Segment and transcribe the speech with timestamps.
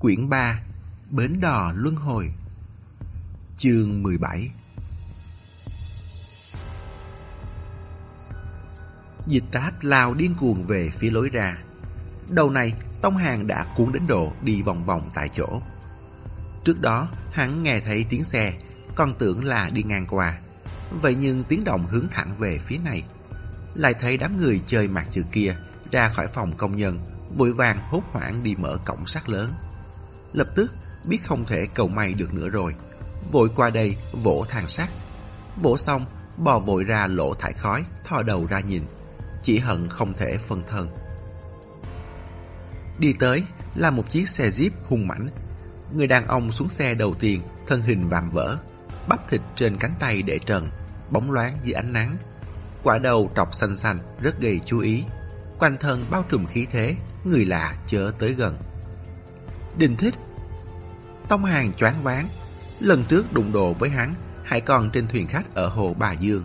[0.00, 0.60] Quyển 3
[1.10, 2.32] Bến đò luân hồi.
[3.56, 4.50] Chương 17
[9.26, 11.58] Dịch táp lao điên cuồng về phía lối ra.
[12.28, 12.72] Đầu này,
[13.02, 15.62] Tông Hàng đã cuốn đến độ đi vòng vòng tại chỗ.
[16.64, 18.52] Trước đó, hắn nghe thấy tiếng xe,
[18.94, 20.38] Còn tưởng là đi ngang qua.
[20.90, 23.02] Vậy nhưng tiếng động hướng thẳng về phía này.
[23.74, 25.56] Lại thấy đám người chơi mặt chữ kia
[25.90, 26.98] Ra khỏi phòng công nhân,
[27.36, 29.52] Vội vàng hốt hoảng đi mở cổng sắt lớn.
[30.32, 30.74] Lập tức
[31.04, 32.74] biết không thể cầu may được nữa rồi.
[33.32, 34.88] Vội qua đây, vỗ thang sắt.
[35.56, 38.82] Vỗ xong, bò vội ra lỗ thải khói, Thò đầu ra nhìn.
[39.42, 40.88] Chỉ hận không thể phân thân.
[42.98, 43.42] Đi tới
[43.74, 45.28] là một chiếc xe jeep hung mãnh.
[45.92, 48.56] Người đàn ông xuống xe đầu tiên, Thân hình vạm vỡ,
[49.08, 50.68] Bắp thịt trên cánh tay để trần,
[51.10, 52.16] Bóng loáng dưới ánh nắng.
[52.82, 55.04] Quả đầu trọc xanh xanh, rất gây chú ý.
[55.58, 58.56] Quanh thân bao trùm khí thế, Người lạ chớ tới gần.
[59.78, 60.14] Đình thích.
[61.28, 62.28] Tông hàng choáng váng,
[62.80, 66.44] Lần trước đụng độ với hắn, Hãy còn trên thuyền khách ở hồ Bà Dương.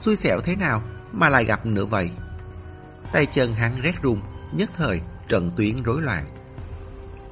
[0.00, 2.10] Xui xẻo thế nào Mà lại gặp nữa vậy?
[3.12, 4.20] Tay chân hắn rét run,
[4.52, 6.26] Nhất thời trận tuyến rối loạn.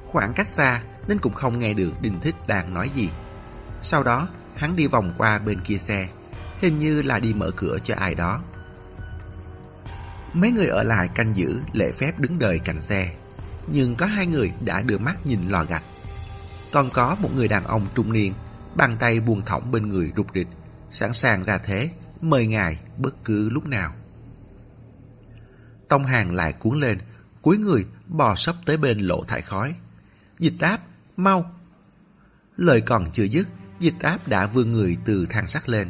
[0.07, 3.09] Khoảng cách xa Nên cũng không nghe được đình Thích đang nói gì.
[3.81, 6.07] Sau đó, hắn đi vòng qua bên kia xe,
[6.61, 8.41] Hình như là đi mở cửa cho ai đó.
[10.33, 13.15] Mấy người ở lại canh giữ lễ phép đứng đợi cạnh xe.
[13.67, 15.83] Nhưng có hai người đã đưa mắt nhìn lò gạch.
[16.71, 18.33] Còn có một người đàn ông trung niên
[18.75, 20.47] Bàn tay buông thõng bên người rụt rịch
[20.91, 21.89] Sẵn sàng ra thế
[22.21, 23.93] Mời ngài bất cứ lúc nào.
[25.89, 26.97] Tông hàng lại cuốn lên
[27.41, 29.75] Cuối người bò sấp tới bên lỗ thải khói.
[30.39, 30.81] Dịch áp,
[31.17, 31.51] mau!
[32.57, 33.47] Lời còn chưa dứt
[33.79, 35.89] Dịch áp đã vươn người từ thang sắt lên.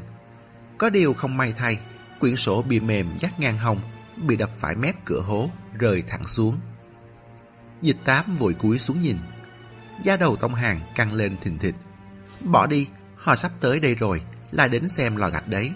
[0.78, 1.80] Có điều không may thay
[2.20, 3.82] Quyển sổ bị mềm dắt ngang hồng,
[4.28, 6.58] Bị đập phải mép cửa hố Rơi thẳng xuống.
[7.86, 9.18] Dịch tám vội cúi xuống nhìn.
[10.04, 11.76] Da đầu tông hàng căng lên thình thịch.
[12.42, 15.72] Bỏ đi, Họ sắp tới đây rồi Là đến xem lò gạch đấy.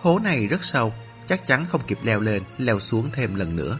[0.00, 0.94] Hố này rất sâu,
[1.26, 3.78] Chắc chắn không kịp leo lên, Leo xuống thêm lần nữa.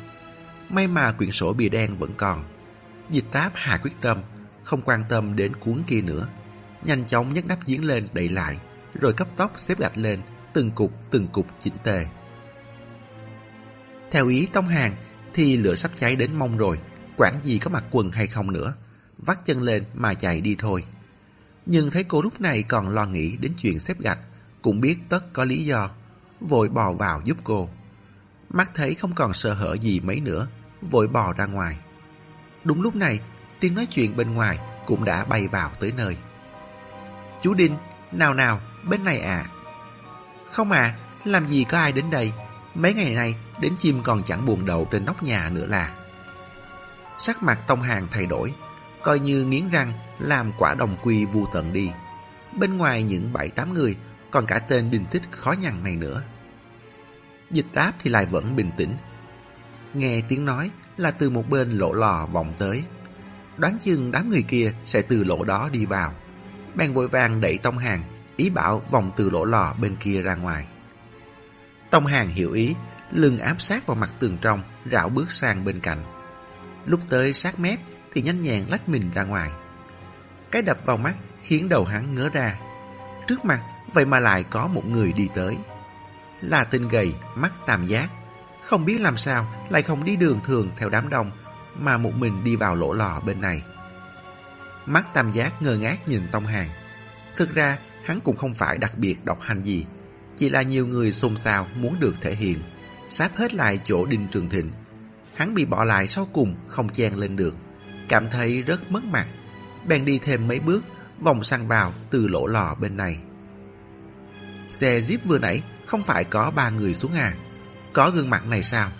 [0.68, 2.44] May mà quyển sổ bìa đen vẫn còn.
[3.10, 4.22] Dịch táp hạ quyết tâm,
[4.64, 6.28] Không quan tâm đến cuốn kia nữa.
[6.84, 8.56] Nhanh chóng nhấc nắp giếng lên đậy lại,
[8.94, 10.20] Rồi cấp tốc xếp gạch lên,
[10.52, 12.06] Từng cục từng cục chỉnh tề.
[14.10, 14.92] Theo ý Tông Hàng,
[15.34, 16.78] Thì lửa sắp cháy đến mông rồi
[17.16, 18.74] Quản gì có mặc quần hay không nữa.
[19.18, 20.84] Vắt chân lên mà chạy đi thôi.
[21.66, 24.18] Nhưng thấy cô lúc này còn lo nghĩ đến chuyện xếp gạch,
[24.62, 25.90] Cũng biết tất có lý do,
[26.40, 27.68] Vội bò vào giúp cô.
[28.50, 30.48] Mắt thấy không còn sợ hở gì mấy nữa,
[30.82, 31.78] Vội bò ra ngoài.
[32.64, 33.20] Đúng lúc này,
[33.60, 36.16] Tiếng nói chuyện bên ngoài Cũng đã bay vào tới nơi.
[37.42, 37.76] Chú Đinh,
[38.12, 39.50] Nào nào, bên này à
[40.52, 42.32] Không à Làm gì có ai đến đây.
[42.74, 46.05] Mấy ngày nay, Đến chim còn chẳng buồn đậu trên nóc nhà nữa là.
[47.18, 48.54] Sắc mặt Tông Hàng thay đổi,
[49.02, 51.90] Coi như nghiến răng, Làm quả đồng quy vu tận đi.
[52.58, 53.96] Bên ngoài những bảy tám người,
[54.30, 56.22] Còn cả tên Đinh Tích khó nhằn này nữa.
[57.50, 58.96] Dịch táp thì lại vẫn bình tĩnh.
[59.94, 62.84] Nghe tiếng nói là từ một bên lỗ lò vọng tới.
[63.56, 66.14] Đoán chừng đám người kia sẽ từ lỗ đó đi vào.
[66.74, 68.02] Bèn vội vàng đẩy Tông Hàng,
[68.36, 70.66] Ý bảo vòng từ lỗ lò bên kia ra ngoài.
[71.90, 72.74] Tông Hàng hiểu ý,
[73.12, 74.62] Lưng áp sát vào mặt tường trong,
[74.92, 76.15] Rảo bước sang bên cạnh.
[76.86, 77.78] Lúc tới sát mép
[78.12, 79.50] Thì nhanh nhẹn lách mình ra ngoài.
[80.50, 82.58] Cái đập vào mắt khiến đầu hắn ngớ ra.
[83.26, 85.56] Trước mặt Vậy mà lại có một người đi tới.
[86.40, 88.08] Là tên gầy, mắt tam giác.
[88.64, 91.30] Không biết làm sao Lại không đi đường thường theo đám đông
[91.74, 93.62] Mà một mình đi vào lỗ lò bên này.
[94.86, 96.68] Mắt tam giác ngơ ngác nhìn Tông Hàng.
[97.36, 99.86] Thực ra hắn cũng không phải đặc biệt độc hành gì.
[100.36, 102.58] Chỉ là nhiều người xôn xao muốn được thể hiện
[103.08, 104.72] Sáp hết lại chỗ Đinh Trường Thịnh.
[105.36, 107.56] Hắn bị bỏ lại sau cùng không chen lên được.
[108.08, 109.26] Cảm thấy rất mất mặt.
[109.86, 110.84] Bèn đi thêm mấy bước,
[111.20, 113.18] Vòng sang vào từ lỗ lò bên này.
[114.68, 117.34] Xe Jeep vừa nãy Không phải có ba người xuống à
[117.92, 118.90] Có gương mặt này sao?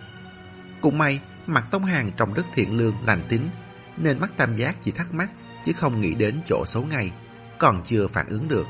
[0.81, 3.49] Cũng may, mặt Tông Hàng trông rất thiện lương, lành tính,
[3.97, 5.31] Nên mắt tam giác chỉ thắc mắc,
[5.65, 7.13] Chứ không nghĩ đến chỗ xấu ngay,
[7.59, 8.67] Còn chưa phản ứng được.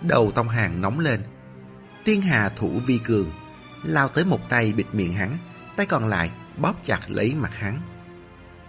[0.00, 1.22] Đầu Tông Hàng nóng lên.
[2.04, 3.32] Tiên Hà thủ vi cường,
[3.84, 5.38] Lao tới một tay bịt miệng hắn,
[5.76, 6.30] Tay còn lại
[6.60, 7.80] bóp chặt lấy mặt hắn.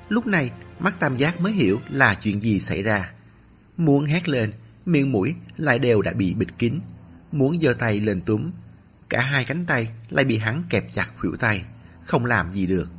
[0.10, 3.12] Lúc này, mắt tam giác mới hiểu là chuyện gì xảy ra.
[3.78, 4.52] Muốn hét lên,
[4.86, 6.80] Miệng mũi lại đều đã bị bịt kín.
[7.32, 8.52] Muốn giơ tay lên túm,
[9.10, 11.66] Cả hai cánh tay lại bị hắn kẹp chặt khuỷu tay,
[12.06, 12.90] Không làm gì được.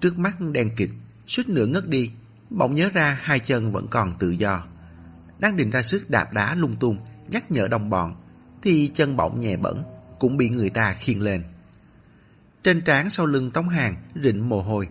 [0.00, 0.90] Trước mắt đen kịch
[1.26, 2.10] Suýt nửa ngất đi,
[2.50, 4.64] Bỗng nhớ ra hai chân vẫn còn tự do.
[5.38, 6.98] Đang định ra sức đạp đá lung tung,
[7.28, 8.16] Nhắc nhở đồng bọn,
[8.62, 9.82] Thì chân bỗng nhẹ bẩn
[10.18, 11.42] Cũng bị người ta khiêng lên.
[12.62, 14.88] Trên trán sau lưng Tống Hàng rịn mồ hôi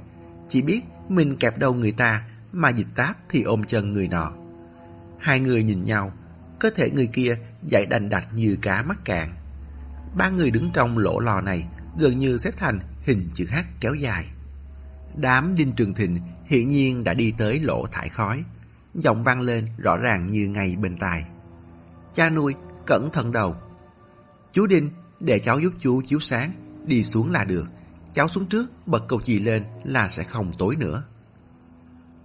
[0.49, 4.31] Chỉ biết mình kẹp đầu người ta mà dịch táp thì ôm chân người nọ.
[5.19, 6.13] Hai người nhìn nhau,
[6.59, 9.33] cơ thể người kia dậy đành đạch như cá mắc cạn.
[10.17, 13.93] Ba người đứng trong lỗ lò này gần như xếp thành hình chữ H kéo
[13.93, 14.25] dài.
[15.15, 18.43] Đám Đinh Trường Thịnh hiển nhiên đã đi tới lỗ thải khói.
[18.95, 21.25] Giọng vang lên rõ ràng như ngay bên tai.
[22.13, 23.55] Cha nuôi, cẩn thận đầu.
[24.51, 24.89] Chú Đinh,
[25.19, 26.51] để cháu giúp chú chiếu sáng,
[26.91, 27.71] đi xuống là được.
[28.13, 31.03] Cháu xuống trước, bật cầu chì lên là sẽ không tối nữa.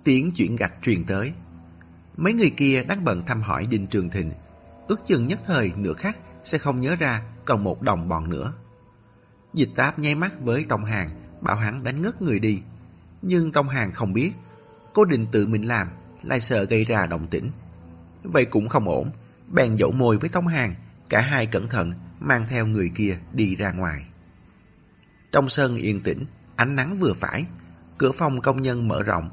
[0.04, 1.32] Tiếng chuyển gạch truyền tới.
[2.16, 4.32] Mấy người kia đang bận thăm hỏi Đinh Trường Thịnh.
[4.88, 8.52] Ước chừng nhất thời nửa khắc sẽ không nhớ ra còn một đồng bọn nữa.
[9.54, 11.08] Dịch táp nháy mắt với Tông Hàng,
[11.40, 12.62] bảo hắn đánh ngất người đi.
[13.22, 14.32] Nhưng Tông Hàng không biết,
[14.92, 15.88] cố định tự mình làm,
[16.22, 17.50] lại sợ gây ra động tĩnh.
[18.22, 19.10] Vậy cũng không ổn,
[19.48, 20.74] bèn dỗ môi với Tông Hàng,
[21.10, 24.06] cả hai cẩn thận mang theo người kia đi ra ngoài.
[25.32, 26.25] Trong sân yên tĩnh,
[26.56, 27.46] ánh nắng vừa phải,
[27.99, 29.31] cửa phòng công nhân mở rộng,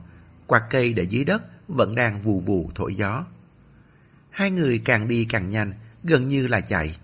[0.48, 3.25] quạt cây để dưới đất vẫn đang vù vù thổi gió.
[4.30, 5.74] Hai người càng đi càng nhanh,
[6.04, 6.98] gần như là chạy.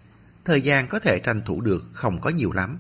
[0.46, 2.78] Thời gian có thể tranh thủ được không có nhiều lắm.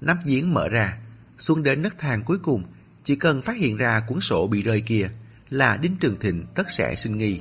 [0.00, 0.98] Nắp giếng mở ra,
[1.38, 2.64] xuống đến nấc thang cuối cùng,
[3.02, 5.10] chỉ cần phát hiện ra cuốn sổ bị rơi kia
[5.50, 7.40] là Đinh Trường Thịnh tất sẽ sinh nghi.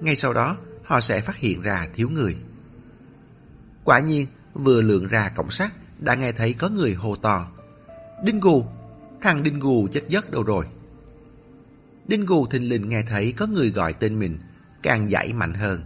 [0.00, 2.36] Ngay sau đó, họ sẽ phát hiện ra thiếu người.
[3.84, 7.46] Quả nhiên, vừa lượn ra cổng sắt, đã nghe thấy có người hô to.
[8.24, 8.64] Đinh Gù!
[9.20, 10.66] Thằng Đinh Gù chết giấc đâu rồi?
[12.06, 14.38] Đinh Gù thình lình nghe thấy có người gọi tên mình,
[14.82, 15.80] càng dãy mạnh hơn.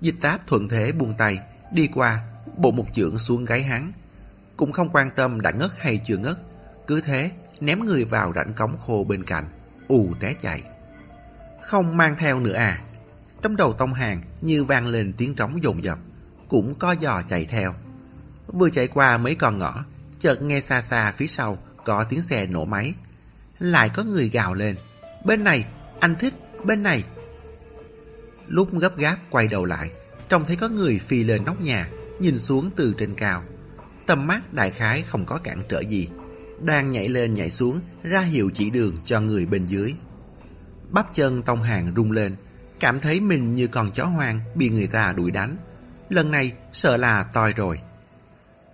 [0.00, 1.38] Dịch táp thuận thế buông tay,
[1.72, 2.20] đi qua,
[2.56, 3.92] bộ một chưởng xuống gáy hắn.
[4.56, 6.38] Cũng không quan tâm đã ngất hay chưa ngất,
[6.86, 7.30] cứ thế
[7.60, 9.48] ném người vào rãnh cống khô bên cạnh,
[9.88, 10.62] ù té chạy.
[11.62, 12.82] Không mang theo nữa à?
[13.42, 15.98] Trong đầu tông hàng như vang lên tiếng trống dồn dập,
[16.48, 17.74] cũng co giò chạy theo.
[18.46, 19.84] Vừa chạy qua mấy con ngõ,
[20.20, 22.94] chợt nghe xa xa phía sau có tiếng xe nổ máy.
[23.58, 24.76] Lại có người gào lên,
[25.24, 25.66] bên này,
[26.00, 26.34] anh thích,
[26.64, 27.04] bên này.
[28.46, 29.90] Lúc gấp gáp quay đầu lại,
[30.28, 31.90] trông thấy có người phi lên nóc nhà,
[32.20, 33.44] nhìn xuống từ trên cao.
[34.06, 36.08] Tầm mắt đại khái không có cản trở gì.
[36.62, 39.94] Đang nhảy lên nhảy xuống, ra hiệu chỉ đường cho người bên dưới.
[40.90, 42.36] Bắp chân tông hàng rung lên,
[42.80, 45.56] cảm thấy mình như con chó hoang bị người ta đuổi đánh.
[46.08, 47.80] Lần này sợ là toi rồi.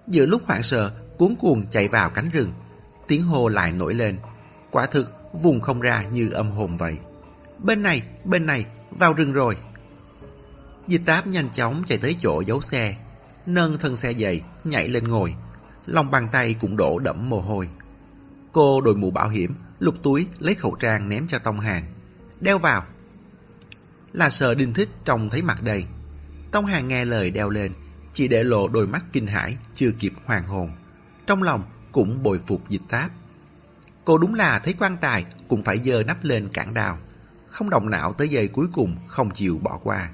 [0.08, 2.52] Giữa lúc hoảng sợ, cuốn cuồng chạy vào cánh rừng,
[3.08, 4.18] tiếng hô lại nổi lên.
[4.70, 6.98] Quả thực, vùng không ra như âm hồn vậy.
[7.58, 9.56] Bên này, bên này, vào rừng rồi.
[10.88, 12.96] Dịch táp nhanh chóng chạy tới chỗ giấu xe,
[13.46, 15.34] nâng thân xe dậy, nhảy lên ngồi.
[15.86, 17.68] Lòng bàn tay cũng đổ đẫm mồ hôi.
[18.52, 21.84] Cô đội mũ bảo hiểm, lục túi, lấy khẩu trang ném cho Tông Hàng.
[22.40, 22.84] Đeo vào.
[24.12, 25.84] Là sợ đinh thích trông thấy mặt đầy.
[26.52, 27.72] Tông Hàng nghe lời đeo lên,
[28.12, 30.72] chỉ để lộ đôi mắt kinh hãi, chưa kịp hoàn hồn.
[31.26, 33.10] Trong lòng cũng bồi phục dịch táp.
[34.04, 36.98] Cô đúng là thấy quan tài cũng phải dơ nắp lên cản đào.
[37.46, 40.10] Không động não tới giây cuối cùng không chịu bỏ qua.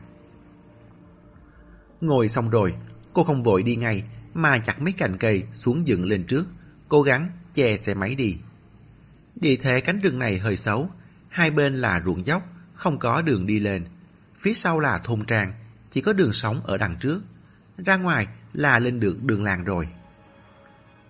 [2.01, 2.75] Ngồi xong rồi,
[3.13, 4.05] cô không vội đi ngay
[4.35, 6.47] mà chặt mấy cành cây xuống dựng lên trước,
[6.89, 8.39] cố gắng che xe máy đi.
[9.37, 10.91] Địa thế cánh rừng này hơi xấu,
[11.29, 12.43] hai bên là ruộng dốc,
[12.75, 13.85] không có đường đi lên.
[14.37, 15.53] Phía sau là thôn trang,
[15.91, 17.21] chỉ có đường sống ở đằng trước.
[17.87, 19.89] Ra ngoài là lên được đường làng rồi.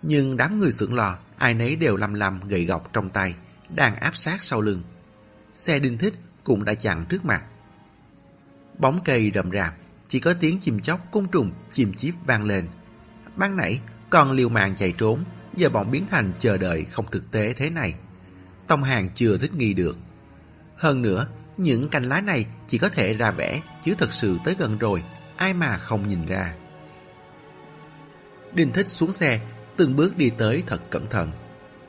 [0.03, 3.35] Nhưng đám người sưởng lò, ai nấy đều lầm lầm gậy gọc trong tay,
[3.75, 4.82] đang áp sát sau lưng.
[5.55, 7.44] Xe đinh thích cũng đã chặn trước mặt.
[8.79, 9.75] Bóng cây rậm rạp,
[10.08, 12.69] chỉ có tiếng chim chóc côn trùng chim chíp vang lên.
[13.37, 15.25] Ban nãy còn liều mạng chạy trốn,
[15.56, 17.94] giờ bọn biến thành chờ đợi không thực tế thế này.
[18.67, 19.96] Tông hàng chưa thích nghi được.
[20.77, 24.56] Hơn nữa, những cành lá này chỉ có thể ra vẽ, chứ thật sự tới
[24.58, 25.03] gần rồi,
[25.38, 26.54] ai mà không nhìn ra.
[28.52, 29.40] Đình thích xuống xe,
[29.76, 31.32] từng bước đi tới thật cẩn thận.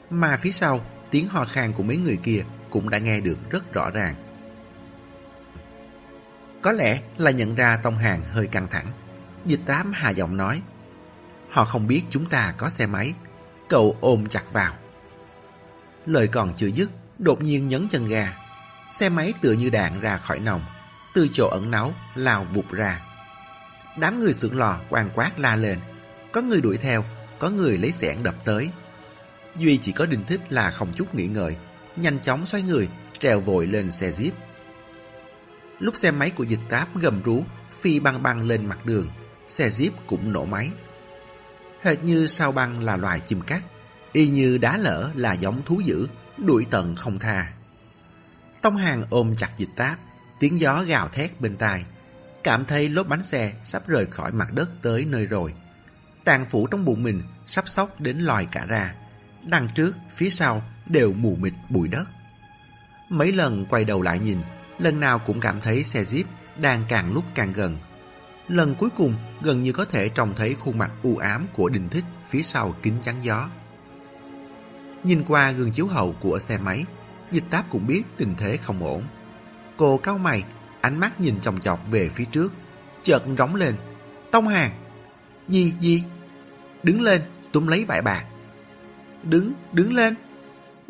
[0.10, 3.74] Mà phía sau, tiếng ho khan của mấy người kia cũng đã nghe được rất
[3.74, 4.16] rõ ràng.
[6.62, 8.88] Có lẽ là nhận ra Tông Hàng hơi căng thẳng.
[9.46, 10.62] Dịch tám hà giọng nói.
[11.50, 13.14] Họ không biết chúng ta có xe máy.
[13.70, 14.74] Cậu ôm chặt vào.
[16.06, 16.90] Lời còn chưa dứt,
[17.20, 18.38] đột nhiên nhấn chân ga.
[18.92, 20.62] Xe máy tựa như đạn ra khỏi nòng.
[21.14, 23.09] Từ chỗ ẩn náu, lao vụt ra.
[24.00, 25.80] Đám người sưởng lò quan quát la lên.
[26.32, 27.06] Có người đuổi theo,
[27.40, 28.70] có người lấy xẻng đập tới.
[29.58, 31.56] Duy chỉ có đinh thích là không chút nghĩ ngợi,
[31.96, 32.90] nhanh chóng xoay người,
[33.20, 34.32] trèo vội lên xe jeep.
[35.80, 37.44] Lúc xe máy của dịch táp gầm rú,
[37.80, 39.08] phi băng băng lên mặt đường,
[39.48, 40.70] xe jeep cũng nổ máy.
[41.82, 43.64] Hệt như sao băng là loài chim cắt,
[44.14, 47.54] y như đá lở là giống thú dữ, đuổi tận không tha.
[48.62, 50.00] Tông hàng ôm chặt dịch táp,
[50.40, 51.86] tiếng gió gào thét bên tai,
[52.44, 55.54] cảm thấy lốp bánh xe sắp rời khỏi mặt đất tới nơi rồi.
[56.24, 58.94] Tàn phủ trong bụng mình sắp sóc đến lòi cả ra.
[59.44, 62.06] Đằng trước, phía sau đều mù mịt bụi đất.
[63.10, 64.38] Mấy lần quay đầu lại nhìn,
[64.78, 66.24] lần nào cũng cảm thấy xe Jeep
[66.58, 67.78] đang càng lúc càng gần.
[68.48, 71.90] Lần cuối cùng gần như có thể trông thấy khuôn mặt u ám của Đình
[71.90, 73.50] Thích phía sau kính chắn gió.
[75.04, 76.86] Nhìn qua gương chiếu hậu của xe máy,
[77.32, 79.04] dịch táp cũng biết tình thế không ổn.
[79.78, 80.44] Cô cau mày,
[80.82, 82.54] ánh mắt nhìn chòng chọc về phía trước,
[83.04, 83.76] chợt rống lên.
[84.32, 84.72] Tông hàng!
[85.48, 86.04] Gì, gì?
[86.84, 87.22] Đứng lên,
[87.52, 88.26] túm lấy vải bạc.
[89.24, 90.16] Đứng, đứng lên.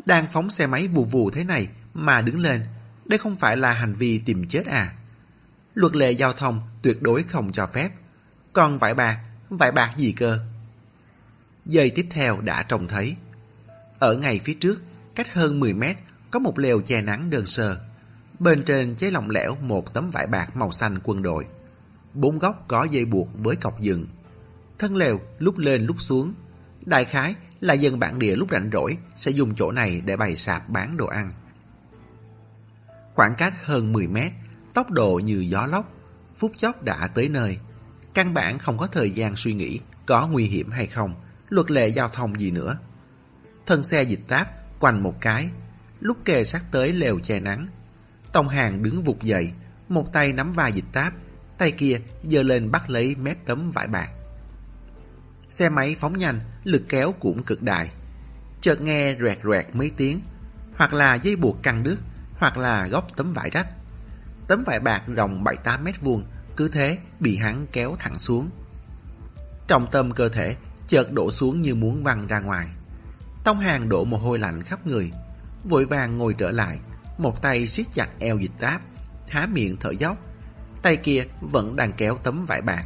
[0.04, 2.64] Đang phóng xe máy vù vù thế này mà đứng lên,
[3.04, 4.94] đây không phải là hành vi tìm chết à?
[5.74, 7.90] Luật lệ giao thông tuyệt đối không cho phép.
[8.52, 9.18] Còn vải bạc,
[9.50, 10.38] vải bạc gì cơ?
[11.66, 13.16] Giây tiếp theo đã trông thấy.
[13.98, 14.82] Ở ngay phía trước,
[15.14, 15.96] cách hơn 10 mét,
[16.30, 17.80] có một lều che nắng đơn sơ.
[18.40, 21.46] Bên trên chế lỏng lẻo một tấm vải bạc màu xanh quân đội.
[22.14, 24.06] Bốn góc có dây buộc với cọc dừng.
[24.78, 26.34] Thân lều lúc lên lúc xuống.
[26.86, 30.36] Đại khái là dân bản địa lúc rảnh rỗi sẽ dùng chỗ này để bày
[30.36, 31.32] sạp bán đồ ăn.
[33.14, 34.32] Khoảng cách hơn 10 mét,
[34.74, 35.92] tốc độ như gió lốc,
[36.36, 37.58] phút chốc đã tới nơi.
[38.14, 41.14] Căn bản không có thời gian suy nghĩ có nguy hiểm hay không,
[41.48, 42.78] luật lệ giao thông gì nữa.
[43.66, 44.48] Thân xe dịch táp
[44.80, 45.50] quanh một cái,
[46.00, 47.66] lúc kề sát tới lều che nắng.
[48.32, 49.52] Tông hàng đứng vụt dậy,
[49.88, 51.12] một tay nắm vai dịch táp,
[51.58, 54.08] tay kia giơ lên bắt lấy mép tấm vải bạc.
[55.50, 57.90] Xe máy phóng nhanh, lực kéo cũng cực đại.
[58.60, 60.20] Chợt nghe rẹt rẹt mấy tiếng,
[60.76, 61.96] hoặc là dây buộc căng đứt,
[62.38, 63.66] hoặc là góc tấm vải rách.
[64.48, 66.24] Tấm vải bạc rộng 7-8 mét vuông
[66.56, 68.50] cứ thế bị hắn kéo thẳng xuống.
[69.66, 70.56] Trọng tâm cơ thể
[70.86, 72.68] chợt đổ xuống như muốn văng ra ngoài.
[73.44, 75.12] Tông hàng đổ mồ hôi lạnh khắp người,
[75.64, 76.78] vội vàng ngồi trở lại,
[77.20, 78.82] một tay siết chặt eo dịch táp,
[79.28, 80.18] há miệng thở dốc.
[80.82, 82.84] Tay kia vẫn đang kéo tấm vải bạc.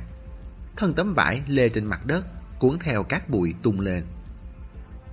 [0.76, 2.24] Thân tấm vải lê trên mặt đất,
[2.58, 4.04] cuốn theo các bụi tung lên.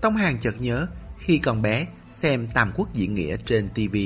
[0.01, 0.87] Tông hàng chợt nhớ
[1.17, 3.97] khi còn bé xem Tam Quốc diễn nghĩa trên TV.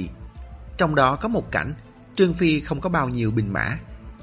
[0.77, 1.73] Trong đó có một cảnh
[2.15, 3.77] Trương Phi không có bao nhiêu binh mã,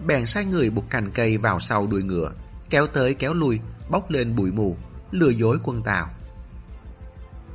[0.07, 2.33] bèn sai người buộc cành cây vào sau đuôi ngựa,
[2.71, 4.77] kéo tới kéo lui, bốc lên bụi mù,
[5.11, 6.11] lừa dối quân Tàu.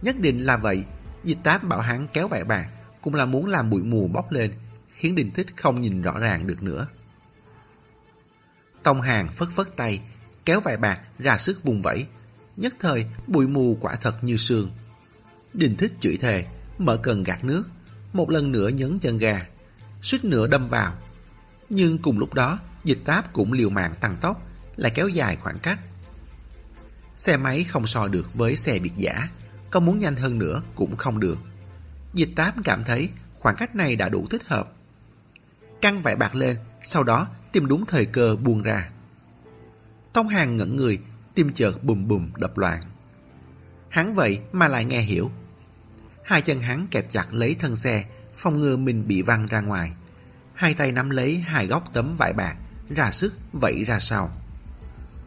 [0.01, 0.84] Nhất định là vậy,
[1.24, 2.67] dịch táp bảo hắn kéo vải bạc,
[3.08, 4.52] cũng là muốn làm bụi mù bốc lên,
[4.90, 6.88] khiến Đình Thích không nhìn rõ ràng được nữa.
[8.84, 10.02] Tông Hàng phất phất tay,
[10.46, 12.08] kéo vài bạc ra sức vùng vẫy,
[12.58, 14.70] nhất thời bụi mù quả thật như sương.
[15.54, 16.46] Đình Thích chửi thề,
[16.78, 17.64] mở cần gạt nước,
[18.14, 19.46] một lần nữa nhấn chân gà
[20.02, 20.94] suýt nữa đâm vào.
[21.70, 24.42] Nhưng cùng lúc đó, dịch táp cũng liều mạng tăng tốc,
[24.76, 25.80] lại kéo dài khoảng cách.
[27.16, 29.30] Xe máy không so được với xe biệt giả,
[29.72, 31.38] có muốn nhanh hơn nữa cũng không được.
[32.14, 33.10] Dịch tám cảm thấy
[33.40, 34.74] khoảng cách này đã đủ thích hợp.
[35.82, 38.90] Căng vải bạc lên, sau đó tìm đúng thời cơ buông ra.
[40.14, 41.00] Tông hàng ngẩn người,
[41.34, 42.82] tim chợt bùm bùm đập loạn.
[43.90, 45.32] Hắn vậy mà lại nghe hiểu.
[46.24, 49.94] Hai chân hắn kẹp chặt lấy thân xe, phòng ngừa mình bị văng ra ngoài.
[50.54, 52.56] Hai tay nắm lấy hai góc tấm vải bạc,
[52.90, 54.32] ra sức vẫy ra sau.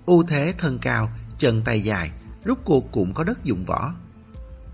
[0.07, 2.11] ưu thế thân cao, chân tay dài,
[2.45, 3.95] rút cuộc cũng có đất dụng võ.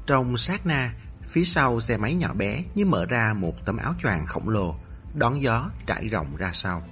[0.07, 0.95] Trong sát na,
[1.27, 4.75] phía sau xe máy nhỏ bé như mở ra một tấm áo choàng khổng lồ,
[5.15, 6.83] đón gió trải rộng ra sau.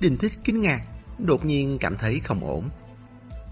[0.00, 0.80] Đình thích kinh ngạc,
[1.18, 2.68] đột nhiên cảm thấy không ổn.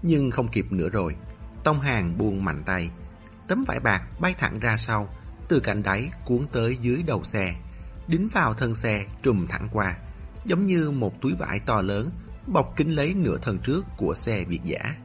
[0.01, 1.15] Nhưng không kịp nữa rồi,
[1.63, 2.89] Tông Hàng buông mạnh tay.
[3.47, 5.09] Tấm vải bạc bay thẳng ra sau,
[5.47, 7.55] từ cạnh đáy cuốn tới dưới đầu xe,
[8.07, 9.97] đính vào thân xe trùm thẳng qua,
[10.45, 12.09] giống như một túi vải to lớn
[12.47, 14.95] bọc kín lấy nửa thân trước của xe Việt giả.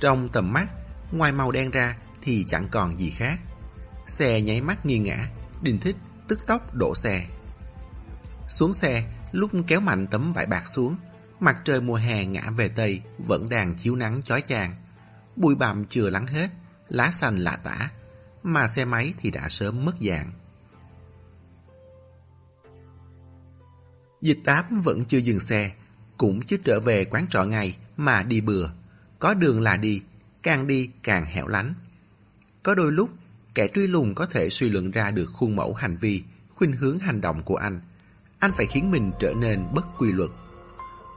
[0.00, 0.66] Trong tầm mắt,
[1.12, 3.40] ngoài màu đen ra thì chẳng còn gì khác.
[4.06, 5.28] Xe nháy mắt nghiêng ngã,
[5.62, 5.96] đình Thích
[6.28, 7.26] tức tốc đổ xe.
[8.48, 10.96] Xuống xe, lúc kéo mạnh tấm vải bạc xuống,
[11.40, 14.74] mặt trời mùa hè ngã về Tây vẫn đang chiếu nắng chói chang.
[15.36, 16.50] Bụi bặm chưa lắng hết,
[16.88, 17.90] lá xanh lạ tả,
[18.42, 20.32] mà xe máy thì đã sớm mất dạng.
[24.20, 25.72] Dịch đáp vẫn chưa dừng xe,
[26.16, 28.70] cũng chưa trở về quán trọ ngay mà đi bừa.
[29.18, 30.02] Có đường là đi,
[30.42, 31.74] càng đi càng hẻo lánh.
[32.62, 33.10] Có đôi lúc,
[33.54, 36.22] kẻ truy lùng có thể suy luận ra được khuôn mẫu hành vi,
[36.54, 37.80] khuynh hướng hành động của anh.
[38.38, 40.30] Anh phải khiến mình trở nên bất quy luật.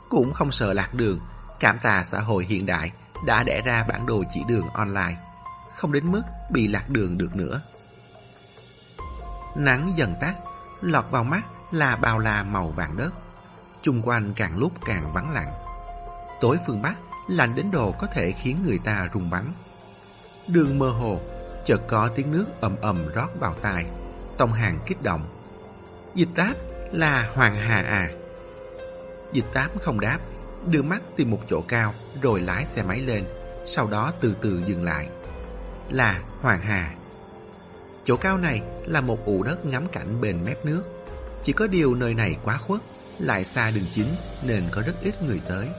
[0.09, 1.19] Cũng không sợ lạc đường,
[1.59, 2.91] cảm tạ xã hội hiện đại
[3.25, 5.17] đã đẻ ra bản đồ chỉ đường online
[5.75, 7.61] không đến mức bị lạc đường được nữa.
[9.55, 10.35] Nắng dần tắt,
[10.81, 13.13] lọt vào mắt là bao la màu vàng đất.
[13.81, 15.53] Chung quanh càng lúc càng vắng lặng.
[16.41, 16.95] Tối phương Bắc
[17.27, 19.45] lạnh đến độ có thể khiến người ta rung bắn.
[20.47, 21.21] Đường mơ hồ,
[21.65, 23.85] chợt có tiếng nước ầm ầm rót vào tai.
[24.37, 25.27] Tông hàng kích động.
[26.15, 26.55] Dịch táp
[26.91, 28.11] là Hoàng Hà à?
[29.31, 30.19] Dịch táp không đáp,
[30.67, 33.23] đưa mắt tìm một chỗ cao rồi lái xe máy lên,
[33.65, 35.09] sau đó từ từ dừng lại
[35.89, 36.95] là Hoàng Hà.
[38.03, 40.83] Chỗ cao này là một ụ đất ngắm cảnh bên mép nước.
[41.43, 42.81] Chỉ có điều nơi này quá khuất,
[43.19, 44.07] lại xa đường chính
[44.43, 45.69] nên có rất ít người tới.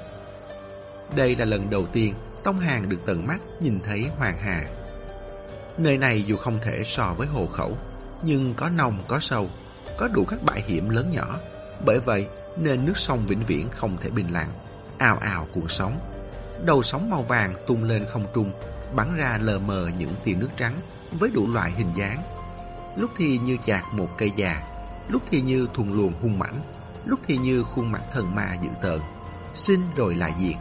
[1.17, 2.15] Đây là lần đầu tiên
[2.45, 4.67] Tông Hàng được tận mắt nhìn thấy Hoàng Hà.
[5.79, 7.77] Nơi này dù không thể so với hồ khẩu,
[8.23, 9.49] nhưng có nông có sâu,
[9.99, 11.39] có đủ các bãi hiểm lớn nhỏ.
[11.85, 14.49] Bởi vậy nên nước sông vĩnh viễn không thể bình lặng,
[14.99, 16.01] ào ào cuộn sóng.
[16.65, 18.53] Đầu sóng màu vàng tung lên không trung,
[18.95, 20.75] bắn ra lờ mờ những tia nước trắng
[21.19, 22.23] với đủ loại hình dáng.
[22.97, 24.63] Lúc thì như chạc một cây già,
[25.09, 26.61] lúc thì như thùng luồng hung mãnh,
[27.05, 29.01] lúc thì như khuôn mặt thần ma dữ tợn,
[29.55, 30.57] sinh rồi lại diệt.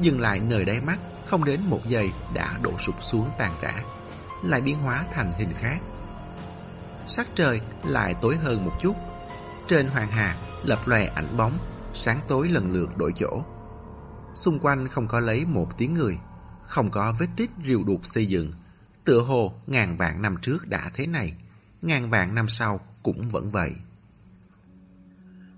[0.00, 3.74] Dừng lại nơi đáy mắt, không đến một giây đã đổ sụp xuống tàn rã,
[4.48, 5.78] lại biến hóa thành hình khác.
[7.08, 8.96] Sắc trời lại tối hơn một chút.
[9.68, 11.58] Trên hoàng hà lập lòe ảnh bóng,
[11.94, 13.44] sáng tối lần lượt đổi chỗ.
[14.34, 16.18] Xung quanh không có lấy một tiếng người,
[16.62, 18.52] không có vết tích rìu đục xây dựng.
[19.04, 21.36] Tựa hồ ngàn vạn năm trước đã thế này,
[21.82, 23.72] ngàn vạn năm sau cũng vẫn vậy.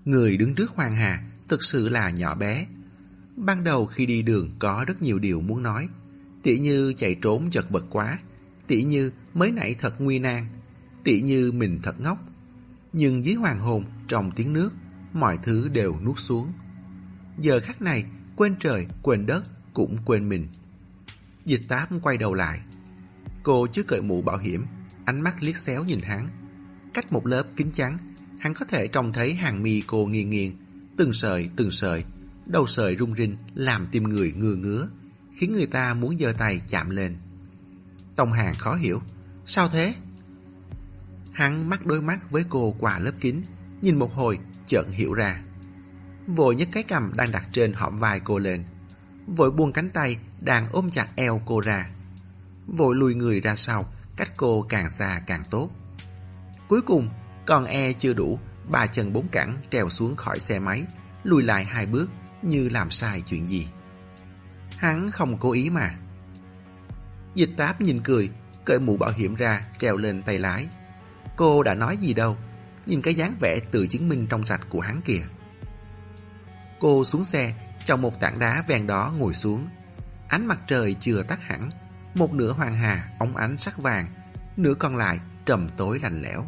[0.05, 2.65] Người đứng trước hoàng hà thực sự là nhỏ bé.
[3.35, 5.89] Ban đầu khi đi đường có rất nhiều điều muốn nói,
[6.43, 8.19] tỉ như chạy trốn chật vật quá,
[8.69, 10.47] tỉ như mới nãy thật nguy nan,
[11.03, 12.17] tỉ như mình thật ngốc.
[12.93, 14.69] Nhưng dưới hoàng hồn, trong tiếng nước,
[15.13, 16.51] mọi thứ đều nuốt xuống.
[17.37, 20.47] Giờ khắc này, quên trời, quên đất, cũng quên mình.
[21.45, 22.59] Dịch táp quay đầu lại.
[23.43, 24.65] Cô chưa cởi mũ bảo hiểm,
[25.05, 26.29] ánh mắt liếc xéo nhìn hắn.
[26.93, 27.97] Cách một lớp kính trắng,
[28.39, 30.57] hắn có thể trông thấy hàng mi cô nghiêng nghiêng,
[30.97, 32.03] từng sợi từng sợi,
[32.45, 34.89] đầu sợi rung rinh làm tim người ngừa ngứa,
[35.35, 37.17] khiến người ta muốn giơ tay chạm lên.
[38.19, 39.01] Tông Hàng khó hiểu,
[39.45, 39.93] sao thế?
[41.33, 43.41] Hắn mắt đôi mắt với cô qua lớp kính,
[43.81, 45.41] nhìn một hồi chợt hiểu ra.
[46.27, 48.63] Vội nhấc cái cầm đang đặt trên hõm vai cô lên,
[49.27, 51.89] vội buông cánh tay đang ôm chặt eo cô ra.
[52.67, 55.69] Vội lùi người ra sau, cách cô càng xa càng tốt.
[56.67, 57.09] Cuối cùng,
[57.45, 58.39] còn e chưa đủ,
[58.71, 60.85] ba chân bốn cẳng trèo xuống khỏi xe máy,
[61.23, 62.09] lùi lại hai bước
[62.41, 63.67] như làm sai chuyện gì.
[64.77, 65.95] Hắn không cố ý mà.
[67.35, 68.29] Dịch táp nhìn cười,
[68.65, 70.67] cởi mũ bảo hiểm ra, treo lên tay lái.
[71.35, 72.37] Cô đã nói gì đâu,
[72.85, 75.23] nhìn cái dáng vẻ tự chứng minh trong sạch của hắn kìa.
[76.79, 77.53] Cô xuống xe,
[77.85, 79.67] chọn một tảng đá ven đó ngồi xuống.
[80.27, 81.69] Ánh mặt trời chưa tắt hẳn,
[82.15, 84.07] một nửa hoàng hà ống ánh sắc vàng,
[84.57, 86.45] nửa còn lại trầm tối lạnh lẽo.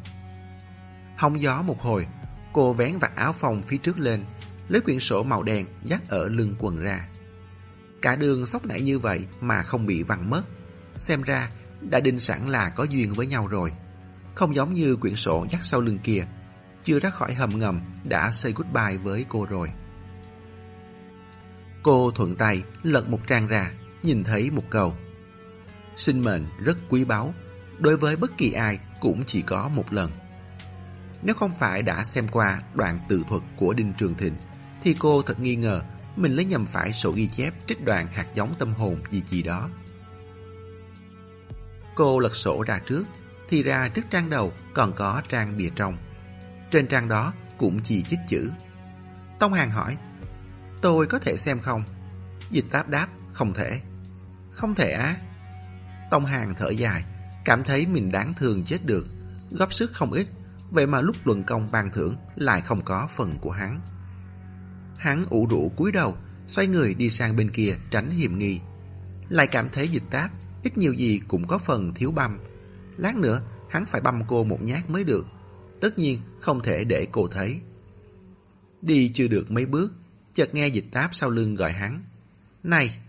[1.17, 2.08] Hông gió một hồi,
[2.54, 4.26] cô vén vạt áo phòng phía trước lên,
[4.67, 7.08] lấy quyển sổ màu đen dắt ở lưng quần ra.
[8.02, 10.41] Cả đường sóc nảy như vậy mà không bị văng mất.
[10.97, 11.49] Xem ra
[11.82, 13.71] đã định sẵn là có duyên với nhau rồi.
[14.36, 16.25] Không giống như quyển sổ dắt sau lưng kia,
[16.84, 19.71] chưa ra khỏi hầm ngầm đã say goodbye với cô rồi.
[21.84, 23.71] Cô thuận tay lật một trang ra,
[24.04, 24.95] nhìn thấy một câu.
[25.95, 27.34] Sinh mệnh rất quý báu,
[27.80, 30.12] đối với bất kỳ ai cũng chỉ có một lần.
[31.23, 34.36] Nếu không phải đã xem qua đoạn tự thuật của Đinh Trường Thịnh,
[34.82, 35.82] thì cô thật nghi ngờ
[36.15, 39.41] mình lấy nhầm phải sổ ghi chép trích đoạn hạt giống tâm hồn gì gì
[39.41, 39.69] đó.
[42.01, 43.03] Cô lật sổ ra trước,
[43.49, 45.97] thì ra trước trang đầu còn có trang bìa trong.
[46.71, 48.51] Trên trang đó cũng chỉ chích chữ.
[49.39, 49.97] Tông Hàng hỏi,
[50.81, 51.83] tôi có thể xem không?
[52.49, 53.81] Dịch táp đáp, không thể.
[54.51, 55.15] Không thể á?
[56.11, 57.05] Tông Hàng thở dài,
[57.45, 59.07] cảm thấy mình đáng thương chết được,
[59.51, 60.27] góp sức không ít,
[60.71, 63.81] vậy mà lúc luận công ban thưởng lại không có phần của hắn.
[64.97, 68.59] Hắn ủ rũ cúi đầu, xoay người đi sang bên kia tránh hiểm nghi.
[69.29, 70.31] Lại cảm thấy dịch táp,
[70.63, 72.39] ít nhiều gì cũng có phần thiếu băm.
[72.97, 75.26] Lát nữa, hắn phải băm cô một nhát mới được.
[75.82, 77.60] Tất nhiên, không thể để cô thấy.
[78.82, 79.93] Đi chưa được mấy bước,
[80.34, 82.04] chợt nghe dịch táp sau lưng gọi hắn.
[82.63, 83.00] Này!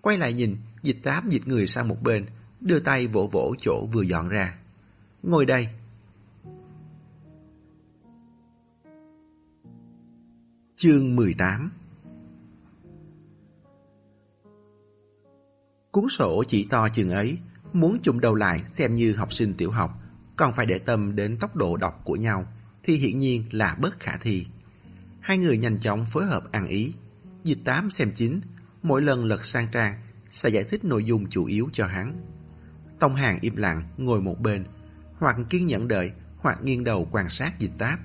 [0.00, 2.26] Quay lại nhìn, dịch táp dịch người sang một bên,
[2.60, 4.58] đưa tay vỗ vỗ chỗ vừa dọn ra.
[5.22, 5.68] Ngồi đây.
[10.76, 11.70] Chương 18
[15.92, 17.38] Cuốn sổ chỉ to chừng ấy,
[17.72, 19.98] muốn chụm đầu lại xem như học sinh tiểu học,
[20.36, 22.46] còn phải để tâm đến tốc độ đọc của nhau,
[22.82, 24.46] thì hiển nhiên là bất khả thi.
[25.20, 26.94] Hai người nhanh chóng phối hợp ăn ý.
[27.44, 28.40] Dịch tám xem chín,
[28.82, 29.94] mỗi lần lật sang trang
[30.30, 32.16] sẽ giải thích nội dung chủ yếu cho hắn.
[32.98, 34.64] Tông hàng im lặng ngồi một bên,
[35.18, 38.00] hoặc kiên nhẫn đợi, hoặc nghiêng đầu quan sát dịch táp.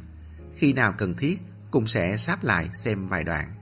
[0.56, 1.40] Khi nào cần thiết,
[1.72, 3.54] cũng sẽ sáp lại xem vài đoạn.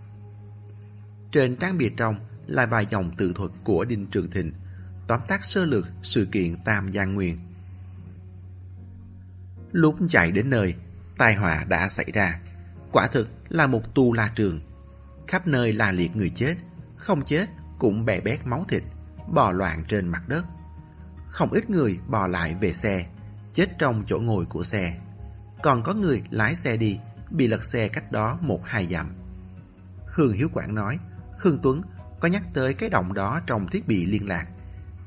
[1.32, 4.54] Trên trang bìa trong là vài dòng tự thuật của Đinh Trường Thịnh,
[5.08, 7.38] tóm tắt sơ lược sự kiện Tam Giang Nguyên.
[9.72, 10.76] Lúc chạy đến nơi,
[11.18, 12.40] tai họa đã xảy ra.
[12.92, 14.60] Quả thực là một tu la trường.
[15.28, 16.56] Khắp nơi là liệt người chết,
[16.98, 17.46] không chết
[17.80, 18.84] cũng bè bét máu thịt,
[19.34, 20.46] bò loạn trên mặt đất.
[21.30, 23.06] Không ít người bò lại về xe,
[23.54, 25.00] chết trong chỗ ngồi của xe.
[25.64, 27.00] Còn có người lái xe đi,
[27.32, 29.16] bị lật xe cách đó một hai dặm.
[30.08, 31.00] Khương Hiếu Quảng nói,
[31.38, 31.82] Khương Tuấn
[32.26, 34.48] có nhắc tới cái động đó trong thiết bị liên lạc.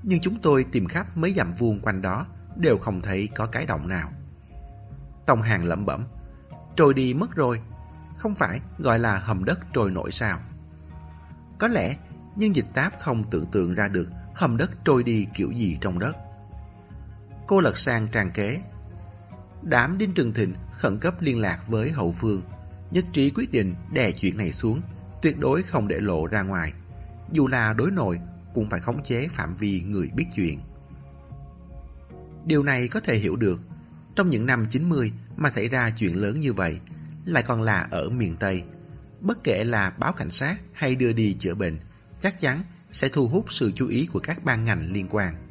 [0.02, 2.26] Nhưng chúng tôi tìm khắp mấy dặm vuông quanh đó,
[2.57, 4.12] đều không thấy có cái động nào.
[5.26, 6.07] Tông Hàng lẩm bẩm,
[6.76, 7.61] trôi đi mất rồi,
[8.16, 10.40] không phải gọi là hầm đất trôi nổi sao.
[11.59, 11.96] Có lẽ,
[12.37, 15.98] nhưng dịch táp không tưởng tượng ra được hầm đất trôi đi kiểu gì trong
[15.98, 16.16] đất.
[17.46, 18.62] Cô lật sang trang kế.
[19.62, 22.42] Đám Đinh Trường Thịnh khẩn cấp liên lạc với hậu phương,
[22.90, 24.81] nhất trí quyết định đè chuyện này xuống,
[25.22, 26.72] tuyệt đối không để lộ ra ngoài.
[27.33, 28.21] Dù là đối nội,
[28.55, 30.61] cũng phải khống chế phạm vi người biết chuyện.
[32.47, 33.61] Điều này có thể hiểu được.
[34.17, 36.81] Trong những năm 90 mà xảy ra chuyện lớn như vậy,
[37.25, 38.62] lại còn là ở miền Tây.
[39.21, 41.79] Bất kể là báo cảnh sát hay đưa đi chữa bệnh,
[42.19, 42.59] chắc chắn
[42.91, 45.47] sẽ thu hút sự chú ý của các ban ngành liên quan.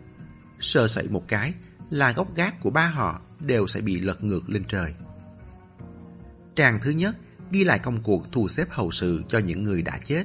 [0.60, 1.54] Sơ sẩy một cái
[1.90, 4.94] là gốc gác của ba họ đều sẽ bị lật ngược lên trời.
[6.56, 7.16] Trang thứ nhất
[7.52, 10.24] ghi lại công cuộc thu xếp hậu sự cho những người đã chết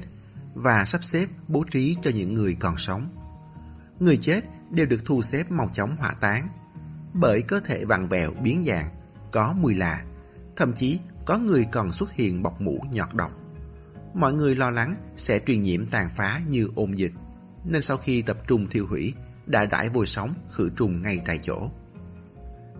[0.53, 3.09] và sắp xếp bố trí cho những người còn sống.
[3.99, 6.47] Người chết đều được thu xếp mau chóng hỏa táng
[7.13, 8.89] bởi cơ thể vặn vẹo biến dạng,
[9.31, 10.05] có mùi lạ,
[10.55, 13.31] thậm chí có người còn xuất hiện bọc mũ nhọt độc.
[14.13, 17.13] Mọi người lo lắng sẽ truyền nhiễm tàn phá như ôn dịch,
[17.65, 19.13] nên sau khi tập trung thiêu hủy,
[19.45, 21.71] đã đãi vôi sống khử trùng ngay tại chỗ.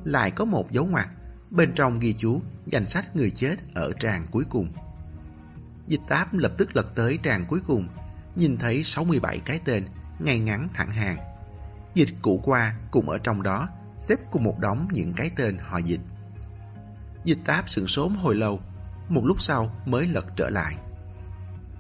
[0.04, 1.10] Lại có một dấu ngoặc,
[1.50, 4.72] bên trong ghi chú danh sách người chết ở trang cuối cùng.
[5.88, 7.88] Dịch táp lập tức lật tới trang cuối cùng,
[8.36, 9.86] nhìn thấy 67 cái tên,
[10.20, 11.18] ngay ngắn thẳng hàng.
[11.94, 13.70] Dịch cũ qua cũng ở trong đó,
[14.00, 16.02] xếp cùng một đống những cái tên họ dịch.
[17.24, 18.62] Dịch táp sửng sốm hồi lâu,
[19.10, 20.78] một lúc sau mới lật trở lại.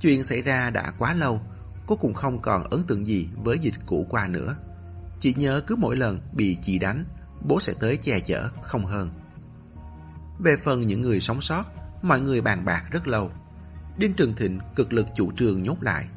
[0.01, 1.41] Chuyện xảy ra đã quá lâu,
[1.87, 4.55] cô cũng không còn ấn tượng gì với dịch cũ qua nữa.
[5.19, 7.05] Chỉ nhớ cứ mỗi lần bị chị đánh,
[7.41, 9.11] bố sẽ tới che chở, không hơn.
[10.39, 11.63] Về phần những người sống sót,
[12.01, 13.31] mọi người bàn bạc rất lâu.
[13.97, 16.07] Đinh Trường Thịnh cực lực chủ trương nhốt lại.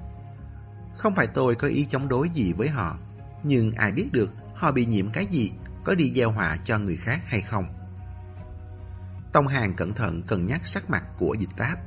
[0.97, 2.99] Không phải tôi có ý chống đối gì với họ,
[3.43, 5.53] nhưng ai biết được họ bị nhiễm cái gì,
[5.85, 7.65] có đi gieo họa cho người khác hay không.
[9.33, 11.79] Tông Hàng cẩn thận cân nhắc sắc mặt của dịch táp.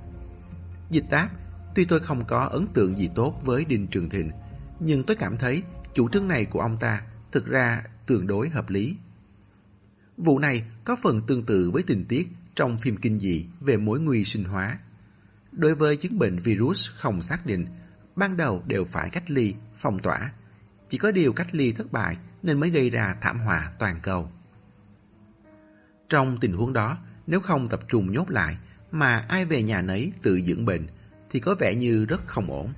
[0.90, 1.32] Dịch táp,
[1.76, 4.32] tuy tôi không có ấn tượng gì tốt với Đinh Trường Thịnh,
[4.80, 8.70] nhưng tôi cảm thấy chủ trương này của ông ta thực ra tương đối hợp
[8.70, 8.96] lý.
[10.18, 14.00] Vụ này có phần tương tự với tình tiết trong phim kinh dị về mối
[14.00, 14.80] nguy sinh hóa.
[15.52, 17.66] Đối với chứng bệnh virus không xác định,
[18.16, 20.32] ban đầu đều phải cách ly, phong tỏa.
[20.90, 24.32] Chỉ có điều cách ly thất bại nên mới gây ra thảm họa toàn cầu.
[26.10, 28.58] Trong tình huống đó, nếu không tập trung nhốt lại
[28.92, 30.88] mà ai về nhà nấy tự dưỡng bệnh
[31.30, 32.74] thì có vẻ như rất không ổn.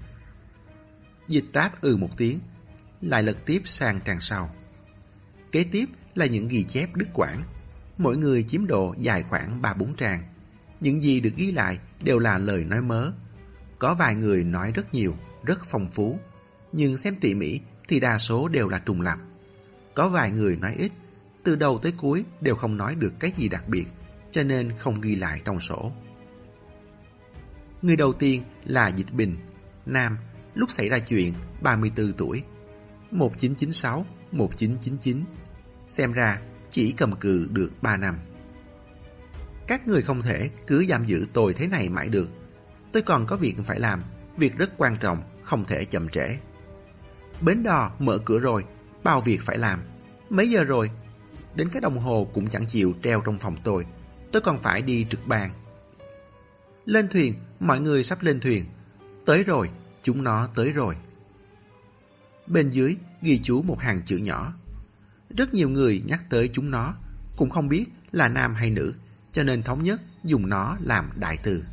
[1.28, 2.40] Dịch táp ừ một tiếng,
[3.02, 4.56] lại lật tiếp sang trang sau.
[5.52, 7.44] Kế tiếp là những ghi chép đứt quãng.
[7.98, 10.24] Mỗi người chiếm độ dài khoảng 3-4 trang.
[10.80, 13.12] Những gì được ghi lại đều là lời nói mớ.
[13.80, 16.20] Có vài người nói rất nhiều, rất phong phú.
[16.72, 19.20] Nhưng xem tỉ mỉ thì đa số đều là trùng lặp.
[19.94, 20.92] Có vài người nói ít,
[21.44, 23.86] từ đầu tới cuối đều không nói được cái gì đặc biệt,
[24.32, 25.92] cho nên không ghi lại trong sổ.
[27.82, 29.38] Người đầu tiên là Dịch Bình,
[29.86, 30.18] nam,
[30.56, 32.44] lúc xảy ra chuyện 34 tuổi,
[33.12, 35.24] 1996-1999
[35.88, 38.20] xem ra chỉ cầm cự được 3 năm.
[39.72, 42.30] Các người không thể cứ giam giữ tôi thế này mãi được.
[42.92, 44.04] Tôi còn có việc phải làm,
[44.38, 46.38] việc rất quan trọng, không thể chậm trễ.
[47.42, 48.66] Bến đò mở cửa rồi,
[49.04, 49.82] bao việc phải làm.
[50.30, 50.92] Mấy giờ rồi?
[51.56, 53.86] Đến cái đồng hồ cũng chẳng chịu treo trong phòng tôi.
[54.32, 55.52] Tôi còn phải đi trực bàn
[56.86, 58.66] Lên thuyền, mọi người sắp lên thuyền.
[59.26, 59.70] Tới rồi,
[60.04, 60.96] chúng nó tới rồi.
[62.48, 64.54] Bên dưới ghi chú một hàng chữ nhỏ.
[65.38, 66.96] Rất nhiều người nhắc tới chúng nó,
[67.38, 68.94] cũng không biết là nam hay nữ,
[69.32, 71.64] cho nên thống nhất dùng nó làm đại từ.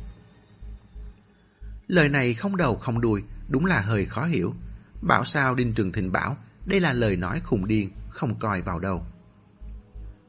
[1.87, 4.53] Lời này không đầu không đuôi, đúng là hơi khó hiểu.
[5.01, 8.79] Bảo sao Đinh Trường Thịnh bảo đây là lời nói khùng điên, không coi vào
[8.79, 9.05] đâu.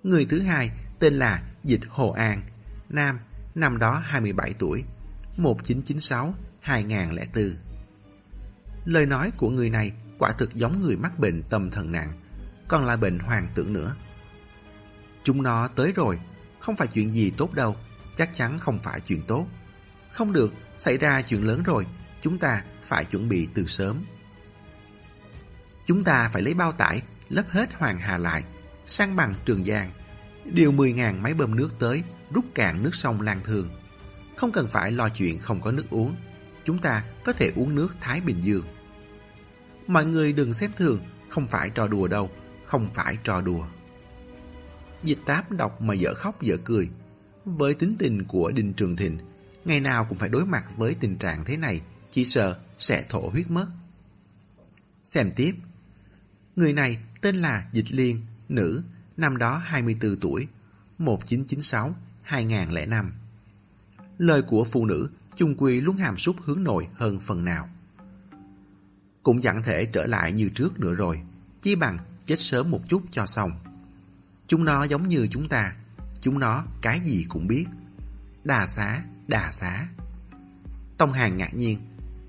[0.03, 2.43] Người thứ hai tên là Dịch Hồ An,
[2.88, 3.19] nam,
[3.55, 4.85] năm đó 27 tuổi,
[5.37, 7.55] 1996-2004.
[8.85, 12.12] Lời nói của người này quả thực giống người mắc bệnh tâm thần nặng,
[12.69, 13.97] còn là bệnh hoàng tưởng nữa.
[15.23, 16.21] Chúng nó tới rồi,
[16.61, 17.77] không phải chuyện gì tốt đâu,
[18.16, 19.46] chắc chắn không phải chuyện tốt.
[20.12, 21.87] Không được, xảy ra chuyện lớn rồi,
[22.20, 24.05] chúng ta phải chuẩn bị từ sớm.
[25.87, 28.44] Chúng ta phải lấy bao tải, lấp hết Hoàng Hà lại,
[28.87, 29.92] sang bằng Trường Giang,
[30.44, 33.70] điều 10.000 máy bơm nước tới, rút cạn nước sông Lan thường.
[34.37, 36.16] Không cần phải lo chuyện không có nước uống,
[36.64, 38.64] chúng ta có thể uống nước Thái Bình Dương.
[39.87, 42.31] Mọi người đừng xem thường, không phải trò đùa đâu,
[42.66, 43.66] không phải trò đùa.
[45.02, 46.88] Dịch táp đọc mà dở khóc dở cười.
[47.44, 49.18] Với tính tình của Đinh Trường Thịnh,
[49.64, 51.82] ngày nào cũng phải đối mặt với tình trạng thế này,
[52.12, 53.66] chỉ sợ sẽ thổ huyết mất.
[55.04, 55.54] Xem tiếp.
[56.56, 58.82] Người này tên là Dịch Liên, nữ,
[59.16, 60.48] năm đó 24 tuổi,
[60.98, 63.10] 1996-2005.
[64.18, 67.68] Lời của phụ nữ chung quy luôn hàm súc hướng nội hơn phần nào.
[69.22, 71.22] Cũng chẳng thể trở lại như trước nữa rồi,
[71.60, 73.50] chỉ bằng chết sớm một chút cho xong.
[74.50, 75.72] Chúng nó giống như chúng ta,
[76.20, 77.66] chúng nó cái gì cũng biết.
[78.44, 79.88] Đà xá, đà xá.
[80.98, 81.78] Tông Hàng ngạc nhiên,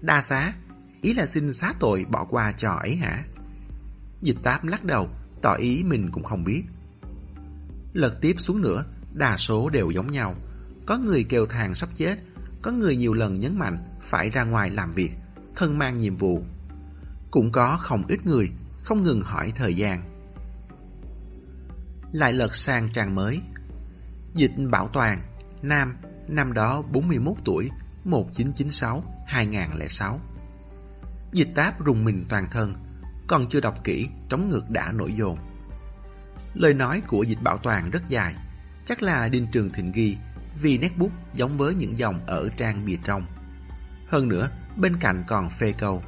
[0.01, 0.53] đa xá,
[1.01, 3.23] ý là xin xá tội bỏ qua cho ấy hả?
[4.21, 5.09] Dịch táp lắc đầu,
[5.41, 6.63] tỏ ý mình cũng không biết.
[7.93, 10.35] Lật tiếp xuống nữa, đa số đều giống nhau.
[10.85, 12.19] Có người kêu thang sắp chết,
[12.61, 15.11] có người nhiều lần nhấn mạnh phải ra ngoài làm việc,
[15.55, 16.43] thân mang nhiệm vụ.
[17.31, 18.51] Cũng có không ít người
[18.83, 20.10] không ngừng hỏi thời gian.
[22.11, 23.41] Lại lật sang trang mới.
[24.33, 25.21] Dịch Bảo Toàn,
[25.61, 25.97] Nam,
[26.27, 27.69] năm đó 41 tuổi,
[28.05, 30.17] 1996-2006.
[31.31, 32.75] Dịch táp rùng mình toàn thân,
[33.27, 35.37] còn chưa đọc kỹ, trống ngược đã nổi dồn.
[36.53, 38.35] Lời nói của dịch bảo toàn rất dài,
[38.85, 40.17] chắc là Đinh Trường Thịnh ghi
[40.61, 43.25] vì nét bút giống với những dòng ở trang bìa trong.
[44.07, 46.03] Hơn nữa, bên cạnh còn phê câu,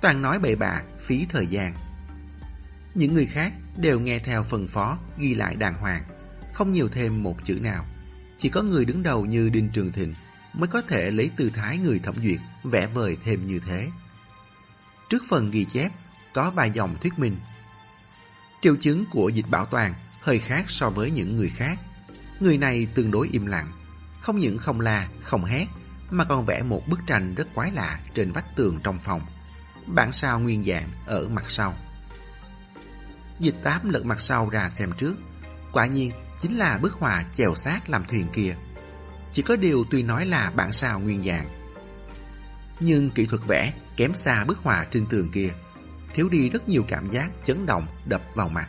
[0.00, 1.74] toàn nói bậy bạ, phí thời gian.
[2.94, 6.04] Những người khác đều nghe theo phần phó ghi lại đàng hoàng,
[6.52, 7.86] không nhiều thêm một chữ nào.
[8.38, 10.14] Chỉ có người đứng đầu như Đinh Trường Thịnh
[10.52, 13.90] mới có thể lấy tư thái người thẩm duyệt vẽ vời thêm như thế.
[15.08, 15.92] Trước phần ghi chép
[16.32, 17.36] có vài dòng thuyết minh.
[18.62, 21.78] Triệu chứng của dịch bảo toàn hơi khác so với những người khác.
[22.40, 23.72] Người này tương đối im lặng,
[24.20, 25.66] không những không la, không hét,
[26.10, 29.22] mà còn vẽ một bức tranh rất quái lạ trên vách tường trong phòng.
[29.86, 31.74] Bản sao nguyên dạng ở mặt sau.
[33.40, 35.14] Dịch tám lật mặt sau ra xem trước.
[35.72, 38.56] Quả nhiên chính là bức họa chèo xác làm thuyền kia.
[39.32, 41.46] Chỉ có điều tuy nói là bản sao nguyên dạng.
[42.80, 45.50] Nhưng kỹ thuật vẽ kém xa bức họa trên tường kia
[46.14, 48.68] thiếu đi rất nhiều cảm giác chấn động đập vào mặt.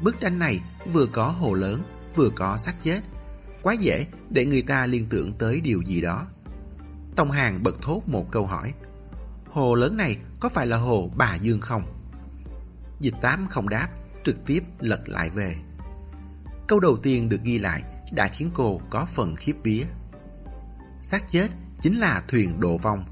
[0.00, 0.60] Bức tranh này
[0.92, 1.82] vừa có hồ lớn,
[2.14, 3.00] vừa có xác chết.
[3.62, 6.26] Quá dễ để người ta liên tưởng tới điều gì đó.
[7.16, 8.74] Tông Hàng bật thốt một câu hỏi.
[9.50, 11.93] Hồ lớn này có phải là hồ Bà Dương không?
[13.00, 13.88] Dịch tám không đáp,
[14.24, 15.56] trực tiếp lật lại về.
[16.68, 19.84] Câu đầu tiên được ghi lại đã khiến cô có phần khiếp vía.
[21.02, 21.48] xác chết
[21.80, 23.04] chính là thuyền đổ vong.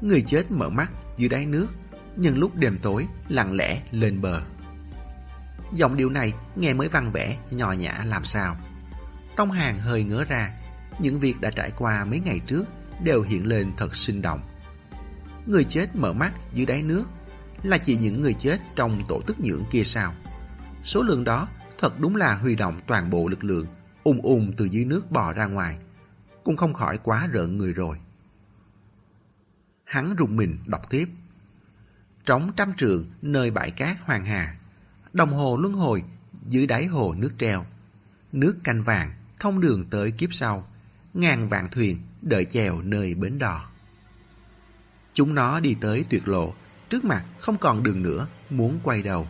[0.00, 1.66] Người chết mở mắt dưới đáy nước
[2.16, 4.42] nhưng lúc đêm tối lặng lẽ lên bờ.
[5.72, 8.56] Giọng điệu này nghe mới văn vẻ, nhỏ nhã làm sao.
[9.36, 10.50] Tông Hàng hơi ngỡ ra,
[10.98, 12.64] những việc đã trải qua mấy ngày trước
[13.02, 14.40] đều hiện lên thật sinh động.
[15.46, 17.04] Người chết mở mắt dưới đáy nước
[17.62, 20.14] là chỉ những người chết trong tổ tức nhưỡng kia sao.
[20.82, 23.66] Số lượng đó thật đúng là huy động toàn bộ lực lượng,
[24.04, 25.78] ung ung từ dưới nước bò ra ngoài.
[26.44, 27.98] Cũng không khỏi quá rợn người rồi.
[29.84, 31.08] Hắn rùng mình đọc tiếp
[32.30, 34.56] trống trăm trường nơi bãi cát hoàng hà.
[35.12, 36.04] Đồng hồ luân hồi
[36.48, 37.66] dưới đáy hồ nước treo.
[38.32, 40.68] Nước canh vàng thông đường tới kiếp sau.
[41.14, 43.70] Ngàn vạn thuyền đợi chèo nơi bến đò.
[45.12, 46.54] Chúng nó đi tới tuyệt lộ,
[46.90, 49.26] trước mặt không còn đường nữa, muốn quay đầu.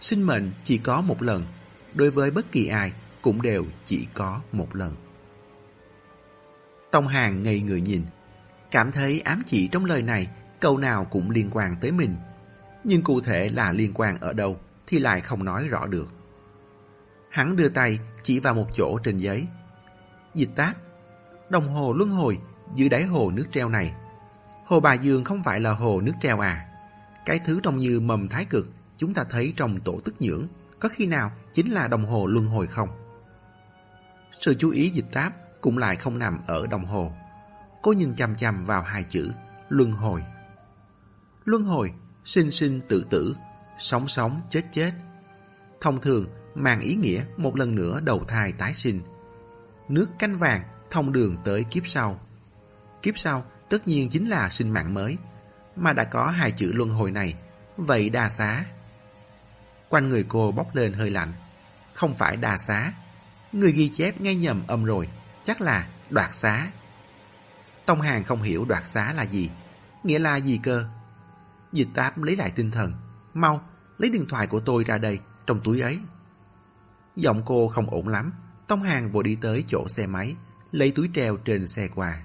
[0.00, 1.46] Sinh mệnh chỉ có một lần,
[1.94, 4.94] đối với bất kỳ ai cũng đều chỉ có một lần.
[6.90, 8.02] Tông Hàng ngây người nhìn,
[8.70, 10.28] cảm thấy ám chỉ trong lời này
[10.60, 12.16] câu nào cũng liên quan tới mình.
[12.84, 16.12] Nhưng cụ thể là liên quan ở đâu thì lại không nói rõ được.
[17.30, 19.46] Hắn đưa tay chỉ vào một chỗ trên giấy.
[20.34, 20.76] Dịch táp,
[21.50, 22.38] đồng hồ luân hồi
[22.74, 23.94] dưới đáy hồ nước treo này.
[24.70, 26.66] Hồ Bà Dương không phải là hồ nước treo à.
[27.26, 30.46] Cái thứ trông như mầm thái cực chúng ta thấy trong tổ tức nhưỡng
[30.80, 32.88] có khi nào chính là đồng hồ luân hồi không?
[34.40, 37.12] Sự chú ý dịch táp cũng lại không nằm ở đồng hồ.
[37.82, 39.32] Cô nhìn chằm chằm vào hai chữ
[39.68, 40.22] luân hồi
[41.44, 41.92] luân hồi,
[42.24, 43.36] sinh sinh tự tử,
[43.78, 44.92] sống sống chết chết.
[45.80, 49.00] Thông thường mang ý nghĩa một lần nữa đầu thai tái sinh.
[49.88, 52.20] Nước canh vàng thông đường tới kiếp sau.
[53.02, 55.18] Kiếp sau tất nhiên chính là sinh mạng mới,
[55.76, 57.34] mà đã có hai chữ luân hồi này,
[57.76, 58.64] vậy đa xá.
[59.88, 61.32] Quanh người cô bốc lên hơi lạnh,
[61.94, 62.92] không phải đa xá.
[63.52, 65.08] Người ghi chép ngay nhầm âm rồi,
[65.42, 66.70] chắc là đoạt xá.
[67.86, 69.50] Tông Hàng không hiểu đoạt xá là gì,
[70.04, 70.86] nghĩa là gì cơ?
[71.72, 72.94] Dịch táp lấy lại tinh thần.
[73.34, 73.62] Mau,
[73.98, 75.98] lấy điện thoại của tôi ra đây, trong túi ấy.
[77.16, 78.32] Giọng cô không ổn lắm.
[78.66, 80.36] Tông Hàng vội đi tới chỗ xe máy,
[80.72, 82.22] lấy túi treo trên xe qua.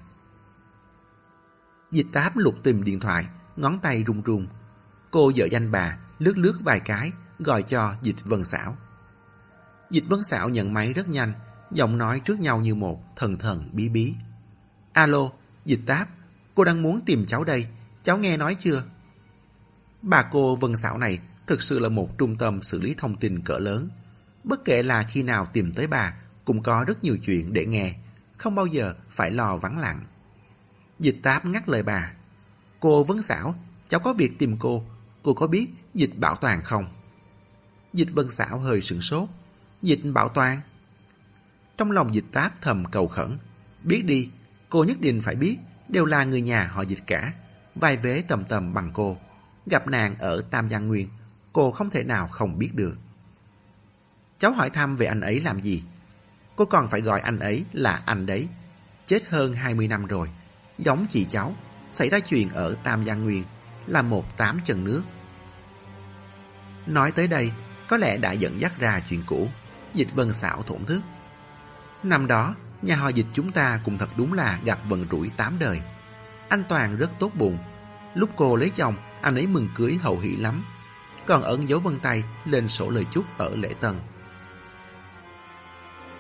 [1.91, 4.47] Dịch táp lục tìm điện thoại, ngón tay run run.
[5.11, 8.77] Cô vợ danh bà, lướt lướt vài cái, gọi cho dịch vân xảo.
[9.89, 11.33] Dịch Vân Xảo nhận máy rất nhanh,
[11.71, 14.15] giọng nói trước nhau như một, thần thần bí bí.
[14.93, 15.29] Alo,
[15.65, 16.09] Dịch Táp,
[16.55, 17.67] cô đang muốn tìm cháu đây,
[18.03, 18.83] cháu nghe nói chưa?
[20.01, 23.41] Bà cô Vân Xảo này thực sự là một trung tâm xử lý thông tin
[23.41, 23.89] cỡ lớn.
[24.43, 26.13] Bất kể là khi nào tìm tới bà,
[26.45, 27.95] cũng có rất nhiều chuyện để nghe,
[28.37, 30.05] không bao giờ phải lo vắng lặng.
[30.99, 32.11] Dịch Táp ngắt lời bà.
[32.79, 33.55] Cô vấn Xảo,
[33.87, 34.83] cháu có việc tìm cô,
[35.23, 36.87] cô có biết Dịch Bảo Toàn không?
[37.93, 39.29] Dịch Vân Xảo hơi sửng sốt.
[39.81, 40.61] Dịch Bảo Toàn?
[41.77, 43.37] Trong lòng Dịch Táp thầm cầu khẩn.
[43.83, 44.29] Biết đi,
[44.69, 47.33] cô nhất định phải biết, đều là người nhà họ Dịch cả.
[47.75, 49.17] Vai vế tầm tầm bằng cô.
[49.65, 51.09] Gặp nàng ở Tam Giang Nguyên,
[51.53, 52.97] cô không thể nào không biết được.
[54.37, 55.83] Cháu hỏi thăm về anh ấy làm gì?
[56.55, 58.47] Cô còn phải gọi anh ấy là anh đấy.
[59.05, 60.29] Chết hơn 20 năm rồi.
[60.77, 61.55] Giống chị cháu,
[61.87, 63.43] xảy ra chuyện ở Tam Giang Nguyên,
[63.87, 65.03] là một tám chân nước.
[66.85, 67.51] Nói tới đây,
[67.87, 69.47] có lẽ đã dẫn dắt ra chuyện cũ.
[69.93, 71.01] Dịch vân xảo thổn thức.
[72.03, 75.59] Năm đó, nhà họ dịch chúng ta cũng thật đúng là gặp vận rủi tám
[75.59, 75.81] đời.
[76.49, 77.57] Anh Toàn rất tốt bụng.
[78.13, 80.63] Lúc cô lấy chồng, anh ấy mừng cưới hậu hỷ lắm.
[81.25, 83.99] Còn ấn dấu vân tay lên sổ lời chúc ở lễ tân.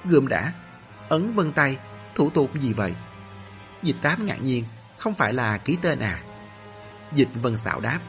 [0.05, 0.53] Gươm đã,
[1.09, 1.77] ấn vân tay,
[2.15, 2.95] thủ tục gì vậy?
[3.85, 4.63] Dịch tám ngạc nhiên,
[4.97, 6.21] không phải là ký tên à?
[7.13, 7.99] Dịch vân xạo đáp,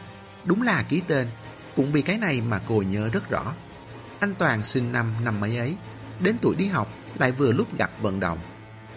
[0.45, 1.29] đúng là ký tên,
[1.77, 3.55] cũng vì cái này mà cô nhớ rất rõ.
[4.21, 5.77] Anh Toàn sinh năm năm mấy ấy,
[6.21, 8.39] đến tuổi đi học lại vừa lúc gặp vận động.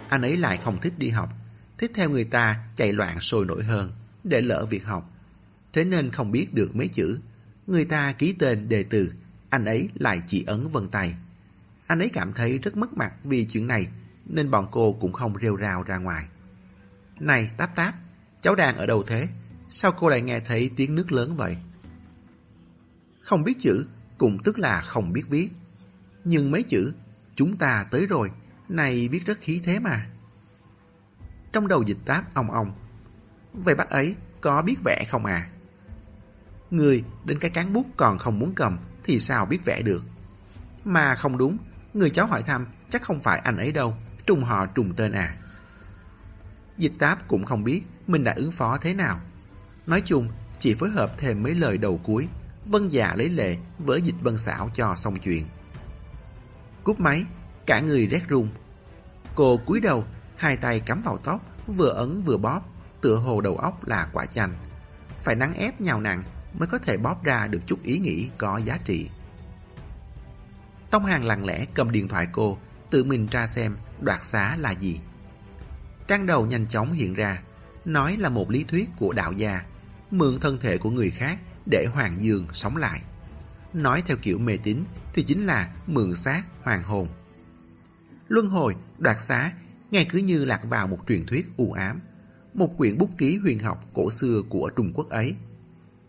[0.10, 1.30] Anh ấy lại không thích đi học,
[1.78, 3.92] thích theo người ta chạy loạn sôi nổi hơn,
[4.24, 5.12] để lỡ việc học.
[5.74, 7.20] Thế nên không biết được mấy chữ.
[7.68, 9.14] Người ta ký tên đề từ,
[9.50, 11.16] anh ấy lại chỉ ấn vân tay.
[11.88, 13.88] Anh ấy cảm thấy rất mất mặt vì chuyện này,
[14.26, 16.26] nên bọn cô cũng không rêu rào ra ngoài.
[17.20, 17.96] Này Táp Táp,
[18.42, 19.28] cháu đang ở đâu thế?
[19.70, 21.58] Sao cô lại nghe thấy tiếng nước lớn vậy?
[23.22, 23.86] Không biết chữ,
[24.18, 25.50] cũng tức là không biết viết.
[26.24, 26.94] Nhưng mấy chữ,
[27.36, 28.32] chúng ta tới rồi,
[28.70, 30.08] này viết rất khí thế mà.
[31.52, 32.74] Trong đầu dịch táp ong ong.
[33.54, 35.50] Vậy bác ấy có biết vẽ không à?
[36.72, 40.04] Người đến cái cán bút còn không muốn cầm thì sao biết vẽ được?
[40.86, 41.58] Mà không đúng,
[41.94, 45.38] người cháu hỏi thăm chắc không phải anh ấy đâu, trùng họ trùng tên à.
[46.80, 49.20] Dịch táp cũng không biết mình đã ứng phó thế nào.
[49.88, 52.28] Nói chung, chỉ phối hợp thêm mấy lời đầu cuối,
[52.66, 55.46] vân dạ lấy lệ với dịch vân xảo cho xong chuyện.
[56.84, 57.26] Cúp máy,
[57.66, 58.50] cả người rét run.
[59.36, 62.62] Cô cúi đầu, hai tay cắm vào tóc, vừa ấn vừa bóp,
[63.02, 64.54] tựa hồ đầu óc là quả chanh.
[65.22, 66.24] Phải nắng ép nhào nặng
[66.60, 69.10] mới có thể bóp ra được chút ý nghĩ có giá trị.
[70.92, 72.58] Tông Hàng lặng lẽ cầm điện thoại cô,
[72.90, 75.00] tự mình tra xem đoạt xá là gì.
[76.10, 77.42] Trang đầu nhanh chóng hiện ra,
[77.86, 79.62] nói là một lý thuyết của đạo gia,
[80.12, 83.02] mượn thân thể của người khác để Hoàng Dương sống lại.
[83.74, 87.08] Nói theo kiểu mê tín thì chính là mượn xác hoàng hồn.
[88.28, 89.52] Luân hồi, đoạt xá,
[89.92, 92.00] nghe cứ như lạc vào một truyền thuyết u ám,
[92.54, 95.36] một quyển bút ký huyền học cổ xưa của Trung Quốc ấy.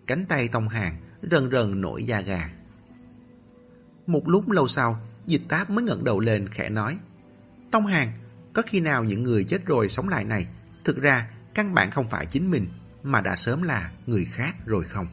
[0.07, 0.95] Cánh tay Tông Hàng
[1.31, 2.51] rần rần nổi da gà.
[4.07, 6.99] Một lúc lâu sau, dịch táp mới ngẩng đầu lên khẽ nói
[7.71, 8.13] Tông Hàng,
[8.53, 10.49] có khi nào những người chết rồi sống lại này
[10.85, 12.69] thực ra căn bản không phải chính mình
[13.03, 15.07] mà đã sớm là người khác rồi không?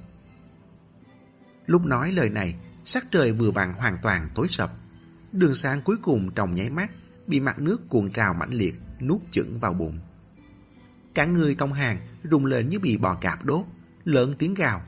[1.66, 4.72] Lúc nói lời này, sắc trời vừa vặn hoàn toàn tối sập.
[5.32, 6.92] Đường sáng cuối cùng trong nháy mắt,
[7.28, 10.00] bị mặt nước cuồn trào mãnh liệt, nuốt chửng vào bụng.
[11.14, 11.98] Cả người tông hàng
[12.32, 13.66] rung lên như bị bò cạp đốt,
[14.04, 14.82] lớn tiếng gào.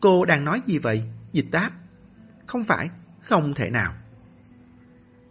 [0.00, 1.04] Cô đang nói gì vậy?
[1.32, 1.72] Dịch táp.
[2.46, 3.94] Không phải, không thể nào.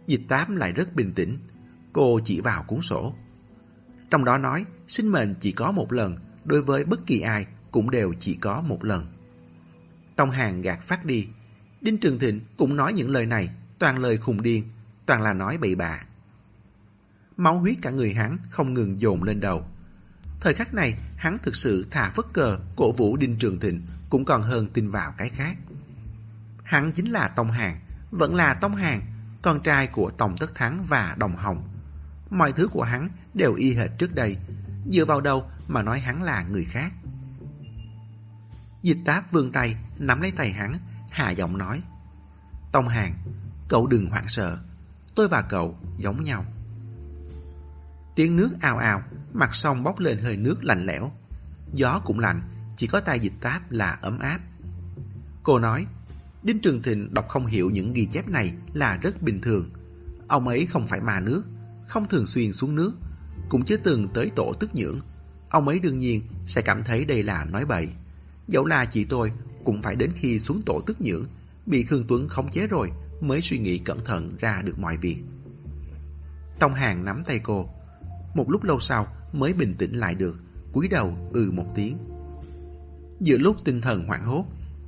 [0.06, 1.38] Dịch táp lại rất bình tĩnh.
[1.92, 3.14] Cô chỉ vào cuốn sổ.
[4.10, 7.90] Trong đó nói, sinh mệnh chỉ có một lần, đối với bất kỳ ai cũng
[7.90, 9.06] đều chỉ có một lần.
[10.16, 11.28] Tông Hàng gạt phát đi.
[11.80, 14.64] Đinh Trường Thịnh cũng nói những lời này, toàn lời khùng điên,
[15.06, 16.00] toàn là nói bậy bạ.
[17.36, 19.66] Máu huyết cả người hắn không ngừng dồn lên đầu.
[20.40, 24.24] Thời khắc này, hắn thực sự thả phất cờ, cổ vũ Đinh Trường Thịnh, cũng
[24.24, 25.56] còn hơn tin vào cái khác.
[26.64, 27.80] Hắn chính là Tông Hàng,
[28.10, 29.02] vẫn là Tông Hàng,
[29.42, 31.68] con trai của Tông Tất Thắng và Đồng Hồng.
[32.30, 34.36] Mọi thứ của hắn đều y hệt trước đây,
[34.90, 36.92] dựa vào đâu mà nói hắn là người khác.
[38.82, 40.72] Dịch táp vươn tay, nắm lấy tay hắn,
[41.10, 41.82] hạ giọng nói.
[42.72, 43.14] Tông Hàng,
[43.68, 44.58] cậu đừng hoảng sợ,
[45.14, 46.44] tôi và cậu giống nhau.
[48.16, 49.02] Tiếng nước ào ào,
[49.32, 51.12] mặt sông bốc lên hơi nước lạnh lẽo.
[51.72, 52.42] Gió cũng lạnh,
[52.76, 54.40] chỉ có tay dịch táp là ấm áp.
[55.42, 55.86] Cô nói,
[56.42, 59.70] Đinh Trường Thịnh đọc không hiểu những ghi chép này là rất bình thường.
[60.28, 61.42] Ông ấy không phải ma nước,
[61.88, 62.92] không thường xuyên xuống nước,
[63.48, 65.00] cũng chưa từng tới tổ tức nhưỡng.
[65.48, 67.88] Ông ấy đương nhiên sẽ cảm thấy đây là nói bậy.
[68.48, 69.32] Dẫu là chị tôi
[69.64, 71.24] cũng phải đến khi xuống tổ tức nhưỡng,
[71.66, 75.22] bị Khương Tuấn khống chế rồi mới suy nghĩ cẩn thận ra được mọi việc.
[76.58, 77.68] Tông Hàng nắm tay cô.
[78.34, 80.40] Một lúc lâu sau mới bình tĩnh lại được,
[80.72, 81.98] cúi đầu ừ một tiếng.
[83.20, 84.44] Giữa lúc tinh thần hoảng hốt,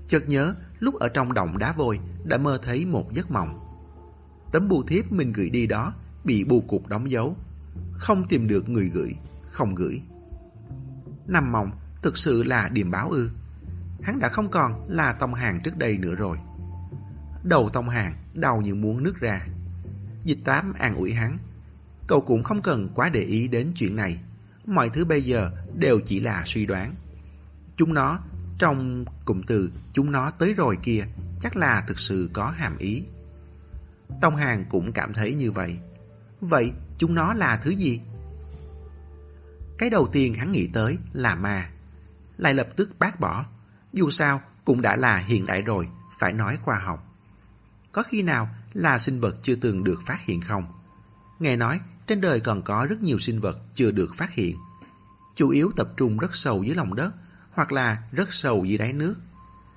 [0.09, 3.61] chợt nhớ lúc ở trong động đá vôi đã mơ thấy một giấc mộng.
[4.53, 5.95] Tấm bưu thiếp mình gửi đi đó
[6.25, 7.37] bị bù cục đóng dấu,
[7.93, 9.15] không tìm được người gửi,
[9.51, 10.03] không gửi.
[11.27, 11.71] Nằm mộng
[12.03, 13.31] thực sự là điềm báo ư.
[14.03, 16.39] Hắn đã không còn là Tông Hàng trước đây nữa rồi.
[17.45, 19.47] Đầu Tông Hàng đau như muốn nứt ra.
[20.25, 21.39] Dịch tám an ủi hắn.
[22.07, 24.21] Cậu cũng không cần quá để ý đến chuyện này.
[24.67, 26.95] Mọi thứ bây giờ đều chỉ là suy đoán.
[27.77, 28.19] Chúng nó,
[28.59, 31.05] trong cụm từ chúng nó tới rồi kia,
[31.41, 33.03] chắc là thực sự có hàm ý.
[34.21, 35.79] Tông Hàng cũng cảm thấy như vậy.
[36.41, 38.01] Vậy chúng nó là thứ gì?
[39.79, 41.71] Cái đầu tiên hắn nghĩ tới là ma.
[42.39, 43.47] Lại lập tức bác bỏ.
[43.93, 45.89] Dù sao cũng đã là hiện đại rồi,
[46.19, 47.07] phải nói khoa học.
[47.93, 50.73] Có khi nào là sinh vật chưa từng được phát hiện không?
[51.39, 54.57] Nghe nói trên đời còn có rất nhiều sinh vật chưa được phát hiện.
[55.35, 57.13] Chủ yếu tập trung rất sâu dưới lòng đất
[57.53, 59.15] hoặc là rất sâu dưới đáy nước.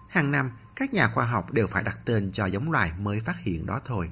[0.10, 3.40] Hàng năm, các nhà khoa học đều phải đặt tên cho giống loài mới phát
[3.40, 4.10] hiện đó thôi.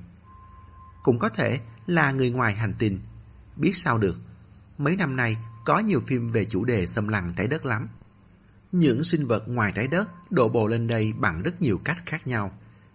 [1.03, 2.99] Cũng có thể là người ngoài hành tinh.
[3.55, 4.17] Biết sao được,
[4.77, 7.87] mấy năm nay có nhiều phim về chủ đề xâm lăng trái đất lắm.
[8.71, 12.27] Những sinh vật ngoài trái đất đổ bộ lên đây bằng rất nhiều cách khác
[12.27, 12.51] nhau.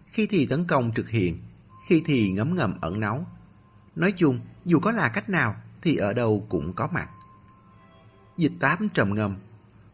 [0.07, 1.39] Khi thì tấn công trực hiện,
[1.89, 3.27] khi thì ngấm ngầm ẩn náu.
[3.97, 7.09] Nói chung, dù có là cách nào thì ở đâu cũng có mặt.
[8.37, 9.37] Dịch tám trầm ngâm.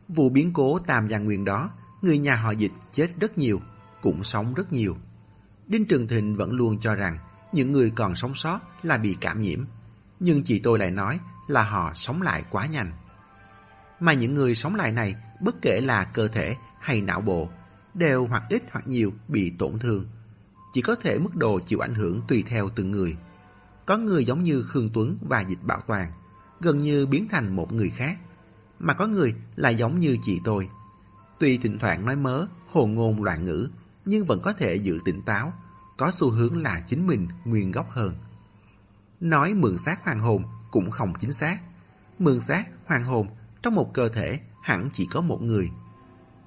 [0.09, 1.71] Vụ biến cố Tam Giang Nguyên đó,
[2.03, 3.61] người nhà họ dịch chết rất nhiều,
[4.01, 4.97] cũng sống rất nhiều.
[5.67, 7.19] Đinh Trường Thịnh vẫn luôn cho rằng
[7.53, 9.65] những người còn sống sót là bị cảm nhiễm.
[10.21, 12.93] Nhưng chị tôi lại nói là họ sống lại quá nhanh.
[14.01, 17.49] Mà những người sống lại này, bất kể là cơ thể hay não bộ,
[17.95, 20.07] đều hoặc ít hoặc nhiều bị tổn thương.
[20.73, 23.17] Chỉ có thể mức độ chịu ảnh hưởng tùy theo từng người.
[23.87, 26.13] Có người giống như Khương Tuấn và Dịch Bảo Toàn,
[26.61, 28.19] gần như biến thành một người khác.
[28.79, 30.69] Mà có người là giống như chị tôi.
[31.39, 33.69] Tuy thỉnh thoảng nói mớ, hồ ngôn loạn ngữ,
[34.05, 35.53] nhưng vẫn có thể giữ tỉnh táo,
[35.97, 38.15] có xu hướng là chính mình nguyên gốc hơn.
[39.21, 41.59] Nói mượn xác hoàng hồn cũng không chính xác.
[42.19, 43.29] Mượn xác hoàng hồn
[43.63, 45.71] trong một cơ thể hẳn chỉ có một người.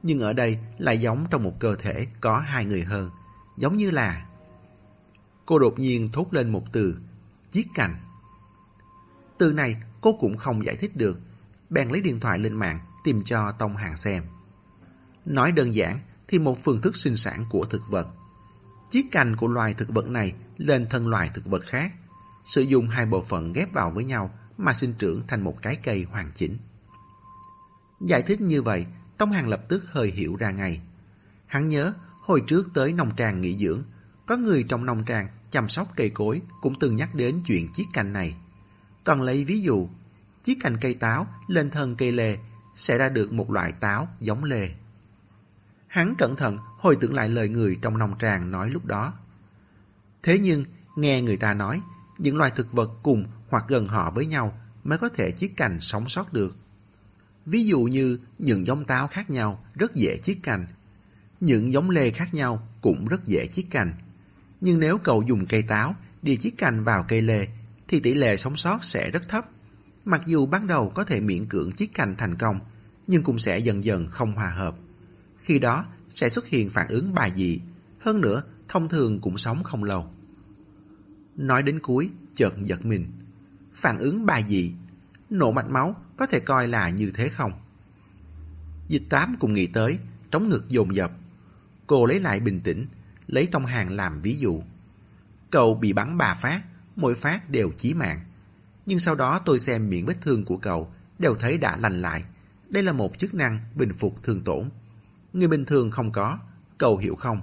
[0.03, 3.11] Nhưng ở đây lại giống trong một cơ thể có hai người hơn.
[3.57, 4.25] Giống như là...
[5.45, 6.99] Cô đột nhiên thốt lên một từ,
[7.51, 7.95] chiếc cành.
[9.37, 11.19] Từ này cô cũng không giải thích được,
[11.69, 14.23] bèn lấy điện thoại lên mạng tìm cho Tông Hàng xem.
[15.25, 18.07] Nói đơn giản thì một phương thức sinh sản của thực vật.
[18.89, 21.93] Chiếc cành của loài thực vật này lên thân loài thực vật khác,
[22.45, 25.75] sử dụng hai bộ phận ghép vào với nhau mà sinh trưởng thành một cái
[25.75, 26.57] cây hoàn chỉnh.
[28.01, 28.85] Giải thích như vậy,
[29.17, 30.81] Tông Hàng lập tức hơi hiểu ra ngay.
[31.45, 33.83] Hắn nhớ, hồi trước tới nông tràng nghỉ dưỡng,
[34.25, 37.85] có người trong nông tràng chăm sóc cây cối cũng từng nhắc đến chuyện chiếc
[37.93, 38.35] cành này.
[39.03, 39.89] Còn lấy ví dụ,
[40.43, 42.37] chiếc cành cây táo lên thân cây lê
[42.75, 44.69] sẽ ra được một loại táo giống lê.
[45.95, 49.13] Hắn cẩn thận hồi tưởng lại lời người trong nông tràng nói lúc đó.
[50.23, 50.65] Thế nhưng,
[50.95, 51.81] nghe người ta nói,
[52.17, 55.79] những loài thực vật cùng hoặc gần họ với nhau mới có thể chiếc cành
[55.79, 56.55] sống sót được.
[57.45, 60.65] Ví dụ như những giống táo khác nhau rất dễ chiết cành,
[61.39, 63.95] những giống lê khác nhau cũng rất dễ chiết cành.
[64.61, 67.47] Nhưng nếu cậu dùng cây táo đi chiết cành vào cây lê
[67.87, 69.45] thì tỷ lệ sống sót sẽ rất thấp.
[70.05, 72.59] Mặc dù ban đầu có thể miễn cưỡng chiết cành thành công,
[73.07, 74.75] nhưng cũng sẽ dần dần không hòa hợp.
[75.45, 75.85] Khi đó
[76.15, 77.59] sẽ xuất hiện phản ứng bài dị,
[77.99, 80.07] hơn nữa thông thường cũng sống không lâu.
[81.35, 83.11] Nói đến cuối, chợt giật mình.
[83.73, 84.73] Phản ứng bài dị,
[85.29, 87.51] nổ mạch máu có thể coi là như thế không?
[88.87, 89.99] Dịch tám cũng nghĩ tới,
[90.31, 91.11] trống ngực dồn dập.
[91.87, 92.87] Cô lấy lại bình tĩnh,
[93.27, 94.61] lấy tông hàng làm ví dụ.
[95.51, 96.61] Cậu bị bắn bà phát,
[96.95, 98.19] mỗi phát đều chí mạng.
[98.85, 102.23] Nhưng sau đó tôi xem miệng vết thương của cậu, đều thấy đã lành lại.
[102.69, 104.69] Đây là một chức năng bình phục thương tổn.
[105.35, 106.39] Người bình thường không có,
[106.77, 107.41] cầu hiểu không?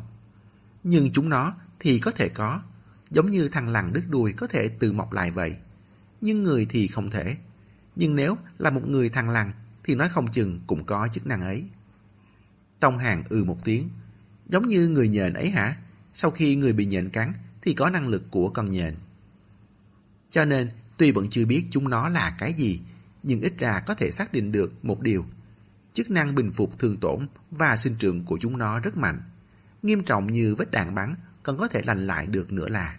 [0.85, 2.63] Nhưng chúng nó thì có thể có,
[3.11, 5.57] giống như thằng lằn đứt đuôi có thể tự mọc lại vậy.
[6.21, 7.37] Nhưng người thì không thể.
[7.97, 9.53] Nhưng nếu là một người thằng lằn
[9.85, 11.65] thì nói không chừng cũng có chức năng ấy.
[12.81, 13.89] Tông Hàng ừ một tiếng.
[14.49, 15.77] Giống như người nhện ấy hả?
[16.15, 17.33] Sau khi người bị nhện cắn
[17.63, 18.95] thì có năng lực của con nhện.
[20.31, 22.81] Cho nên, tuy vẫn chưa biết chúng nó là cái gì,
[23.23, 25.25] nhưng ít ra có thể xác định được một điều.
[25.93, 29.23] Chức năng bình phục thương tổn và sinh trưởng của chúng nó rất mạnh.
[29.83, 32.99] Nghiêm trọng như vết đạn bắn còn có thể lành lại được nữa là.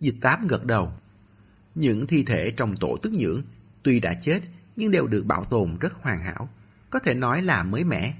[0.00, 0.92] Dịch tám gật đầu.
[1.74, 3.42] Những thi thể trong tổ tức nhưỡng
[3.82, 4.40] tuy đã chết
[4.76, 6.48] nhưng đều được bảo tồn rất hoàn hảo,
[6.90, 8.14] có thể nói là mới mẻ.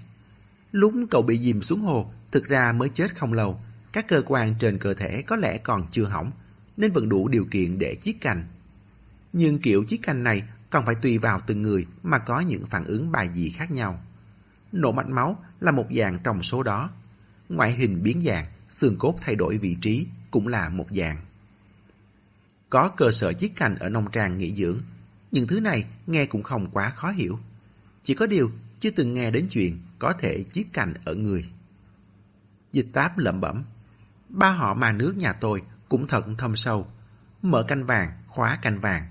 [0.73, 3.61] Lúc cậu bị dìm xuống hồ, thực ra mới chết không lâu,
[3.93, 6.31] các cơ quan trên cơ thể có lẽ còn chưa hỏng,
[6.77, 8.45] nên vẫn đủ điều kiện để chiết cành
[9.33, 12.85] Nhưng kiểu chiết cành này còn phải tùy vào từng người mà có những phản
[12.85, 14.03] ứng bài dị khác nhau.
[14.73, 16.91] Nổ mạch máu là một dạng trong số đó.
[17.49, 21.17] Ngoại hình biến dạng, xương cốt thay đổi vị trí cũng là một dạng.
[22.71, 24.81] Có cơ sở chiết cành ở nông trang nghỉ dưỡng,
[25.31, 27.39] những thứ này nghe cũng không quá khó hiểu.
[28.03, 31.51] Chỉ có điều chưa từng nghe đến chuyện có thể chiết cành ở người.
[32.73, 33.65] Dịch táp lẩm bẩm.
[34.29, 36.87] Ba họ mà nước nhà tôi cũng thật thâm sâu.
[37.43, 39.07] Mở canh vàng, khóa canh vàng.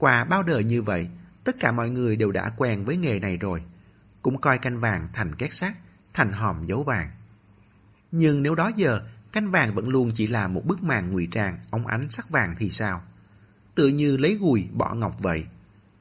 [0.00, 1.08] Qua bao đời như vậy,
[1.44, 3.64] tất cả mọi người đều đã quen với nghề này rồi.
[4.22, 5.72] Cũng coi canh vàng thành két sắt,
[6.14, 7.10] thành hòm dấu vàng.
[8.12, 11.58] Nhưng nếu đó giờ, canh vàng vẫn luôn chỉ là một bức màn ngụy trang
[11.70, 13.02] ống ánh sắc vàng thì sao?
[13.74, 15.46] Tự như lấy gùi bỏ ngọc vậy.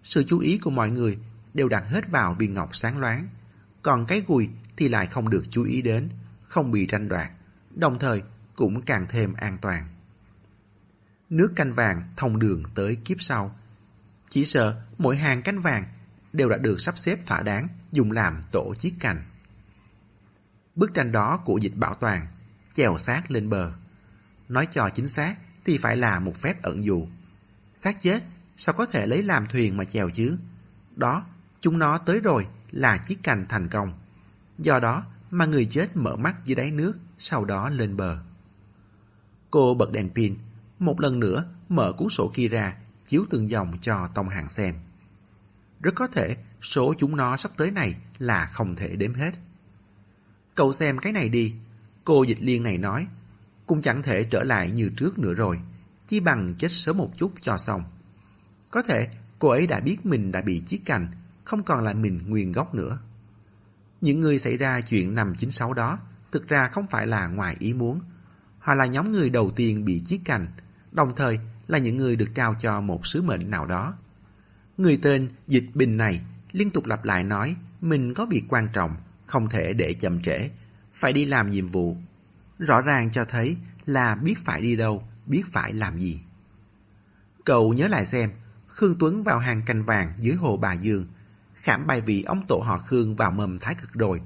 [0.03, 1.17] Sự chú ý của mọi người
[1.53, 3.27] đều đặt hết vào viên ngọc sáng loáng.
[3.81, 6.09] Còn cái gùi thì lại không được chú ý đến,
[6.47, 7.31] không bị tranh đoạt,
[7.75, 8.21] đồng thời
[8.55, 9.87] cũng càng thêm an toàn.
[11.29, 13.55] Nước canh vàng thông đường tới kiếp sau.
[14.29, 15.83] Chỉ sợ mỗi hàng cánh vàng
[16.33, 19.23] đều đã được sắp xếp thỏa đáng dùng làm tổ chiếc cành
[20.75, 22.27] Bức tranh đó của dịch bảo toàn,
[22.73, 23.71] chèo xác lên bờ.
[24.49, 27.07] Nói cho chính xác thì phải là một phép ẩn dụ.
[27.75, 28.23] Xác chết
[28.57, 30.37] sao có thể lấy làm thuyền mà chèo chứ?
[30.95, 31.25] Đó,
[31.61, 33.93] chúng nó tới rồi là chiếc cành thành công.
[34.57, 38.19] Do đó mà người chết mở mắt dưới đáy nước, sau đó lên bờ.
[39.51, 40.37] Cô bật đèn pin,
[40.79, 42.77] một lần nữa mở cuốn sổ kia ra,
[43.09, 44.75] chiếu từng dòng cho Tông Hàng xem.
[45.81, 49.31] Rất có thể số chúng nó sắp tới này là không thể đếm hết.
[50.55, 51.55] Cậu xem cái này đi,
[52.03, 53.07] cô dịch liên này nói,
[53.65, 55.59] cũng chẳng thể trở lại như trước nữa rồi,
[56.07, 57.83] chỉ bằng chết sớm một chút cho xong.
[58.71, 59.07] Có thể
[59.39, 61.11] cô ấy đã biết mình đã bị chiết cành,
[61.43, 62.99] không còn là mình nguyên gốc nữa.
[64.01, 65.99] Những người xảy ra chuyện năm 96 đó
[66.31, 68.01] thực ra không phải là ngoài ý muốn.
[68.59, 70.47] Họ là nhóm người đầu tiên bị chiết cành,
[70.91, 71.39] đồng thời
[71.69, 73.93] là những người được trao cho một sứ mệnh nào đó.
[74.77, 78.95] Người tên Dịch Bình này liên tục lặp lại nói mình có việc quan trọng,
[79.25, 80.49] không thể để chậm trễ,
[80.93, 81.97] phải đi làm nhiệm vụ.
[82.59, 86.21] Rõ ràng cho thấy là biết phải đi đâu, biết phải làm gì.
[87.45, 88.31] Cậu nhớ lại xem,
[88.67, 91.07] Khương Tuấn vào hàng canh vàng dưới hồ Bà Dương,
[91.53, 94.21] khảm bài vị ông tổ họ Khương vào mầm thái cực rồi,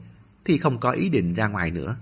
[0.46, 1.96] thì không có ý định ra ngoài nữa.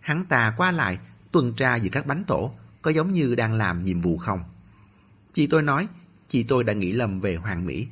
[0.00, 0.98] Hắn ta qua lại,
[1.32, 4.44] tuần tra giữa các bánh tổ, có giống như đang làm nhiệm vụ không?
[5.36, 5.88] Chị tôi nói,
[6.28, 7.88] chị tôi đã nghĩ lầm về Hoàng Mỹ.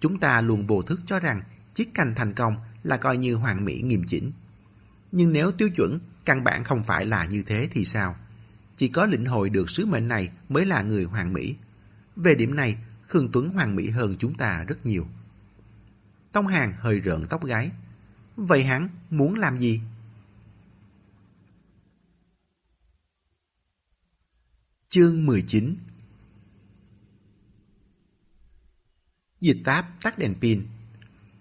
[0.00, 1.42] Chúng ta luôn vô thức cho rằng
[1.74, 4.32] chiếc canh thành công là coi như Hoàng Mỹ nghiêm chỉnh.
[5.12, 8.16] Nhưng nếu tiêu chuẩn căn bản không phải là như thế thì sao?
[8.76, 11.56] Chỉ có lĩnh hội được sứ mệnh này mới là người Hoàng Mỹ.
[12.16, 12.78] Về điểm này,
[13.08, 15.06] Khương Tuấn Hoàng Mỹ hơn chúng ta rất nhiều.
[16.32, 17.70] Tông Hàng hơi rợn tóc gái.
[18.36, 19.80] Vậy hắn muốn làm gì?
[24.88, 25.76] Chương 19
[29.40, 30.66] Dịch táp tắt đèn pin.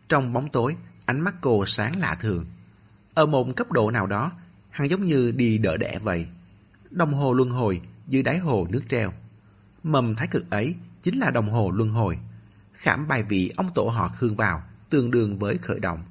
[0.09, 0.75] Trong bóng tối,
[1.05, 2.45] ánh mắt cô sáng lạ thường.
[3.13, 4.31] Ở một cấp độ nào đó,
[4.69, 6.27] hắn giống như đi đỡ đẻ vậy.
[6.91, 9.13] Đồng hồ luân hồi dưới đáy hồ nước treo.
[9.83, 12.19] Mầm thái cực ấy chính là đồng hồ luân hồi.
[12.73, 16.03] Khảm bài vị ông tổ họ Khương vào, tương đương với khởi động.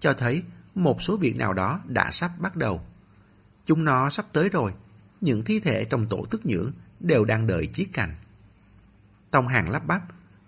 [0.00, 0.42] Cho thấy
[0.74, 2.86] một số việc nào đó đã sắp bắt đầu.
[3.66, 4.74] Chúng nó sắp tới rồi.
[5.20, 8.14] Những thi thể trong tổ tức nhưỡng đều đang đợi chiếc cành.
[9.30, 10.02] Tông hàng lắp bắp.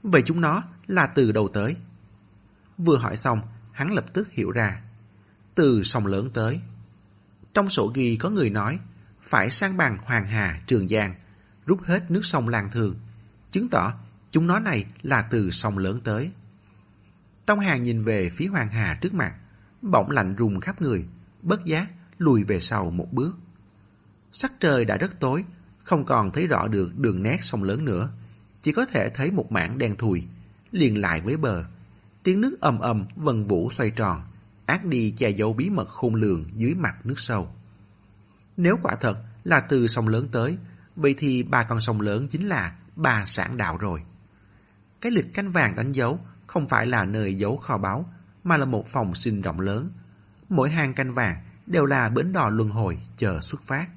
[0.07, 1.76] Vậy chúng nó là từ đâu tới?
[2.78, 3.40] Vừa hỏi xong,
[3.72, 4.82] hắn lập tức hiểu ra.
[5.54, 6.61] Từ sông lớn tới.
[7.54, 8.78] Trong sổ ghi có người nói,
[9.22, 11.14] phải sang bằng Hoàng Hà, Trường Giang,
[11.66, 12.94] rút hết nước sông Lan Thường,
[13.50, 13.94] chứng tỏ
[14.30, 16.30] chúng nó này là từ sông lớn tới.
[17.46, 19.34] Tông Hàng nhìn về phía Hoàng Hà trước mặt,
[19.82, 21.07] bỗng lạnh rùng khắp người,
[21.42, 21.86] bất giác
[22.18, 23.38] lùi về sau một bước.
[24.32, 25.44] Sắc trời đã rất tối,
[25.82, 28.11] không còn thấy rõ được đường nét sông lớn nữa,
[28.67, 30.27] chỉ có thể thấy một mảng đen thùi,
[30.71, 31.64] liền lại với bờ.
[32.23, 34.23] Tiếng nước ầm ầm vần vũ xoay tròn,
[34.67, 37.49] ác đi che giấu bí mật khôn lường dưới mặt nước sâu.
[38.57, 40.59] Nếu quả thật là từ sông lớn tới,
[40.97, 44.03] vậy thì ba con sông lớn chính là ba sản đạo rồi.
[45.01, 48.12] Cái lịch canh vàng đánh dấu không phải là nơi giấu kho báu,
[48.45, 49.91] mà là một phòng sinh rộng lớn.
[50.49, 51.37] Mỗi hàng canh vàng
[51.67, 53.89] đều là bến đò luân hồi chờ xuất phát.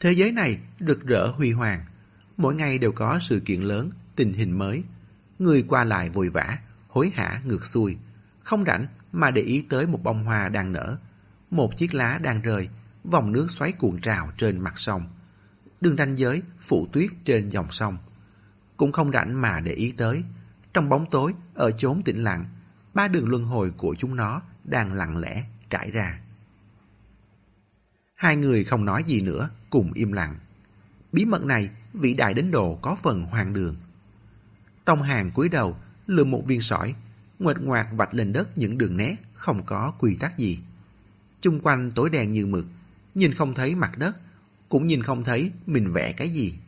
[0.00, 1.84] Thế giới này rực rỡ huy hoàng,
[2.38, 4.82] mỗi ngày đều có sự kiện lớn, tình hình mới.
[5.38, 6.58] Người qua lại vội vã,
[6.88, 7.96] hối hả ngược xuôi,
[8.40, 10.98] không rảnh mà để ý tới một bông hoa đang nở,
[11.50, 12.68] một chiếc lá đang rơi,
[13.04, 15.08] vòng nước xoáy cuộn trào trên mặt sông.
[15.80, 17.98] Đường ranh giới phủ tuyết trên dòng sông.
[18.76, 20.24] Cũng không rảnh mà để ý tới.
[20.74, 22.44] Trong bóng tối, ở chốn tĩnh lặng,
[22.94, 26.20] ba đường luân hồi của chúng nó đang lặng lẽ trải ra.
[28.14, 30.36] Hai người không nói gì nữa, cùng im lặng.
[31.12, 33.76] Bí mật này vĩ đại đến độ có phần hoang đường.
[34.84, 35.76] Tông hàng cúi đầu,
[36.06, 36.94] lượm một viên sỏi,
[37.38, 40.58] ngoệt ngoạc vạch lên đất những đường nét không có quy tắc gì.
[41.40, 42.66] Chung quanh tối đen như mực,
[43.14, 44.16] nhìn không thấy mặt đất,
[44.68, 46.58] cũng nhìn không thấy mình vẽ cái gì.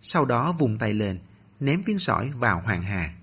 [0.00, 1.18] Sau đó vùng tay lên,
[1.60, 3.14] ném viên sỏi vào hoàng hà.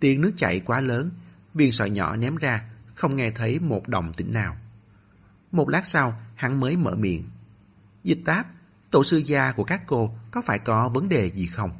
[0.00, 1.10] Tiếng nước chảy quá lớn,
[1.54, 4.56] viên sỏi nhỏ ném ra, không nghe thấy một đồng tĩnh nào.
[5.52, 7.24] Một lát sau, hắn mới mở miệng.
[8.04, 8.46] Dịch táp,
[8.94, 11.70] tổ sư gia của các cô có phải có vấn đề gì không?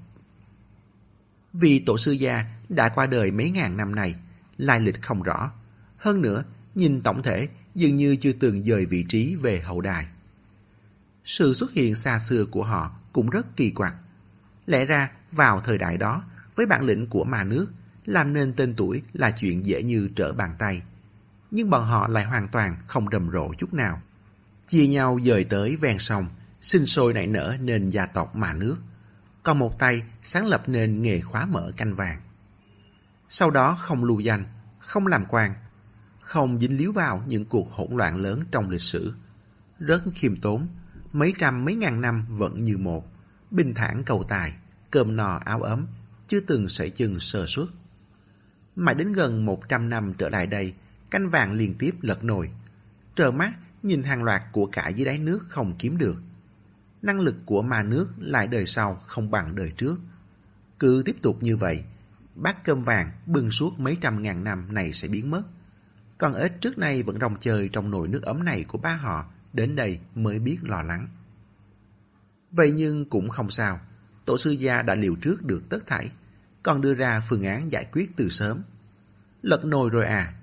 [1.53, 4.15] Vì tổ sư gia đã qua đời mấy ngàn năm này,
[4.57, 5.53] lai lịch không rõ.
[5.97, 6.45] Hơn nữa,
[6.75, 10.07] nhìn tổng thể dường như chưa từng dời vị trí về hậu đài.
[11.25, 13.95] Sự xuất hiện xa xưa của họ cũng rất kỳ quặc.
[14.67, 17.67] Lẽ ra, vào thời đại đó, với bản lĩnh của mà nước,
[18.05, 20.83] làm nên tên tuổi là chuyện dễ như trở bàn tay.
[21.51, 24.03] Nhưng bọn họ lại hoàn toàn không rầm rộ chút nào.
[24.67, 26.29] Chia nhau dời tới ven sông,
[26.65, 28.77] sinh sôi nảy nở nên gia tộc mà nước.
[29.43, 32.21] Còn một tay sáng lập nên nghề khóa mở canh vàng.
[33.29, 34.45] Sau đó không lưu danh,
[34.79, 35.55] không làm quan,
[36.21, 39.15] không dính líu vào những cuộc hỗn loạn lớn trong lịch sử.
[39.79, 40.69] Rất khiêm tốn,
[41.13, 43.13] mấy trăm mấy ngàn năm vẫn như một,
[43.51, 44.55] bình thản cầu tài,
[44.91, 45.87] cơm no áo ấm,
[46.27, 47.69] chưa từng sợi chừng sơ suất.
[48.77, 50.75] Mãi đến gần một trăm năm trở lại đây,
[51.11, 52.51] canh vàng liên tiếp lật nồi.
[53.15, 53.53] Trờ mắt
[53.83, 56.23] nhìn hàng loạt của cải dưới đáy nước không kiếm được.
[57.05, 59.97] Năng lực của ma nước lại đời sau không bằng đời trước.
[60.79, 61.85] Cứ tiếp tục như vậy,
[62.35, 65.43] bát cơm vàng bưng suốt mấy trăm ngàn năm này sẽ biến mất.
[66.19, 69.27] Con ếch trước nay vẫn rong chơi trong nồi nước ấm này của ba họ,
[69.53, 71.09] đến đây mới biết lo lắng.
[72.51, 73.81] Vậy nhưng cũng không sao,
[74.25, 76.11] tổ sư gia đã liều trước được tất thảy,
[76.63, 78.63] còn đưa ra phương án giải quyết từ sớm.
[79.43, 80.35] Lật nồi rồi à?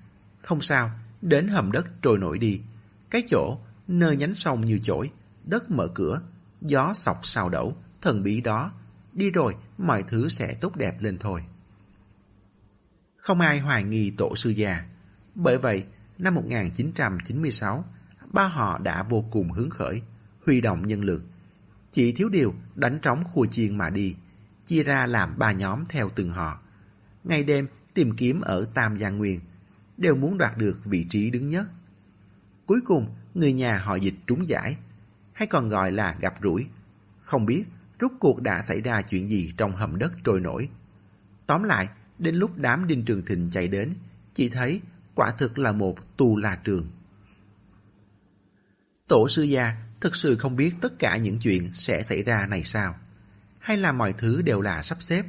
[0.42, 0.90] Không sao,
[1.22, 2.60] đến hầm đất trôi nổi đi.
[3.10, 3.58] Cái chỗ,
[3.88, 5.10] nơi nhánh sông như chổi,
[5.44, 6.22] đất mở cửa,
[6.62, 8.72] gió sọc sao đẩu, thần bí đó.
[9.12, 11.44] Đi rồi, mọi thứ sẽ tốt đẹp lên thôi.
[13.16, 14.84] Không ai hoài nghi tổ sư già.
[15.34, 15.84] Bởi vậy,
[16.18, 17.84] năm 1996,
[18.32, 20.02] ba họ đã vô cùng hứng khởi,
[20.46, 21.22] huy động nhân lực.
[21.92, 24.16] Chỉ thiếu điều đánh trống khua chiên mà đi,
[24.66, 26.60] chia ra làm ba nhóm theo từng họ.
[27.24, 29.40] Ngày đêm tìm kiếm ở Tam Giang Nguyên,
[29.96, 31.66] đều muốn đoạt được vị trí đứng nhất.
[32.66, 34.76] Cuối cùng, người nhà họ dịch trúng giải,
[35.32, 36.68] hay còn gọi là gặp rủi.
[37.22, 37.64] Không biết
[38.00, 40.68] rốt cuộc đã xảy ra chuyện gì trong hầm đất trôi nổi.
[41.46, 43.92] Tóm lại, đến lúc đám Đinh Trường Thịnh chạy đến,
[44.34, 44.80] chỉ thấy
[45.14, 46.88] quả thực là một tù la trường.
[49.08, 52.64] Tổ sư gia thực sự không biết tất cả những chuyện sẽ xảy ra này
[52.64, 52.94] sao?
[53.58, 55.24] Hay là mọi thứ đều là sắp xếp?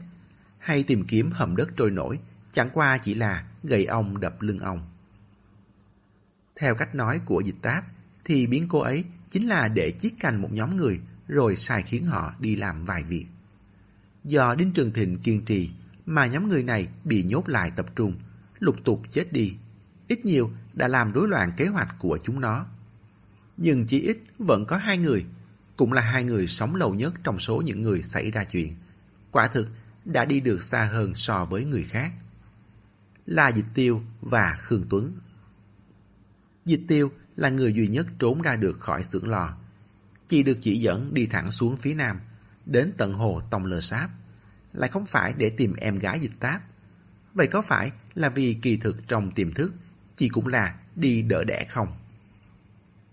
[0.60, 2.20] Hay tìm kiếm hầm đất trôi nổi
[2.52, 4.88] chẳng qua chỉ là gậy ông đập lưng ông?
[6.56, 7.86] Theo cách nói của dịch táp,
[8.26, 9.04] thì biến cô ấy
[9.34, 13.04] chính là để chiết canh một nhóm người rồi sai khiến họ đi làm vài
[13.04, 13.28] việc.
[14.24, 15.72] Do Đinh Trường Thịnh kiên trì
[16.06, 18.16] mà nhóm người này bị nhốt lại tập trung,
[18.60, 19.56] lục tục chết đi.
[20.08, 22.66] Ít nhiều đã làm rối loạn kế hoạch của chúng nó.
[23.58, 25.26] Nhưng chỉ ít vẫn có hai người,
[25.76, 28.76] cũng là hai người sống lâu nhất trong số những người xảy ra chuyện.
[29.32, 29.70] Quả thực
[30.06, 32.12] đã đi được xa hơn so với người khác.
[33.26, 35.12] Là Dịch Tiêu và Khương Tuấn.
[36.66, 39.58] Dịch Tiêu là người duy nhất trốn ra được khỏi xưởng lò.
[40.28, 42.20] Chỉ được chỉ dẫn đi thẳng xuống phía nam,
[42.66, 44.10] đến tận hồ Tông Lơ Sáp.
[44.74, 46.62] Lại không phải để tìm em gái dịch táp.
[47.34, 49.74] Vậy có phải là vì kỳ thực trong tiềm thức,
[50.16, 51.88] chị cũng là đi đỡ đẻ không?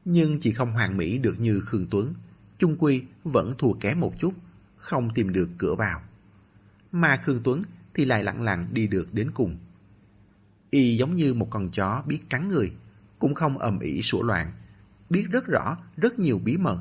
[0.04, 2.14] Nhưng chị không hoàn mỹ được như Khương Tuấn,
[2.58, 4.34] chung quy vẫn thua kém một chút,
[4.76, 6.02] không tìm được cửa vào.
[6.92, 7.60] Mà Khương Tuấn
[7.94, 9.58] thì lại lặng lặng đi được đến cùng.
[10.70, 12.72] Y giống như một con chó biết cắn người,
[13.20, 14.52] cũng không ầm ĩ sủa loạn,
[15.10, 16.78] biết rất rõ rất nhiều bí mật,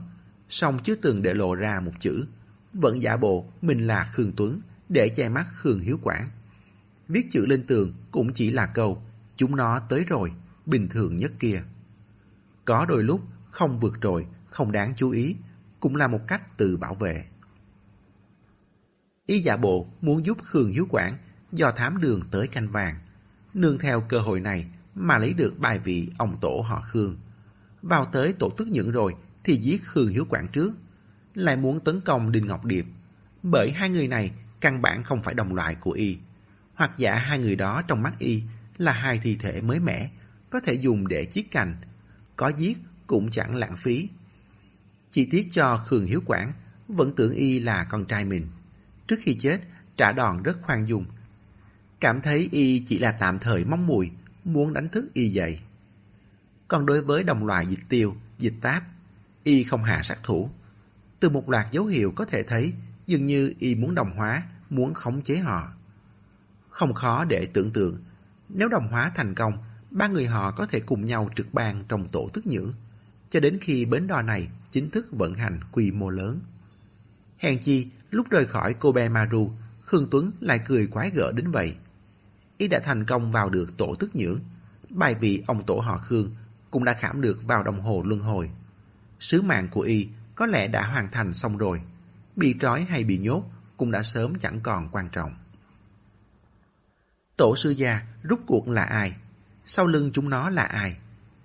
[0.50, 2.26] song chưa từng để lộ ra một chữ,
[2.74, 6.30] vẫn giả bộ mình là Khương Tuấn để che mắt Khương Hiếu Quảng.
[7.08, 9.04] Viết chữ lên tường cũng chỉ là câu
[9.36, 10.34] chúng nó tới rồi,
[10.66, 11.64] bình thường nhất kia.
[12.66, 13.22] Có đôi lúc
[13.52, 15.36] không vượt trội, không đáng chú ý,
[15.80, 17.26] cũng là một cách tự bảo vệ.
[19.26, 21.18] Y giả bộ muốn giúp Khương Hiếu Quảng
[21.52, 23.00] do thám đường tới canh vàng.
[23.54, 24.70] Nương theo cơ hội này
[25.00, 27.18] mà lấy được bài vị ông tổ họ Khương.
[27.82, 30.74] Vào tới tổ tức nhẫn rồi thì giết Khương Hiếu Quảng trước.
[31.36, 32.86] Lại muốn tấn công Đinh Ngọc Điệp.
[33.44, 34.32] Bởi hai người này
[34.62, 36.18] căn bản không phải đồng loại của Y.
[36.74, 38.44] Hoặc giả hai người đó trong mắt Y
[38.78, 40.10] là hai thi thể mới mẻ,
[40.50, 41.76] có thể dùng để chiết cành.
[42.36, 42.78] Có giết
[43.08, 44.10] cũng chẳng lãng phí.
[45.12, 46.54] Chi tiết cho Khương Hiếu Quảng
[46.88, 48.48] vẫn tưởng Y là con trai mình.
[49.08, 49.62] Trước khi chết,
[49.98, 51.06] trả đòn rất khoan dung.
[52.00, 54.12] Cảm thấy Y chỉ là tạm thời mong mùi
[54.54, 55.60] muốn đánh thức y dậy.
[56.68, 58.84] Còn đối với đồng loại dịch tiêu, dịch táp,
[59.44, 60.50] y không hạ sát thủ.
[61.20, 62.74] Từ một loạt dấu hiệu có thể thấy,
[63.08, 65.74] dường như y muốn đồng hóa, muốn khống chế họ.
[66.70, 68.04] Không khó để tưởng tượng,
[68.50, 69.58] nếu đồng hóa thành công,
[69.92, 72.74] ba người họ có thể cùng nhau trực ban trong tổ tức nhưỡng,
[73.30, 76.40] cho đến khi bến đò này chính thức vận hành quy mô lớn.
[77.38, 81.76] Hèn chi, lúc rời khỏi Kobe Maru, Khương Tuấn lại cười quái gở đến vậy.
[82.60, 84.40] Y đã thành công vào được tổ tức nhưỡng,
[84.90, 86.36] bài vị ông tổ họ Khương
[86.72, 88.52] cũng đã khảm được vào đồng hồ luân hồi.
[89.20, 91.82] Sứ mạng của Y có lẽ đã hoàn thành xong rồi.
[92.36, 93.44] Bị trói hay bị nhốt
[93.78, 95.36] cũng đã sớm chẳng còn quan trọng.
[97.38, 99.16] Tổ sư gia rút cuộc là ai?
[99.66, 100.98] Sau lưng chúng nó là ai?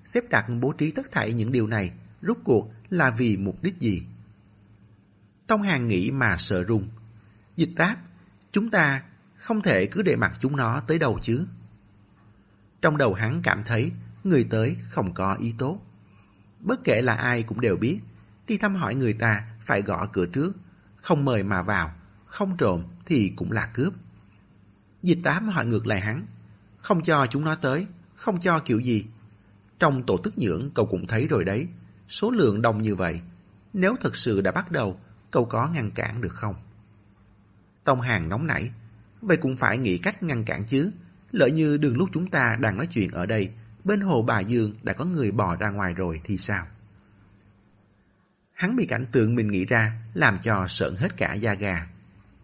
[0.05, 1.93] Xếp đặt bố trí tất thảy những điều này
[2.23, 4.07] rút cuộc là vì mục đích gì?
[5.47, 6.89] Tông Hàng nghĩ mà sợ rung.
[7.57, 7.99] Dịch táp,
[8.53, 9.03] chúng ta
[9.45, 11.47] không thể cứ để mặc chúng nó tới đâu chứ.
[12.83, 13.93] Trong đầu hắn cảm thấy
[14.25, 15.79] người tới không có ý tốt.
[16.61, 18.01] Bất kể là ai cũng đều biết,
[18.47, 20.57] đi thăm hỏi người ta phải gõ cửa trước,
[20.97, 21.95] không mời mà vào,
[22.27, 23.93] không trộm thì cũng là cướp.
[25.03, 26.27] Dịch tám hỏi ngược lại hắn,
[26.79, 29.07] không cho chúng nó tới, không cho kiểu gì.
[29.79, 31.69] Trong tổ tức nhưỡng cậu cũng thấy rồi đấy,
[32.09, 33.21] số lượng đông như vậy.
[33.73, 36.55] Nếu thật sự đã bắt đầu, cậu có ngăn cản được không?
[37.85, 38.73] Tông Hàng nóng nảy,
[39.27, 40.91] vậy cũng phải nghĩ cách ngăn cản chứ.
[41.31, 43.51] Lỡ như đường lúc chúng ta đang nói chuyện ở đây,
[43.85, 46.67] bên hồ Bà Dương đã có người bò ra ngoài rồi thì sao?
[48.53, 51.87] Hắn bị cảnh tượng mình nghĩ ra làm cho sợn hết cả da gà.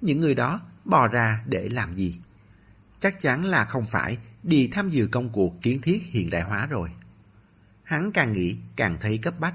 [0.00, 2.20] Những người đó bò ra để làm gì?
[2.98, 6.66] Chắc chắn là không phải đi tham dự công cuộc kiến thiết hiện đại hóa
[6.66, 6.90] rồi.
[7.82, 9.54] Hắn càng nghĩ càng thấy cấp bách.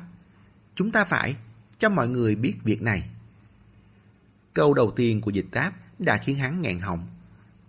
[0.76, 1.36] Chúng ta phải
[1.78, 3.09] cho mọi người biết việc này.
[4.53, 7.07] Câu đầu tiên của dịch táp đã khiến hắn ngẹn họng.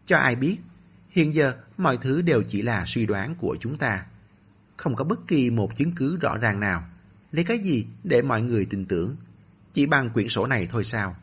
[0.07, 0.59] Cho ai biết,
[1.09, 4.07] hiện giờ mọi thứ đều chỉ là suy đoán của chúng ta.
[4.77, 6.89] Không có bất kỳ một chứng cứ rõ ràng nào.
[7.33, 9.17] Lấy cái gì để mọi người tin tưởng?
[9.73, 11.17] Chỉ bằng quyển sổ này thôi sao?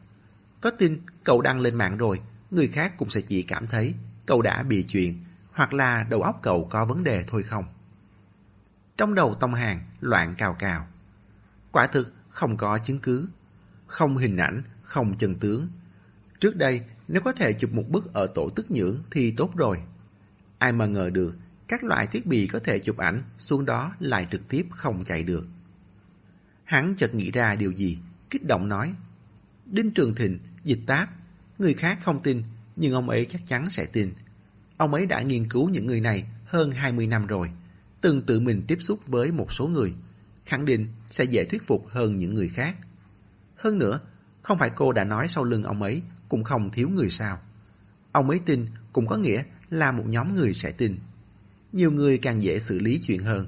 [0.62, 2.22] Có tin cậu đăng lên mạng rồi,
[2.52, 6.40] người khác cũng sẽ chỉ cảm thấy cậu đã bị chuyện hoặc là đầu óc
[6.42, 7.66] cậu có vấn đề thôi không?
[8.98, 10.88] Trong đầu Tông Hàng loạn cào cào.
[11.72, 13.28] Quả thực không có chứng cứ,
[13.88, 15.68] không hình ảnh, không chân tướng.
[16.40, 19.78] Trước đây, nếu có thể chụp một bức ở tổ tức nhưỡng thì tốt rồi.
[20.58, 21.36] Ai mà ngờ được,
[21.68, 25.24] các loại thiết bị có thể chụp ảnh xuống đó lại trực tiếp không chạy
[25.24, 25.48] được.
[26.64, 28.00] Hắn chợt nghĩ ra điều gì,
[28.30, 28.94] kích động nói.
[29.66, 31.10] Đinh Trường Thịnh, dịch táp,
[31.58, 32.44] người khác không tin,
[32.76, 34.14] nhưng ông ấy chắc chắn sẽ tin.
[34.78, 37.52] Ông ấy đã nghiên cứu những người này hơn 20 năm rồi,
[38.02, 39.94] từng tự mình tiếp xúc với một số người,
[40.46, 42.76] khẳng định sẽ dễ thuyết phục hơn những người khác.
[43.56, 44.00] Hơn nữa,
[44.42, 46.02] không phải cô đã nói sau lưng ông ấy
[46.34, 47.40] cũng không thiếu người sao.
[48.12, 51.00] Ông ấy tin cũng có nghĩa là một nhóm người sẽ tin.
[51.72, 53.48] Nhiều người càng dễ xử lý chuyện hơn.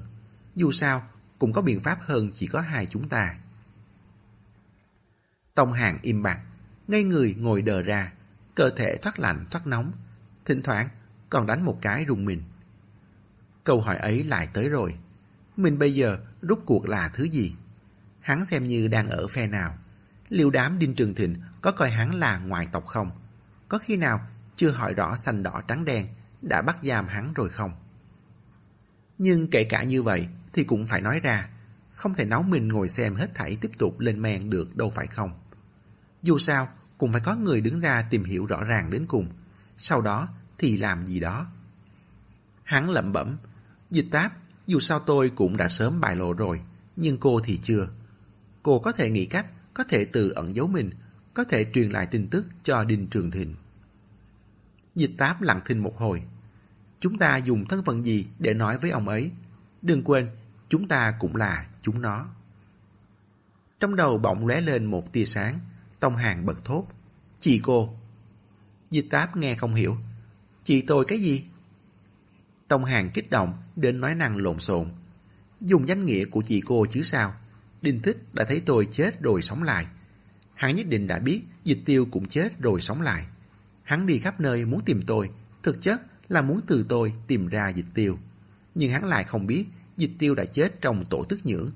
[0.54, 1.08] Dù sao,
[1.38, 3.36] cũng có biện pháp hơn chỉ có hai chúng ta.
[5.54, 6.40] Tông hàng im bặt,
[6.88, 8.12] ngay người ngồi đờ ra,
[8.54, 9.92] cơ thể thoát lạnh thoát nóng,
[10.44, 10.88] thỉnh thoảng
[11.30, 12.42] còn đánh một cái rùng mình.
[13.64, 14.98] Câu hỏi ấy lại tới rồi.
[15.56, 17.54] Mình bây giờ rút cuộc là thứ gì?
[18.20, 19.78] Hắn xem như đang ở phe nào?
[20.28, 21.36] Liệu đám Đinh Trường Thịnh
[21.66, 23.10] có coi hắn là ngoại tộc không?
[23.68, 24.20] Có khi nào
[24.56, 26.08] chưa hỏi rõ xanh đỏ trắng đen
[26.42, 27.72] đã bắt giam hắn rồi không?
[29.18, 31.48] Nhưng kể cả như vậy thì cũng phải nói ra,
[31.94, 35.06] không thể nấu mình ngồi xem hết thảy tiếp tục lên men được đâu phải
[35.06, 35.38] không?
[36.22, 39.28] Dù sao, cũng phải có người đứng ra tìm hiểu rõ ràng đến cùng,
[39.76, 41.46] sau đó thì làm gì đó.
[42.64, 43.38] Hắn lẩm bẩm,
[43.90, 44.32] dịch táp,
[44.66, 46.62] dù sao tôi cũng đã sớm bài lộ rồi,
[46.96, 47.88] nhưng cô thì chưa.
[48.62, 50.90] Cô có thể nghĩ cách, có thể tự ẩn giấu mình,
[51.36, 53.54] có thể truyền lại tin tức cho Đinh Trường Thịnh.
[54.94, 56.22] Dịch táp lặng thinh một hồi.
[57.00, 59.30] Chúng ta dùng thân phận gì để nói với ông ấy?
[59.82, 60.28] Đừng quên,
[60.68, 62.26] chúng ta cũng là chúng nó.
[63.80, 65.58] Trong đầu bỗng lóe lên một tia sáng,
[66.00, 66.86] Tông Hàng bật thốt.
[67.40, 67.94] Chị cô.
[68.90, 69.96] Dịch táp nghe không hiểu.
[70.64, 71.44] Chị tôi cái gì?
[72.68, 74.88] Tông Hàng kích động đến nói năng lộn xộn.
[75.60, 77.34] Dùng danh nghĩa của chị cô chứ sao?
[77.82, 79.86] Đinh Thích đã thấy tôi chết rồi sống lại.
[80.56, 83.26] Hắn nhất định đã biết dịch tiêu cũng chết rồi sống lại.
[83.82, 85.30] Hắn đi khắp nơi muốn tìm tôi,
[85.62, 88.18] thực chất là muốn từ tôi tìm ra dịch tiêu.
[88.74, 89.64] Nhưng hắn lại không biết
[89.96, 91.70] dịch tiêu đã chết trong tổ tức nhưỡng.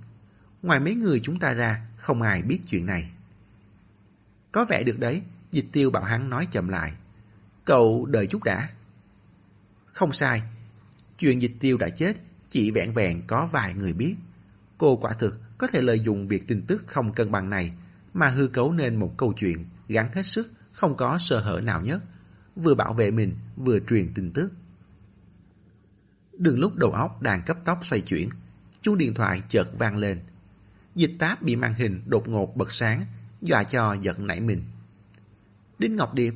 [0.62, 3.12] Ngoài mấy người chúng ta ra, không ai biết chuyện này.
[4.52, 6.92] Có vẻ được đấy, dịch tiêu bảo hắn nói chậm lại.
[7.64, 8.68] Cậu đợi chút đã.
[9.92, 10.42] Không sai,
[11.18, 12.16] chuyện dịch tiêu đã chết
[12.50, 14.14] chỉ vẹn vẹn có vài người biết.
[14.78, 17.72] Cô quả thực có thể lợi dụng việc tin tức không cân bằng này
[18.14, 21.80] mà hư cấu nên một câu chuyện gắn hết sức, không có sơ hở nào
[21.80, 22.02] nhất,
[22.56, 24.52] vừa bảo vệ mình vừa truyền tin tức.
[26.38, 28.28] Đừng lúc đầu óc đang cấp tốc xoay chuyển,
[28.82, 30.20] chuông điện thoại chợt vang lên.
[30.94, 33.04] Dịch táp bị màn hình đột ngột bật sáng,
[33.42, 34.62] dọa cho giận nảy mình.
[35.78, 36.34] Đinh Ngọc Điệp.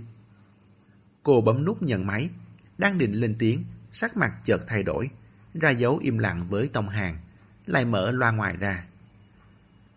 [1.22, 2.30] Cô bấm nút nhận máy,
[2.78, 5.10] đang định lên tiếng, sắc mặt chợt thay đổi,
[5.54, 7.18] ra dấu im lặng với tông hàng,
[7.66, 8.84] lại mở loa ngoài ra.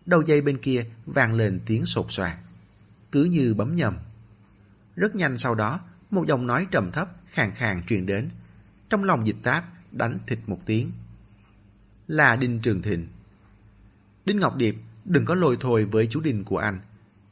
[0.08, 2.32] Đầu dây bên kia vang lên tiếng sột soạt,
[3.12, 3.96] cứ như bấm nhầm.
[4.96, 5.80] Rất nhanh sau đó,
[6.10, 8.30] một giọng nói trầm thấp, khàn khàn truyền đến.
[8.90, 10.92] Trong lòng dịch táp, đánh thịt một tiếng.
[12.06, 13.08] Là Đinh Trường Thịnh.
[14.24, 16.80] Đinh Ngọc Điệp, đừng có lôi thôi với chú Đinh của anh.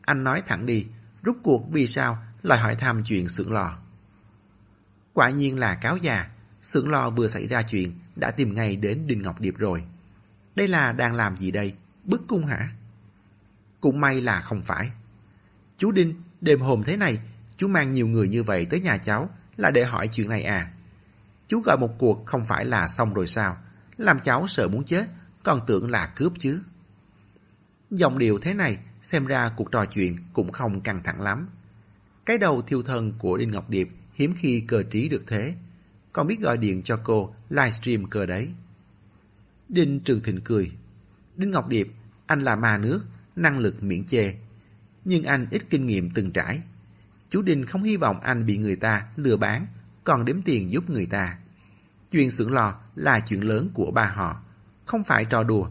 [0.00, 0.86] Anh nói thẳng đi,
[1.22, 3.78] rút cuộc vì sao lại hỏi thăm chuyện xưởng lò.
[5.12, 6.30] Quả nhiên là cáo già,
[6.62, 9.84] xưởng lò vừa xảy ra chuyện đã tìm ngay đến Đinh Ngọc Điệp rồi.
[10.54, 11.74] Đây là đang làm gì đây?
[12.06, 12.72] Bức cung hả?
[13.80, 14.90] Cũng may là không phải.
[15.76, 17.18] Chú Đinh, đêm hôm thế này,
[17.56, 20.72] chú mang nhiều người như vậy tới nhà cháu là để hỏi chuyện này à?
[21.48, 23.56] Chú gọi một cuộc không phải là xong rồi sao?
[23.96, 25.06] Làm cháu sợ muốn chết,
[25.42, 26.60] còn tưởng là cướp chứ.
[27.90, 31.48] Dòng điệu thế này, xem ra cuộc trò chuyện cũng không căng thẳng lắm.
[32.26, 35.54] Cái đầu thiêu thân của Đinh Ngọc Điệp hiếm khi cơ trí được thế.
[36.12, 38.48] Còn biết gọi điện cho cô livestream cơ đấy.
[39.68, 40.72] Đinh Trường Thịnh cười.
[41.36, 41.88] Đinh Ngọc Điệp,
[42.26, 43.04] anh là ma nước,
[43.36, 44.34] năng lực miễn chê.
[45.04, 46.62] Nhưng anh ít kinh nghiệm từng trải.
[47.30, 49.66] Chú Đinh không hy vọng anh bị người ta lừa bán,
[50.04, 51.38] còn đếm tiền giúp người ta.
[52.10, 54.42] Chuyện xưởng lò là chuyện lớn của ba họ,
[54.84, 55.68] không phải trò đùa,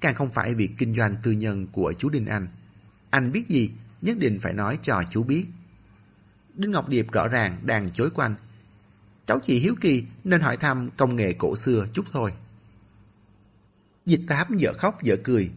[0.00, 2.48] càng không phải việc kinh doanh tư nhân của chú Đinh Anh.
[3.10, 3.70] Anh biết gì,
[4.02, 5.46] nhất định phải nói cho chú biết.
[6.54, 8.34] Đinh Ngọc Điệp rõ ràng đang chối quanh.
[9.26, 12.32] Cháu chỉ hiếu kỳ nên hỏi thăm công nghệ cổ xưa chút thôi.
[14.04, 15.50] Dịch tám dở khóc dở cười.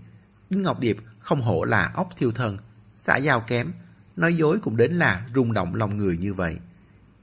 [0.50, 2.58] Đinh Ngọc Điệp không hổ là ốc thiêu thân,
[2.96, 3.74] xã giao kém,
[4.16, 6.58] nói dối cũng đến là rung động lòng người như vậy.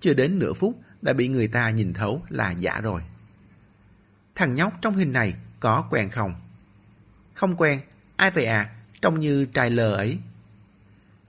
[0.00, 3.02] Chưa đến nửa phút đã bị người ta nhìn thấu là giả rồi.
[4.34, 6.34] Thằng nhóc trong hình này có quen không?
[7.34, 7.80] Không quen,
[8.16, 10.18] ai vậy à, trông như trai lờ ấy.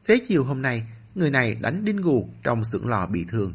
[0.04, 3.54] Xế chiều hôm nay, người này đánh Đinh Gù trong xưởng lò bị thương.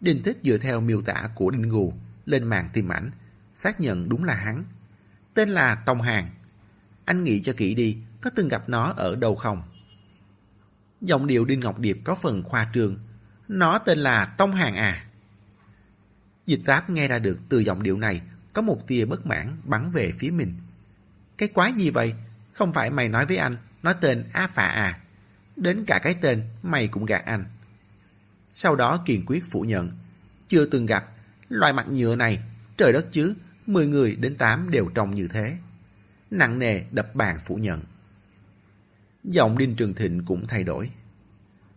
[0.00, 1.92] Đinh Thích dựa theo miêu tả của Đinh Gù
[2.26, 3.10] lên màn tìm ảnh,
[3.54, 4.64] xác nhận đúng là hắn.
[5.34, 6.30] Tên là Tông Hàng.
[7.04, 9.62] Anh nghĩ cho kỹ đi, có từng gặp nó ở đâu không?
[11.00, 12.98] Giọng điệu Đinh Ngọc Điệp có phần khoa trương.
[13.48, 15.06] Nó tên là Tông Hàng à?
[16.46, 18.22] Dịch táp nghe ra được từ giọng điệu này
[18.52, 20.54] có một tia bất mãn bắn về phía mình.
[21.38, 22.14] Cái quái gì vậy?
[22.52, 25.00] Không phải mày nói với anh, nói tên A Phạ à?
[25.56, 27.44] Đến cả cái tên mày cũng gạt anh.
[28.50, 29.90] Sau đó kiên quyết phủ nhận.
[30.48, 31.04] Chưa từng gặp,
[31.48, 32.42] loài mặt nhựa này,
[32.76, 33.34] trời đất chứ,
[33.66, 35.56] 10 người đến 8 đều trông như thế.
[36.30, 37.80] Nặng nề đập bàn phủ nhận.
[39.24, 40.90] Giọng Đinh Trường Thịnh cũng thay đổi.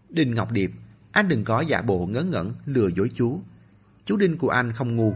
[0.09, 0.71] Đinh Ngọc Điệp,
[1.11, 3.41] anh đừng có giả bộ ngớ ngẩn lừa dối chú.
[4.05, 5.15] Chú Đinh của anh không ngu.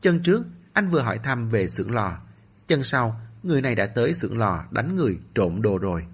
[0.00, 2.18] Chân trước, anh vừa hỏi thăm về xưởng lò.
[2.66, 6.06] Chân sau, người này đã tới xưởng lò đánh người trộm đồ rồi.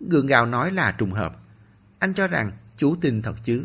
[0.00, 1.36] Gượng gạo nói là trùng hợp.
[1.98, 3.64] Anh cho rằng chú tin thật chứ.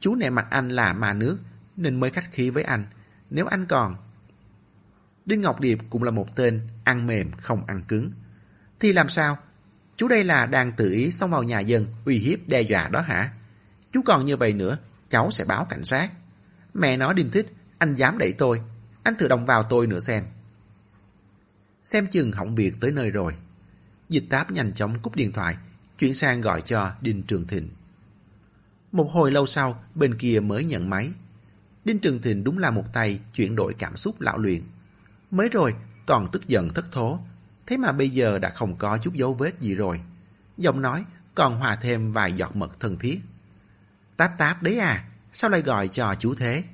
[0.00, 1.38] Chú nể mặt anh là mà nước
[1.76, 2.86] nên mới khách khí với anh.
[3.30, 3.96] Nếu anh còn...
[5.28, 8.12] Đinh Ngọc Điệp cũng là một tên ăn mềm không ăn cứng.
[8.80, 9.38] Thì làm sao?
[9.96, 13.00] Chú đây là đang tự ý xông vào nhà dân uy hiếp đe dọa đó
[13.00, 13.32] hả?
[13.92, 16.10] Chú còn như vậy nữa, cháu sẽ báo cảnh sát.
[16.74, 18.62] Mẹ nói đinh thích, anh dám đẩy tôi.
[19.02, 20.24] Anh thử đồng vào tôi nữa xem.
[21.84, 23.34] Xem chừng hỏng việc tới nơi rồi.
[24.08, 25.56] Dịch táp nhanh chóng cúp điện thoại,
[25.98, 27.68] chuyển sang gọi cho Đinh Trường Thịnh.
[28.92, 31.10] Một hồi lâu sau, bên kia mới nhận máy.
[31.84, 34.62] Đinh Trường Thịnh đúng là một tay chuyển đổi cảm xúc lão luyện.
[35.30, 35.74] Mới rồi,
[36.06, 37.18] còn tức giận thất thố.
[37.66, 40.00] Thế mà bây giờ đã không có chút dấu vết gì rồi.
[40.56, 41.04] Giọng nói
[41.34, 43.20] còn hòa thêm vài giọt mật thân thiết.
[44.16, 46.64] Táp táp đấy à, sao lại gọi cho chú thế?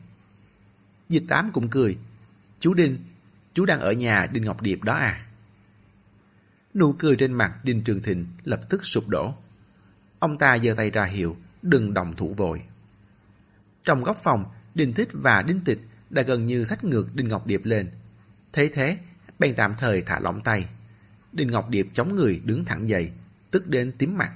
[1.09, 1.99] Dịch tám cũng cười.
[2.61, 2.99] Chú Đinh,
[3.55, 5.27] chú đang ở nhà Đinh Ngọc Điệp đó à?
[6.75, 9.35] Nụ cười trên mặt Đinh Trường Thịnh lập tức sụp đổ.
[10.19, 12.63] Ông ta giơ tay ra hiệu, đừng đồng thủ vội.
[13.85, 14.45] Trong góc phòng,
[14.75, 15.81] Đinh Thích và Đinh Tịch
[16.11, 17.91] đã gần như sách ngược Đinh Ngọc Điệp lên.
[18.55, 18.99] Thế thế,
[19.39, 20.69] bèn tạm thời thả lỏng tay.
[21.33, 23.13] Đinh Ngọc Điệp chống người đứng thẳng dậy,
[23.51, 24.33] tức đến tím mặt.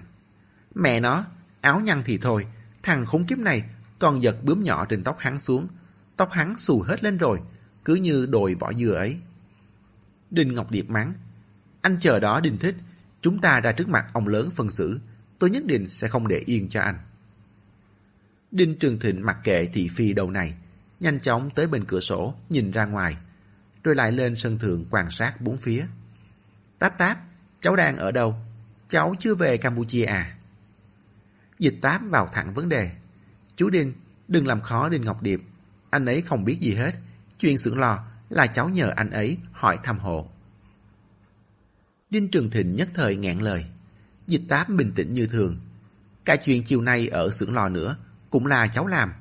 [0.74, 1.24] Mẹ nó,
[1.60, 2.46] áo nhăn thì thôi,
[2.82, 3.64] thằng khốn kiếp này
[3.98, 5.68] còn giật bướm nhỏ trên tóc hắn xuống.
[6.16, 7.40] Tóc hắn xù hết lên rồi,
[7.84, 9.18] cứ như đồi vỏ dừa ấy.
[10.30, 11.12] Đinh Ngọc Điệp mắng,
[11.80, 12.76] anh chờ đó Đinh Thích,
[13.20, 15.00] chúng ta ra trước mặt ông lớn phân xử,
[15.38, 16.98] tôi nhất định sẽ không để yên cho anh.
[18.50, 20.54] Đinh Trường Thịnh mặc kệ thị phi đầu này,
[21.00, 23.16] nhanh chóng tới bên cửa sổ, nhìn ra ngoài,
[23.88, 25.86] rồi lại lên sân thượng quan sát bốn phía.
[26.78, 27.18] Táp táp,
[27.60, 28.36] cháu đang ở đâu?
[28.88, 30.36] Cháu chưa về Campuchia à?
[31.58, 32.90] Dịch táp vào thẳng vấn đề.
[33.56, 33.92] Chú Đinh,
[34.28, 35.42] đừng làm khó Đinh Ngọc Điệp.
[35.90, 36.94] Anh ấy không biết gì hết.
[37.38, 40.30] Chuyện xưởng lò là cháu nhờ anh ấy hỏi thăm hộ.
[42.10, 43.66] Đinh Trường Thịnh nhất thời ngẹn lời.
[44.26, 45.60] Dịch táp bình tĩnh như thường.
[46.24, 47.96] Cả chuyện chiều nay ở xưởng lò nữa,
[48.30, 49.12] cũng là cháu làm.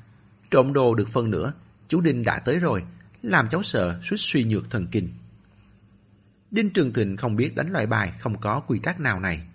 [0.51, 1.53] Trộm đồ được phân nữa,
[1.87, 2.83] chú Đinh đã tới rồi,
[3.27, 5.09] làm cháu sợ suýt suy nhược thần kinh.
[6.51, 9.47] Đinh Trường Thịnh không biết đánh loại bài không có quy tắc nào này.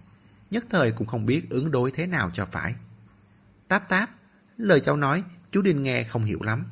[0.50, 2.74] Nhất thời cũng không biết ứng đối thế nào cho phải.
[3.68, 4.10] Táp táp,
[4.56, 6.66] lời cháu nói, chú Đinh nghe không hiểu lắm.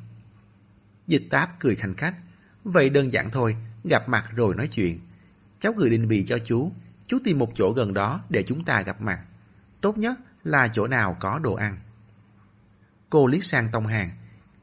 [1.07, 2.15] Dịch táp cười khanh khách.
[2.63, 4.99] Vậy đơn giản thôi, gặp mặt rồi nói chuyện.
[5.59, 6.71] Cháu gửi định vị cho chú,
[7.07, 9.25] chú tìm một chỗ gần đó để chúng ta gặp mặt.
[9.81, 11.77] Tốt nhất là chỗ nào có đồ ăn.
[13.09, 14.09] Cô liếc sang Tông Hàng.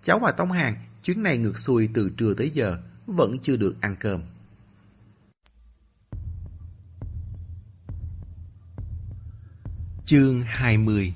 [0.03, 3.80] Cháu và Tông Hàng chuyến này ngược xuôi từ trưa tới giờ, vẫn chưa được
[3.80, 4.22] ăn cơm.
[10.05, 11.14] Chương 20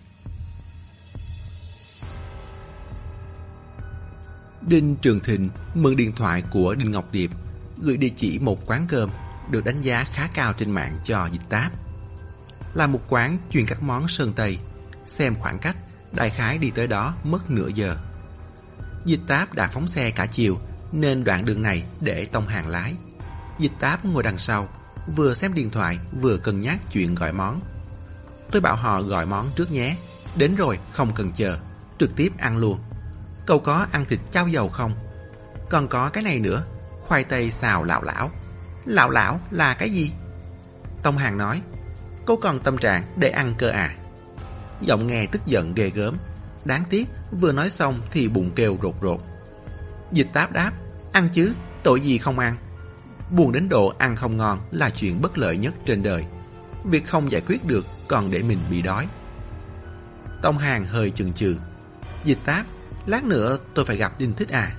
[4.67, 7.31] Đinh Trường Thịnh mượn điện thoại của Đinh Ngọc Điệp,
[7.83, 9.11] gửi địa chỉ một quán cơm
[9.51, 11.73] được đánh giá khá cao trên mạng cho dịch táp.
[12.75, 14.59] Là một quán chuyên các món sơn Tây,
[15.07, 15.77] xem khoảng cách,
[16.13, 17.97] đại khái đi tới đó mất nửa giờ.
[19.05, 20.59] Dịch táp đã phóng xe cả chiều,
[20.93, 22.95] nên đoạn đường này để tông hàng lái.
[23.59, 24.69] Dịch táp ngồi đằng sau,
[25.17, 27.61] vừa xem điện thoại vừa cân nhắc chuyện gọi món.
[28.51, 29.97] Tôi bảo họ gọi món trước nhé,
[30.37, 31.59] đến rồi không cần chờ,
[31.99, 32.79] trực tiếp ăn luôn.
[33.47, 34.95] Cậu có ăn thịt chao dầu không?
[35.71, 36.65] Còn có cái này nữa,
[37.01, 38.31] khoai tây xào lạo lão.
[38.85, 40.13] Lạo lão là cái gì?
[41.03, 41.63] Tông Hàng nói,
[42.27, 43.95] cô còn tâm trạng để ăn cơ à?
[44.81, 46.17] Giọng nghe tức giận ghê gớm.
[46.65, 47.09] Đáng tiếc,
[47.41, 49.21] vừa nói xong thì bụng kêu rột rột.
[50.13, 50.73] Dịch táp đáp,
[51.13, 51.53] ăn chứ,
[51.83, 52.57] tội gì không ăn.
[53.31, 56.25] Buồn đến độ ăn không ngon là chuyện bất lợi nhất trên đời.
[56.85, 59.09] Việc không giải quyết được còn để mình bị đói.
[60.43, 61.57] Tông Hàng hơi chừng chừ.
[62.25, 62.67] Dịch táp,
[63.07, 64.77] lát nữa tôi phải gặp Đinh Thích à?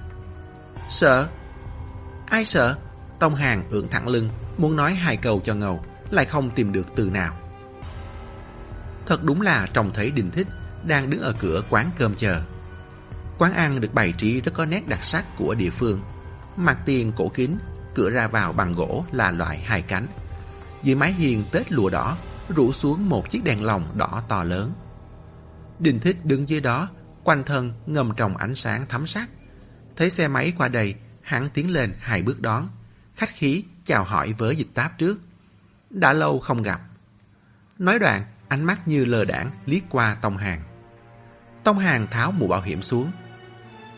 [0.89, 1.27] Sợ?
[2.25, 2.75] Ai sợ?
[3.19, 6.87] Tông Hàng ưỡn thẳng lưng, muốn nói hai câu cho ngầu, lại không tìm được
[6.95, 7.37] từ nào.
[9.05, 10.47] Thật đúng là trông thấy Đinh Thích
[10.87, 12.41] đang đứng ở cửa quán cơm chờ.
[13.37, 16.01] Quán ăn được bày trí rất có nét đặc sắc của địa phương.
[16.57, 17.57] Mặt tiền cổ kính,
[17.95, 20.07] cửa ra vào bằng gỗ là loại hai cánh.
[20.83, 22.17] Dưới mái hiên tết lụa đỏ,
[22.49, 24.71] rủ xuống một chiếc đèn lồng đỏ to lớn.
[25.79, 26.89] Đình Thích đứng dưới đó,
[27.23, 29.29] quanh thân ngầm trong ánh sáng thấm sắc.
[29.95, 32.69] Thấy xe máy qua đây, hắn tiến lên hai bước đón,
[33.15, 35.19] khách khí chào hỏi với dịch táp trước.
[35.89, 36.81] Đã lâu không gặp.
[37.77, 40.63] Nói đoạn, ánh mắt như lờ đảng liếc qua Tông Hàng.
[41.63, 43.11] Tông Hàng tháo mũ bảo hiểm xuống.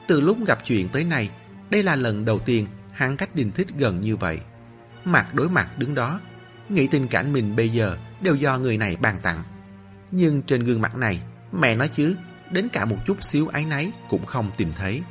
[0.07, 1.29] Từ lúc gặp chuyện tới nay,
[1.69, 4.39] đây là lần đầu tiên hắn cách Đình Thích gần như vậy.
[5.05, 6.19] Mặt đối mặt đứng đó,
[6.69, 9.43] nghĩ tình cảnh mình bây giờ đều do người này ban tặng.
[10.11, 12.15] Nhưng trên gương mặt này, mẹ nói chứ,
[12.51, 15.03] đến cả một chút xíu ái náy cũng không tìm thấy.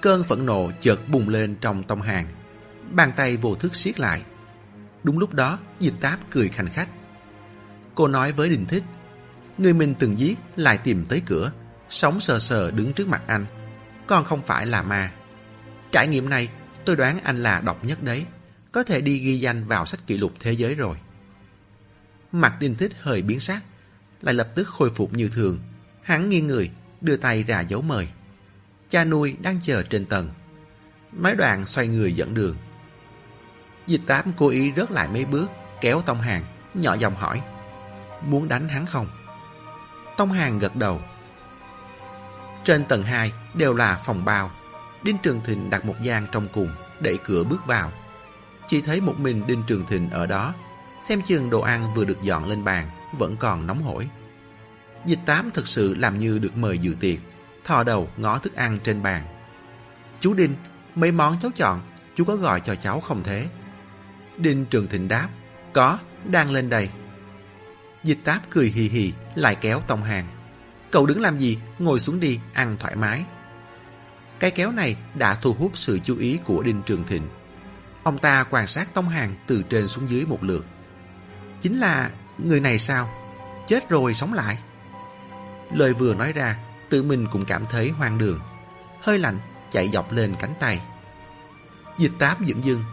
[0.00, 2.26] Cơn phẫn nộ chợt bùng lên trong tông hàng.
[2.90, 4.22] Bàn tay vô thức siết lại.
[5.02, 6.88] Đúng lúc đó, dịch táp cười khanh khách.
[7.94, 8.82] Cô nói với Đình Thích,
[9.62, 11.52] người mình từng giết lại tìm tới cửa,
[11.90, 13.46] sống sờ sờ đứng trước mặt anh.
[14.06, 15.12] Còn không phải là ma.
[15.92, 16.48] Trải nghiệm này,
[16.84, 18.26] tôi đoán anh là độc nhất đấy.
[18.72, 20.96] Có thể đi ghi danh vào sách kỷ lục thế giới rồi.
[22.32, 23.62] Mặt Đinh Thích hơi biến sắc,
[24.20, 25.58] lại lập tức khôi phục như thường.
[26.02, 28.08] Hắn nghiêng người, đưa tay ra dấu mời.
[28.88, 30.30] Cha nuôi đang chờ trên tầng.
[31.12, 32.56] Nói đoạn xoay người dẫn đường.
[33.86, 35.50] Dịch tám cố ý rớt lại mấy bước,
[35.80, 36.44] kéo Tông Hàng,
[36.74, 37.42] nhỏ giọng hỏi.
[38.26, 39.08] Muốn đánh hắn không?
[40.22, 41.00] Tông Hàng gật đầu.
[42.64, 44.50] Trên tầng 2 đều là phòng bao.
[45.02, 47.92] Đinh Trường Thịnh đặt một gian trong cùng, đẩy cửa bước vào.
[48.66, 50.54] Chỉ thấy một mình Đinh Trường Thịnh ở đó,
[51.00, 54.08] xem chừng đồ ăn vừa được dọn lên bàn, vẫn còn nóng hổi.
[55.06, 57.18] Dịch tám thực sự làm như được mời dự tiệc,
[57.64, 59.22] thò đầu ngó thức ăn trên bàn.
[60.20, 60.54] Chú Đinh,
[60.94, 61.80] mấy món cháu chọn,
[62.14, 63.48] chú có gọi cho cháu không thế?
[64.36, 65.28] Đinh Trường Thịnh đáp,
[65.72, 66.88] có, đang lên đây.
[68.04, 70.26] Dịch táp cười hì hì, lại kéo Tông Hàng.
[70.90, 73.24] Cậu đứng làm gì, ngồi xuống đi, ăn thoải mái.
[74.38, 77.28] Cái kéo này đã thu hút sự chú ý của Đinh Trường Thịnh.
[78.02, 80.66] Ông ta quan sát Tông Hàng từ trên xuống dưới một lượt.
[81.60, 83.08] Chính là người này sao?
[83.66, 84.58] Chết rồi sống lại.
[85.74, 86.58] Lời vừa nói ra,
[86.90, 88.40] tự mình cũng cảm thấy hoang đường.
[89.00, 89.38] Hơi lạnh
[89.70, 90.80] chạy dọc lên cánh tay.
[91.98, 92.84] Dịch táp dựng dưng.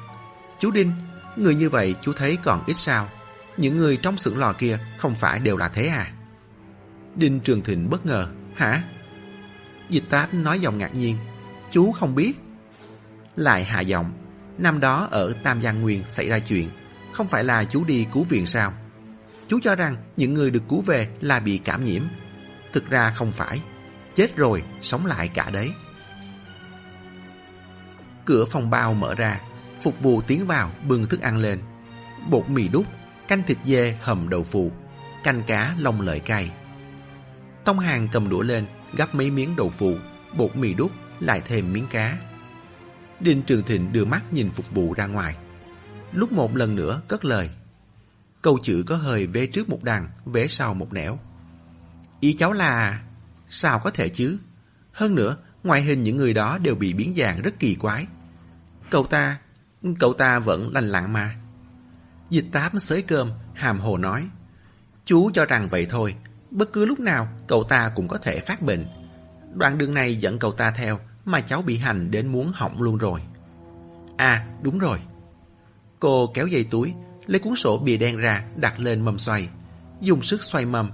[0.60, 0.92] Chú Đinh,
[1.36, 3.10] người như vậy chú thấy còn ít sao?
[3.60, 6.12] Những người trong xưởng lò kia không phải đều là thế à?
[7.16, 8.28] Đinh Trường Thịnh bất ngờ.
[8.56, 8.84] Hả?
[9.90, 11.18] Dịch táp nói giọng ngạc nhiên.
[11.72, 12.34] Chú không biết.
[13.36, 14.12] Lại hạ giọng.
[14.58, 16.70] Năm đó ở Tam Giang Nguyên xảy ra chuyện.
[17.14, 18.74] Không phải là chú đi cứu viện sao?
[19.48, 22.04] Chú cho rằng những người được cứu về là bị cảm nhiễm.
[22.74, 23.62] Thực ra không phải.
[24.16, 25.72] Chết rồi, sống lại cả đấy.
[28.26, 29.42] Cửa phòng bao mở ra.
[29.82, 31.60] Phục vụ tiến vào bưng thức ăn lên.
[32.30, 32.86] Bột mì đúc,
[33.30, 34.72] canh thịt dê hầm đậu phụ,
[35.24, 36.52] canh cá lông lợi cay.
[37.66, 39.96] Tông hàng cầm đũa lên, gắp mấy miếng đậu phụ,
[40.38, 42.18] bột mì đúc, lại thêm miếng cá.
[43.20, 45.36] Đinh Trường Thịnh đưa mắt nhìn phục vụ ra ngoài.
[46.12, 47.50] Lúc một lần nữa cất lời.
[48.42, 51.20] Câu chữ có hơi vế trước một đằng, vế sau một nẻo.
[52.20, 53.02] Ý cháu là...
[53.48, 54.38] Sao có thể chứ?
[54.92, 58.08] Hơn nữa, ngoại hình những người đó đều bị biến dạng rất kỳ quái.
[58.90, 59.38] Cậu ta...
[60.00, 61.36] Cậu ta vẫn lành lặn mà.
[62.30, 64.30] Dịch tám xới cơm, hàm hồ nói.
[65.06, 66.16] Chú cho rằng vậy thôi,
[66.52, 68.86] bất cứ lúc nào cậu ta cũng có thể phát bệnh.
[69.54, 72.98] Đoạn đường này dẫn cậu ta theo mà cháu bị hành đến muốn hỏng luôn
[72.98, 73.22] rồi.
[74.18, 75.00] À, đúng rồi.
[76.00, 76.94] Cô kéo dây túi,
[77.26, 79.50] lấy cuốn sổ bìa đen ra đặt lên mâm xoay,
[80.02, 80.92] dùng sức xoay mâm,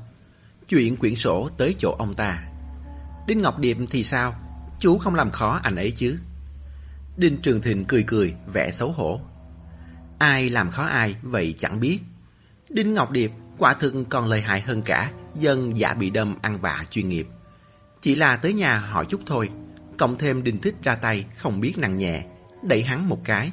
[0.68, 2.44] chuyện quyển sổ tới chỗ ông ta.
[3.28, 4.36] Đinh Ngọc Điệp thì sao?
[4.80, 6.18] Chú không làm khó anh ấy chứ?
[7.18, 9.22] Đinh Trường Thịnh cười cười, vẻ xấu hổ.
[10.18, 12.00] Ai làm khó ai, vậy chẳng biết.
[12.70, 16.58] Đinh Ngọc Điệp quả thực còn lợi hại hơn cả dân giả bị đâm ăn
[16.58, 17.28] vạ chuyên nghiệp.
[18.02, 19.50] Chỉ là tới nhà hỏi chút thôi,
[19.98, 22.26] cộng thêm Đinh Thích ra tay không biết nặng nhẹ,
[22.64, 23.52] đẩy hắn một cái.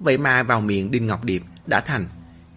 [0.00, 2.08] Vậy mà vào miệng Đinh Ngọc Điệp đã thành,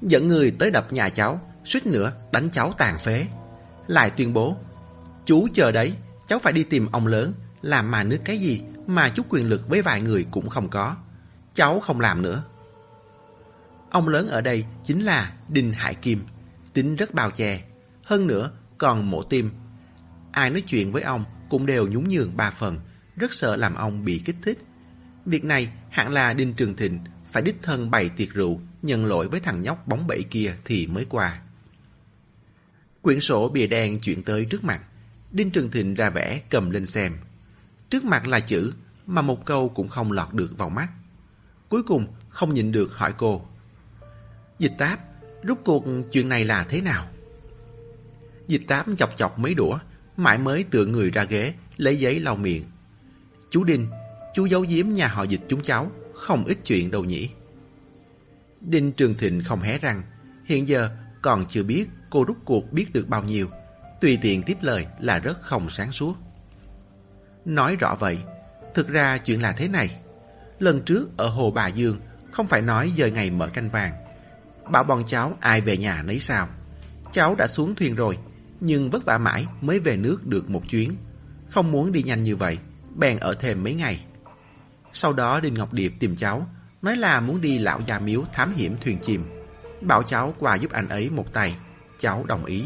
[0.02, 3.28] dẫn người tới đập nhà cháu, suýt nữa đánh cháu tàn phế.
[3.88, 4.58] Lại tuyên bố,
[5.26, 5.93] chú chờ đấy,
[6.28, 9.70] cháu phải đi tìm ông lớn, làm mà nước cái gì mà chút quyền lực
[9.70, 10.95] với vài người cũng không có.
[11.54, 12.43] Cháu không làm nữa.
[13.90, 16.24] Ông lớn ở đây chính là Đinh Hải Kim,
[16.74, 17.64] tính rất bao che,
[18.04, 19.52] hơn nữa còn mổ tim.
[20.32, 22.80] Ai nói chuyện với ông cũng đều nhún nhường ba phần,
[23.16, 24.60] rất sợ làm ông bị kích thích.
[25.26, 27.00] Việc này hẳn là Đinh Trường Thịnh
[27.32, 30.88] phải đích thân bày tiệc rượu, nhận lỗi với thằng nhóc bóng bẫy kia thì
[30.88, 31.42] mới qua.
[33.02, 34.82] Quyển sổ bìa đen chuyển tới trước mặt,
[35.32, 37.14] Đinh Trường Thịnh ra vẽ cầm lên xem.
[37.90, 38.74] Trước mặt là chữ
[39.06, 40.90] mà một câu cũng không lọt được vào mắt.
[41.70, 43.49] Cuối cùng không nhịn được hỏi cô.
[44.60, 44.99] Dịch táp,
[45.43, 47.07] rút cuộc chuyện này là thế nào?
[48.47, 49.80] Dịch táp chọc chọc mấy đũa,
[50.18, 52.64] mãi mới tựa người ra ghế, lấy giấy lau miệng.
[53.49, 53.88] Chú Đinh,
[54.34, 57.30] chú giấu giếm nhà họ dịch chúng cháu, không ít chuyện đâu nhỉ.
[58.62, 60.03] Đinh Trường Thịnh không hé răng,
[60.45, 60.89] hiện giờ
[61.22, 63.47] còn chưa biết cô rút cuộc biết được bao nhiêu.
[64.01, 66.14] Tùy tiện tiếp lời là rất không sáng suốt.
[67.45, 68.18] Nói rõ vậy,
[68.74, 69.99] thực ra chuyện là thế này.
[70.60, 71.99] Lần trước ở Hồ Bà Dương,
[72.32, 73.93] không phải nói giờ ngày mở canh vàng.
[74.72, 76.47] Bảo bọn cháu ai về nhà nấy sao.
[77.11, 78.17] Cháu đã xuống thuyền rồi,
[78.59, 80.91] nhưng vất vả mãi mới về nước được một chuyến.
[81.49, 82.57] Không muốn đi nhanh như vậy,
[82.95, 84.05] bèn ở thêm mấy ngày.
[84.93, 86.47] Sau đó Đinh Ngọc Điệp tìm cháu,
[86.82, 89.26] nói là muốn đi lão già miếu thám hiểm thuyền chìm.
[89.82, 91.55] Bảo cháu qua giúp anh ấy một tay,
[91.97, 92.63] cháu đồng ý.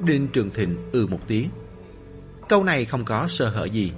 [0.00, 1.50] Đinh Trường Thịnh ừ một tiếng.
[2.48, 3.92] Câu này không có sơ hở gì.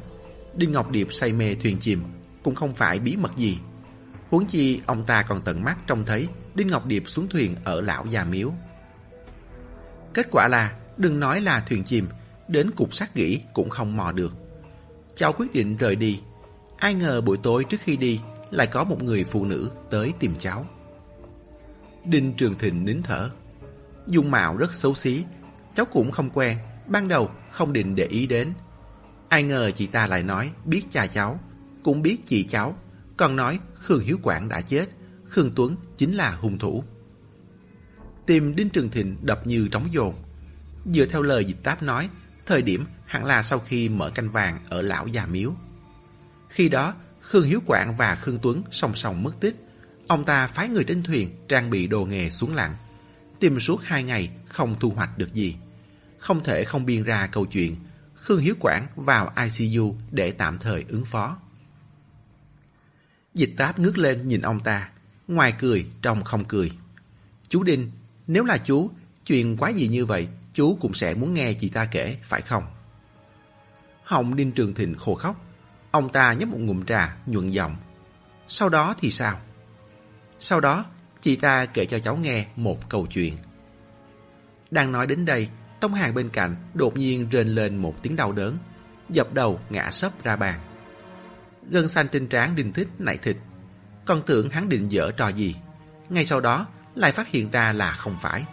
[0.55, 2.03] Đinh Ngọc Điệp say mê thuyền chìm,
[2.43, 3.59] cũng không phải bí mật gì.
[4.31, 6.29] Huống chi ông ta còn tận mắt trông thấy
[6.59, 8.53] Đinh Ngọc Điệp xuống thuyền ở lão già miếu.
[10.15, 12.09] Kết quả là, đừng nói là thuyền chìm,
[12.49, 14.33] đến cục sát gỉ cũng không mò được.
[15.15, 16.21] Cháu quyết định rời đi.
[16.77, 20.35] Ai ngờ buổi tối trước khi đi, lại có một người phụ nữ tới tìm
[20.39, 20.67] cháu.
[22.05, 23.31] Đinh Trường Thịnh nín thở.
[24.07, 25.25] Dung mạo rất xấu xí,
[25.75, 28.53] cháu cũng không quen, ban đầu không định để ý đến.
[29.29, 31.41] Ai ngờ chị ta lại nói biết cha cháu,
[31.83, 32.77] cũng biết chị cháu,
[33.17, 34.87] còn nói Khương Hiếu Quảng đã chết,
[35.29, 36.85] Khương Tuấn chính là hung thủ.
[38.27, 40.15] Tìm Đinh Trường Thịnh đập như trống dồn.
[40.93, 42.09] Dựa theo lời dịch táp nói,
[42.47, 45.53] thời điểm hẳn là sau khi mở canh vàng ở lão già miếu.
[46.49, 49.57] Khi đó, Khương Hiếu Quảng và Khương Tuấn song song mất tích.
[50.07, 52.77] Ông ta phái người trên thuyền trang bị đồ nghề xuống lặn.
[53.41, 55.57] Tìm suốt hai ngày không thu hoạch được gì.
[56.19, 57.77] Không thể không biên ra câu chuyện
[58.15, 61.39] Khương Hiếu Quảng vào ICU để tạm thời ứng phó.
[63.35, 64.91] Dịch táp ngước lên nhìn ông ta,
[65.29, 66.73] ngoài cười trong không cười.
[67.49, 67.91] Chú Đinh,
[68.27, 68.91] nếu là chú,
[69.27, 72.65] chuyện quá gì như vậy, chú cũng sẽ muốn nghe chị ta kể, phải không?
[74.05, 75.45] Hồng Đinh Trường Thịnh khô khóc.
[75.91, 77.77] Ông ta nhấp một ngụm trà, nhuận giọng.
[78.49, 79.41] Sau đó thì sao?
[80.39, 80.85] Sau đó,
[81.21, 83.37] chị ta kể cho cháu nghe một câu chuyện.
[84.71, 85.49] Đang nói đến đây,
[85.81, 88.59] Tông Hàng bên cạnh đột nhiên rên lên một tiếng đau đớn,
[89.09, 90.61] dập đầu ngã sấp ra bàn.
[91.71, 93.37] Gân xanh trên trán đinh thích nảy thịt,
[94.09, 95.57] còn tưởng hắn định dở trò gì.
[96.09, 98.45] Ngay sau đó, lại phát hiện ra là không phải.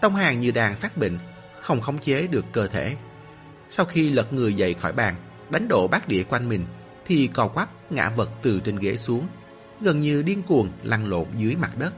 [0.00, 1.18] Tông Hàng như đang phát bệnh,
[1.60, 2.96] không khống chế được cơ thể.
[3.68, 5.16] Sau khi lật người dậy khỏi bàn,
[5.50, 6.66] đánh đổ bát đĩa quanh mình,
[7.06, 9.26] thì cò quắp ngã vật từ trên ghế xuống,
[9.80, 11.94] gần như điên cuồng lăn lộn dưới mặt đất.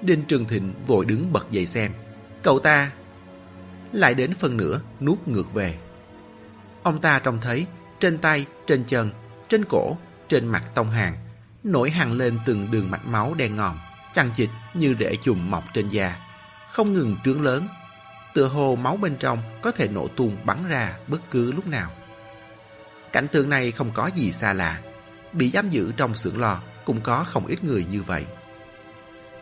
[0.00, 1.92] Đinh Trường Thịnh vội đứng bật dậy xem,
[2.42, 2.90] cậu ta
[3.92, 5.78] lại đến phần nửa nuốt ngược về.
[6.82, 7.66] Ông ta trông thấy
[8.00, 9.10] trên tay, trên chân,
[9.48, 9.96] trên cổ,
[10.28, 11.23] trên mặt Tông Hàng
[11.64, 13.78] nổi hằng lên từng đường mạch máu đen ngòm,
[14.12, 16.16] chằng chịt như rễ chùm mọc trên da,
[16.70, 17.66] không ngừng trướng lớn.
[18.34, 21.90] Tựa hồ máu bên trong có thể nổ tung bắn ra bất cứ lúc nào.
[23.12, 24.80] Cảnh tượng này không có gì xa lạ.
[25.32, 28.26] Bị giam giữ trong xưởng lò cũng có không ít người như vậy.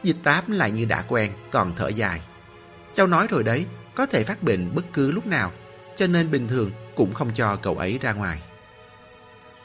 [0.02, 2.20] Dịch tám lại như đã quen, còn thở dài.
[2.94, 5.52] Cháu nói rồi đấy, có thể phát bệnh bất cứ lúc nào,
[5.96, 8.42] cho nên bình thường cũng không cho cậu ấy ra ngoài.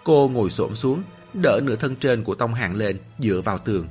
[0.03, 1.03] Cô ngồi xổm xuống,
[1.41, 3.87] đỡ nửa thân trên của Tông Hàng lên, dựa vào tường.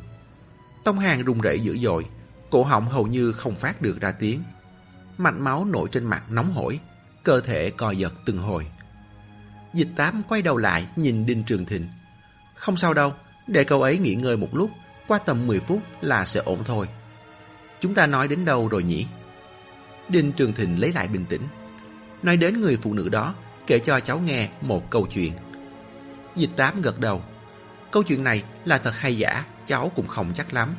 [0.85, 2.07] Tông Hàng run rẩy dữ dội,
[2.51, 4.43] cổ họng hầu như không phát được ra tiếng.
[5.19, 6.81] Mạch máu nổi trên mặt nóng hổi,
[7.23, 8.67] cơ thể co giật từng hồi.
[9.75, 11.89] Dịch tám quay đầu lại nhìn Đinh Trường Thịnh.
[12.55, 13.13] Không sao đâu,
[13.47, 14.71] để cậu ấy nghỉ ngơi một lúc,
[15.09, 16.89] qua tầm 10 phút là sẽ ổn thôi.
[17.81, 19.07] Chúng ta nói đến đâu rồi nhỉ?
[20.09, 21.43] Đinh Trường Thịnh lấy lại bình tĩnh.
[22.23, 23.35] Nói đến người phụ nữ đó,
[23.67, 25.33] kể cho cháu nghe một câu chuyện.
[26.37, 27.23] Dịch tám gật đầu.
[27.97, 30.77] Câu chuyện này là thật hay giả, cháu cũng không chắc lắm.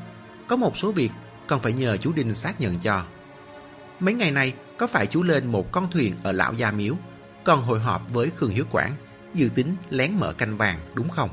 [0.48, 1.10] Có một số việc
[1.48, 3.06] còn phải nhờ chú Đinh xác nhận cho.
[4.00, 6.96] Mấy ngày nay, có phải chú lên một con thuyền ở Lão Gia Miếu,
[7.44, 8.96] còn hội họp với Khương Hiếu Quảng,
[9.34, 11.30] dự tính lén mở canh vàng, đúng không?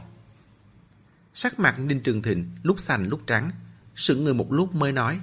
[1.34, 3.50] Sắc mặt Đinh Trường Thịnh lúc xanh lúc trắng,
[3.96, 5.20] sững người một lúc mới nói.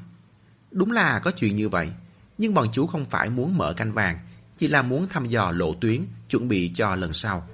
[0.72, 1.92] Đúng là có chuyện như vậy,
[2.38, 4.20] nhưng bọn chú không phải muốn mở canh vàng,
[4.58, 7.48] chỉ là muốn thăm dò lộ tuyến, chuẩn bị cho lần sau.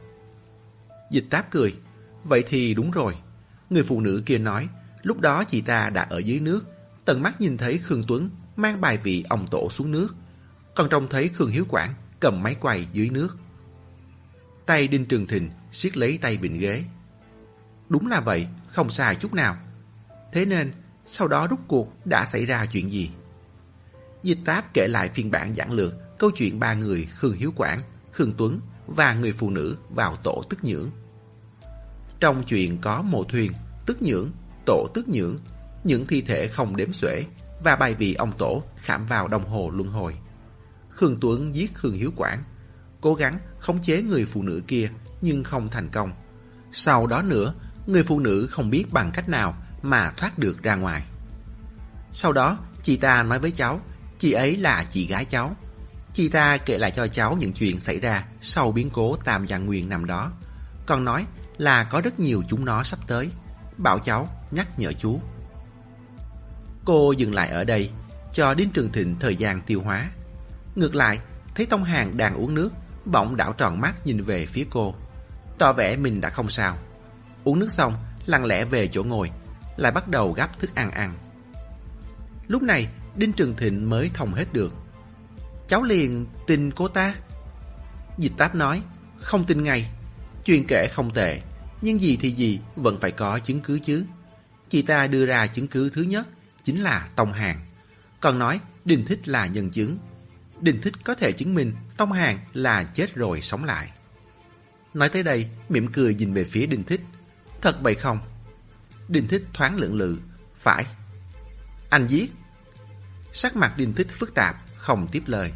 [1.12, 1.78] Dịch táp cười,
[2.28, 3.16] vậy thì đúng rồi.
[3.70, 4.70] Người phụ nữ kia nói,
[5.04, 6.66] lúc đó chị ta đã ở dưới nước,
[7.06, 10.16] tận mắt nhìn thấy Khương Tuấn mang bài vị ông tổ xuống nước,
[10.76, 13.38] còn trông thấy Khương Hiếu Quảng cầm máy quay dưới nước.
[14.66, 16.84] Tay Đinh Trường Thịnh siết lấy tay vịnh ghế.
[17.90, 19.58] Đúng là vậy, không sai chút nào.
[20.32, 20.72] Thế nên,
[21.06, 23.12] sau đó rút cuộc đã xảy ra chuyện gì?
[24.24, 27.82] Dịch Táp kể lại phiên bản giảng lược câu chuyện ba người Khương Hiếu Quảng,
[28.12, 30.92] Khương Tuấn và người phụ nữ vào tổ tức nhưỡng.
[32.20, 33.52] Trong chuyện có mộ thuyền,
[33.86, 34.32] tức nhưỡng,
[34.66, 35.38] tổ tức nhưỡng,
[35.84, 37.26] những thi thể không đếm xuể
[37.64, 40.16] và bài vị ông tổ khảm vào đồng hồ luân hồi.
[40.90, 42.44] Khương Tuấn giết Khương Hiếu Quảng,
[43.02, 44.90] cố gắng khống chế người phụ nữ kia
[45.22, 46.12] nhưng không thành công.
[46.72, 47.54] Sau đó nữa,
[47.88, 51.04] người phụ nữ không biết bằng cách nào mà thoát được ra ngoài.
[52.12, 53.82] Sau đó, chị ta nói với cháu,
[54.20, 55.56] chị ấy là chị gái cháu.
[56.14, 59.66] Chị ta kể lại cho cháu những chuyện xảy ra sau biến cố Tam Giang
[59.66, 60.32] Nguyên năm đó.
[60.86, 61.26] Còn nói
[61.58, 63.30] là có rất nhiều chúng nó sắp tới.
[63.78, 65.20] Bảo cháu nhắc nhở chú.
[66.86, 67.92] Cô dừng lại ở đây,
[68.34, 70.12] cho đến Trường Thịnh thời gian tiêu hóa.
[70.76, 71.20] Ngược lại,
[71.56, 72.70] thấy Tông Hàng đang uống nước,
[73.06, 74.96] bỗng đảo tròn mắt nhìn về phía cô.
[75.58, 76.78] Tỏ vẻ mình đã không sao.
[77.44, 77.94] Uống nước xong,
[78.26, 79.32] lặng lẽ về chỗ ngồi,
[79.78, 81.18] lại bắt đầu gắp thức ăn ăn.
[82.48, 84.74] Lúc này, Đinh Trường Thịnh mới thông hết được.
[85.68, 87.16] Cháu liền tin cô ta.
[88.18, 88.82] Dịch táp nói,
[89.20, 89.92] không tin ngay.
[90.48, 91.42] Chuyện kể không tệ,
[91.82, 94.06] nhưng gì thì gì vẫn phải có chứng cứ chứ.
[94.70, 96.28] Chị ta đưa ra chứng cứ thứ nhất
[96.64, 97.60] chính là Tông Hàng.
[98.20, 99.98] Còn nói đình Thích là nhân chứng.
[100.60, 103.92] đình Thích có thể chứng minh Tông Hàng là chết rồi sống lại.
[104.94, 107.02] Nói tới đây, mỉm cười nhìn về phía đình Thích.
[107.62, 108.20] Thật vậy không?
[109.08, 110.18] đình Thích thoáng lưỡng lự.
[110.56, 110.86] Phải.
[111.90, 112.32] Anh giết.
[113.32, 115.54] Sắc mặt đình Thích phức tạp, không tiếp lời.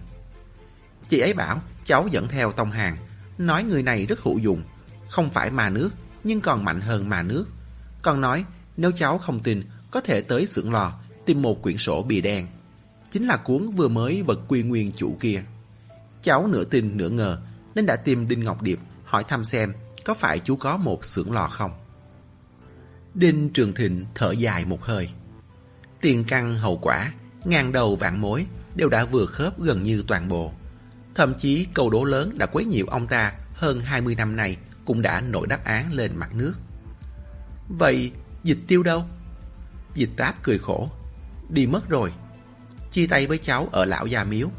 [1.10, 2.98] Chị ấy bảo cháu dẫn theo Tông Hàng,
[3.38, 4.64] nói người này rất hữu dụng,
[5.12, 5.90] không phải mà nước,
[6.24, 7.46] nhưng còn mạnh hơn mà nước.
[8.02, 8.46] Còn nói
[8.78, 10.94] nếu cháu không tin, có thể tới xưởng lò,
[11.26, 12.48] tìm một quyển sổ bìa đen.
[13.12, 15.44] Chính là cuốn vừa mới vật quy nguyên chủ kia.
[16.22, 17.42] Cháu nửa tin nửa ngờ,
[17.76, 19.74] nên đã tìm Đinh Ngọc Điệp hỏi thăm xem
[20.06, 21.72] có phải chú có một xưởng lò không.
[23.14, 25.10] Đinh Trường Thịnh thở dài một hơi.
[26.02, 27.12] Tiền căn hậu quả,
[27.46, 30.52] ngàn đầu vạn mối đều đã vừa khớp gần như toàn bộ.
[31.16, 35.02] Thậm chí câu đố lớn đã quấy nhiễu ông ta hơn 20 năm nay cũng
[35.02, 36.54] đã nổi đáp án lên mặt nước.
[37.70, 38.12] Vậy
[38.44, 39.06] dịch tiêu đâu?
[39.94, 40.90] Dịch táp cười khổ.
[41.50, 42.14] Đi mất rồi.
[42.92, 44.50] Chia tay với cháu ở lão già miếu.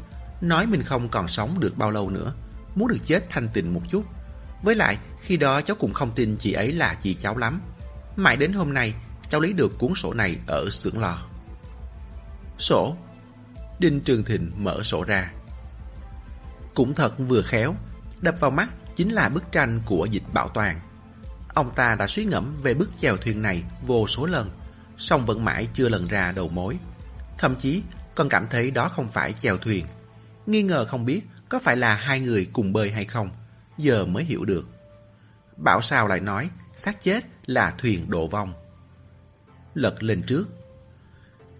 [0.41, 2.33] Nói mình không còn sống được bao lâu nữa.
[2.75, 4.03] Muốn được chết thanh tịnh một chút.
[4.63, 7.61] Với lại, khi đó cháu cũng không tin chị ấy là chị cháu lắm.
[8.15, 8.93] Mãi đến hôm nay,
[9.29, 11.17] cháu lấy được cuốn sổ này ở xưởng lò.
[12.59, 12.95] Sổ?
[13.79, 15.33] Đinh Trường Thịnh mở sổ ra.
[16.73, 17.75] Cũng thật vừa khéo,
[18.21, 20.79] đập vào mắt chính là bức tranh của dịch bảo toàn.
[21.53, 24.51] Ông ta đã suy ngẫm về bức chèo thuyền này vô số lần,
[24.97, 26.77] song vẫn mãi chưa lần ra đầu mối.
[27.37, 27.83] Thậm chí
[28.15, 29.85] còn cảm thấy đó không phải chèo thuyền.
[30.45, 33.29] Nghi ngờ không biết có phải là hai người cùng bơi hay không,
[33.77, 34.65] giờ mới hiểu được.
[35.57, 38.53] Bảo sao lại nói xác chết là thuyền độ vong.
[39.73, 40.45] Lật lên trước.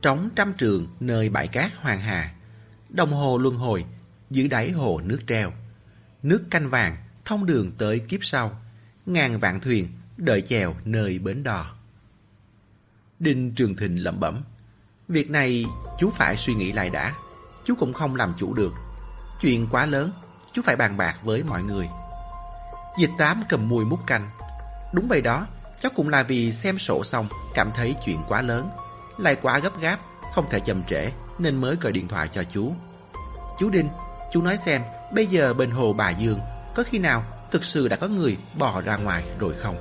[0.01, 2.35] Trống trăm trường nơi bãi cát hoàng hà.
[2.89, 3.85] Đồng hồ luân hồi,
[4.29, 5.51] dưới đáy hồ nước treo.
[6.23, 8.61] Nước canh vàng, thông đường tới kiếp sau.
[9.05, 9.87] Ngàn vạn thuyền,
[10.17, 11.75] đợi chèo nơi bến đò.
[13.19, 14.43] Đinh Trường Thịnh lẩm bẩm.
[15.07, 15.65] Việc này
[15.99, 17.13] chú phải suy nghĩ lại đã.
[17.65, 18.73] Chú cũng không làm chủ được.
[19.41, 20.11] Chuyện quá lớn,
[20.51, 21.89] chú phải bàn bạc với mọi người.
[22.99, 24.29] Dịch tám cầm mùi múc canh.
[24.93, 25.47] Đúng vậy đó,
[25.79, 28.69] cháu cũng là vì xem sổ xong, cảm thấy chuyện quá lớn.
[29.17, 29.99] Lại quá gấp gáp,
[30.35, 32.73] không thể chậm trễ, nên mới gọi điện thoại cho chú.
[33.59, 33.89] Chú Đinh,
[34.31, 34.81] chú nói xem,
[35.13, 36.39] bây giờ bên hồ Bà Dương,
[36.75, 39.77] có khi nào thực sự đã có người bỏ ra ngoài rồi không?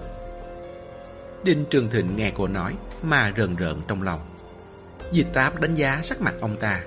[1.44, 4.20] Đinh Trường Thịnh nghe cô nói mà rờn rợn trong lòng.
[5.12, 6.82] Dịch táp đánh giá sắc mặt ông ta.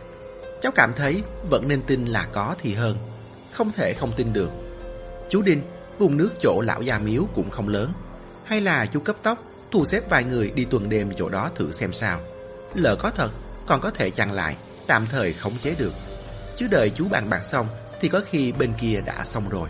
[0.61, 2.97] Cháu cảm thấy vẫn nên tin là có thì hơn.
[3.51, 4.51] Không thể không tin được.
[5.29, 5.61] Chú Đinh,
[5.97, 7.91] vùng nước chỗ lão già miếu cũng không lớn.
[8.43, 11.71] Hay là chú cấp tốc thu xếp vài người đi tuần đêm chỗ đó thử
[11.71, 12.19] xem sao.
[12.73, 13.31] Lỡ có thật,
[13.67, 14.55] còn có thể chặn lại,
[14.87, 15.93] tạm thời khống chế được.
[16.55, 17.67] Chứ đợi chú bàn bạc xong
[18.01, 19.69] thì có khi bên kia đã xong rồi.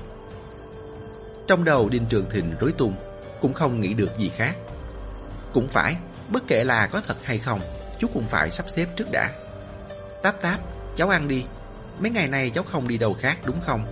[1.48, 2.94] Trong đầu Đinh Trường Thịnh rối tung,
[3.42, 4.56] cũng không nghĩ được gì khác.
[5.54, 5.96] Cũng phải,
[6.30, 7.60] bất kể là có thật hay không,
[8.00, 9.32] chú cũng phải sắp xếp trước đã.
[10.24, 10.60] Táp táp,
[10.96, 11.46] cháu ăn đi.
[12.00, 13.86] Mấy ngày nay cháu không đi đâu khác đúng không?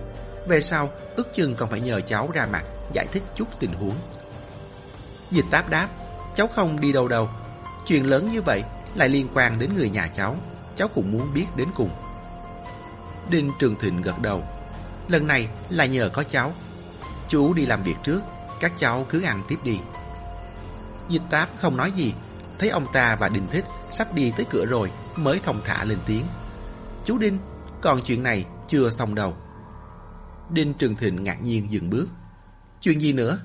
[0.48, 3.96] Về sau, ước chừng còn phải nhờ cháu ra mặt, giải thích chút tình huống.
[5.30, 5.88] Dịch táp đáp,
[6.34, 7.28] cháu không đi đâu đâu.
[7.86, 8.62] Chuyện lớn như vậy
[8.94, 10.36] lại liên quan đến người nhà cháu,
[10.74, 11.90] cháu cũng muốn biết đến cùng.
[13.30, 14.42] Đinh Trường Thịnh gật đầu.
[15.08, 16.52] Lần này là nhờ có cháu.
[17.34, 18.22] Chú đi làm việc trước,
[18.60, 19.78] các cháu cứ ăn tiếp đi.
[21.08, 22.14] Dịch táp không nói gì,
[22.58, 25.98] thấy ông ta và Đinh Thích sắp đi tới cửa rồi mới thông thả lên
[26.06, 26.24] tiếng.
[27.04, 27.38] Chú Đinh,
[27.82, 29.36] còn chuyện này chưa xong đâu.
[30.50, 32.08] Đinh Trường Thịnh ngạc nhiên dừng bước.
[32.80, 33.38] Chuyện gì nữa?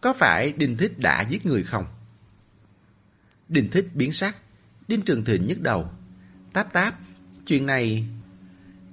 [0.00, 1.86] Có phải Đinh Thích đã giết người không?
[3.48, 4.36] Đinh Thích biến sắc.
[4.88, 5.90] Đinh Trường Thịnh nhức đầu.
[6.52, 6.94] Táp táp,
[7.46, 8.06] chuyện này...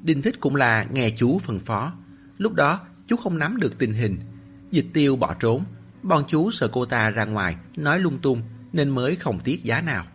[0.01, 1.93] Đinh Thích cũng là nghe chú phân phó.
[2.37, 4.19] Lúc đó, chú không nắm được tình hình.
[4.71, 5.63] Dịch tiêu bỏ trốn.
[6.03, 8.41] Bọn chú sợ cô ta ra ngoài, nói lung tung,
[8.73, 10.05] nên mới không tiếc giá nào.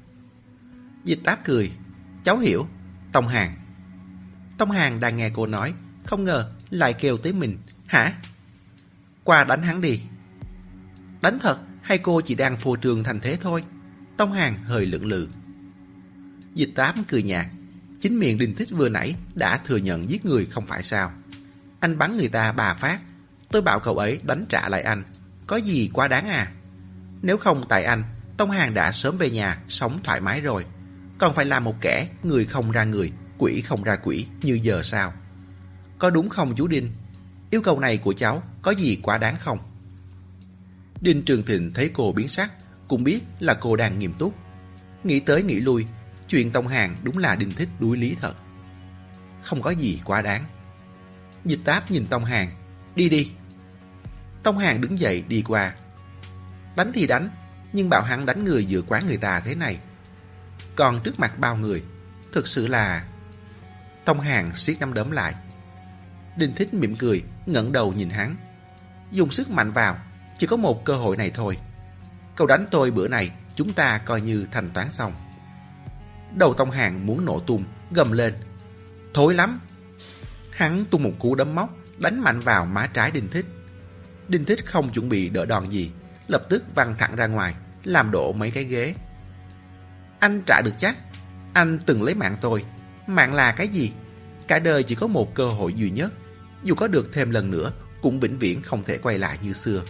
[1.04, 1.72] Dịch táp cười.
[2.24, 2.66] Cháu hiểu.
[3.12, 3.56] Tông Hàng.
[4.58, 5.74] Tông Hàng đang nghe cô nói,
[6.06, 7.58] không ngờ lại kêu tới mình.
[7.86, 8.12] Hả?
[9.24, 10.00] Qua đánh hắn đi.
[11.22, 13.64] Đánh thật hay cô chỉ đang phô trường thành thế thôi?
[14.16, 15.28] Tông Hàng hơi lưỡng lự.
[16.54, 17.46] Dịch tám cười nhạt.
[18.00, 21.12] Chính miệng đình Thích vừa nãy đã thừa nhận giết người không phải sao.
[21.80, 23.00] Anh bắn người ta bà phát.
[23.50, 25.02] Tôi bảo cậu ấy đánh trả lại anh.
[25.46, 26.52] Có gì quá đáng à?
[27.22, 28.04] Nếu không tại anh,
[28.36, 30.64] Tông Hàng đã sớm về nhà, sống thoải mái rồi.
[31.18, 34.82] Còn phải làm một kẻ, người không ra người, quỷ không ra quỷ, như giờ
[34.82, 35.12] sao?
[35.98, 36.92] Có đúng không chú Đinh?
[37.50, 39.58] Yêu cầu này của cháu có gì quá đáng không?
[41.00, 42.52] Đinh Trường Thịnh thấy cô biến sắc,
[42.88, 44.34] cũng biết là cô đang nghiêm túc.
[45.04, 45.86] Nghĩ tới nghĩ lui,
[46.28, 48.34] chuyện Tông Hàng đúng là Đinh Thích đuối lý thật.
[49.42, 50.44] Không có gì quá đáng.
[51.44, 52.50] Dịch táp nhìn Tông Hàng,
[52.94, 53.30] đi đi.
[54.42, 55.74] Tông Hàng đứng dậy đi qua.
[56.76, 57.30] Đánh thì đánh,
[57.72, 59.78] nhưng bảo hắn đánh người giữa quán người ta thế này.
[60.76, 61.84] Còn trước mặt bao người,
[62.32, 63.04] thực sự là...
[64.04, 65.34] Tông Hàng siết nắm đấm lại.
[66.36, 68.36] Đinh Thích mỉm cười, ngẩng đầu nhìn hắn.
[69.10, 69.98] Dùng sức mạnh vào,
[70.38, 71.58] chỉ có một cơ hội này thôi.
[72.36, 75.14] Cậu đánh tôi bữa này, chúng ta coi như thành toán xong.
[76.36, 78.34] Đầu Tông Hàng muốn nổ tung, gầm lên.
[79.14, 79.60] Thối lắm!
[80.60, 83.46] Hắn tung một cú đấm móc, đánh mạnh vào má trái Đinh Thích.
[84.28, 85.92] Đinh Thích không chuẩn bị đỡ đòn gì,
[86.28, 87.54] lập tức văng thẳng ra ngoài,
[87.84, 88.94] làm đổ mấy cái ghế.
[90.18, 90.96] Anh trả được chắc,
[91.52, 92.64] anh từng lấy mạng tôi.
[93.06, 93.92] Mạng là cái gì?
[94.48, 96.12] Cả đời chỉ có một cơ hội duy nhất.
[96.62, 97.72] Dù có được thêm lần nữa,
[98.02, 99.82] cũng vĩnh viễn không thể quay lại như xưa.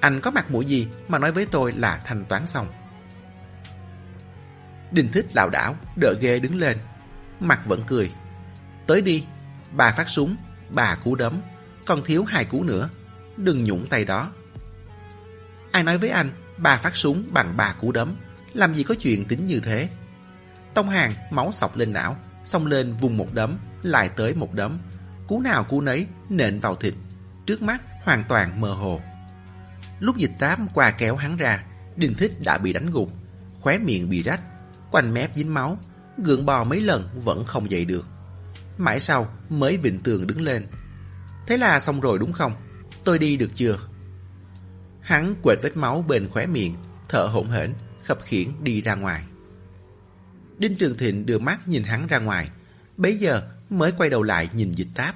[0.00, 2.72] Anh có mặt mũi gì mà nói với tôi là thanh toán xong.
[4.90, 6.78] đình thích lảo đảo, đỡ ghê đứng lên.
[7.40, 8.12] Mặt vẫn cười.
[8.86, 9.24] Tới đi,
[9.76, 10.36] bà phát súng,
[10.74, 11.40] bà cú đấm,
[11.86, 12.88] còn thiếu hai cú nữa.
[13.36, 14.32] Đừng nhũng tay đó.
[15.72, 18.16] Ai nói với anh, bà phát súng bằng bà cú đấm,
[18.52, 19.88] làm gì có chuyện tính như thế.
[20.74, 24.78] Tông hàng, máu sọc lên não, xông lên vùng một đấm, lại tới một đấm.
[25.28, 26.94] Cú nào cú nấy nện vào thịt,
[27.46, 29.00] trước mắt hoàn toàn mơ hồ.
[30.00, 31.64] Lúc dịch tám qua kéo hắn ra,
[31.96, 33.12] Đinh Thích đã bị đánh gục,
[33.60, 34.40] khóe miệng bị rách,
[34.90, 35.78] quanh mép dính máu,
[36.18, 38.08] gượng bò mấy lần vẫn không dậy được.
[38.78, 40.66] Mãi sau mới vịnh tường đứng lên.
[41.46, 42.54] Thế là xong rồi đúng không?
[43.04, 43.78] Tôi đi được chưa?
[45.00, 46.74] Hắn quệt vết máu bên khóe miệng,
[47.08, 47.74] thở hổn hển,
[48.04, 49.24] khập khiển đi ra ngoài.
[50.58, 52.50] Đinh Trường Thịnh đưa mắt nhìn hắn ra ngoài,
[52.96, 55.14] bấy giờ mới quay đầu lại nhìn dịch táp.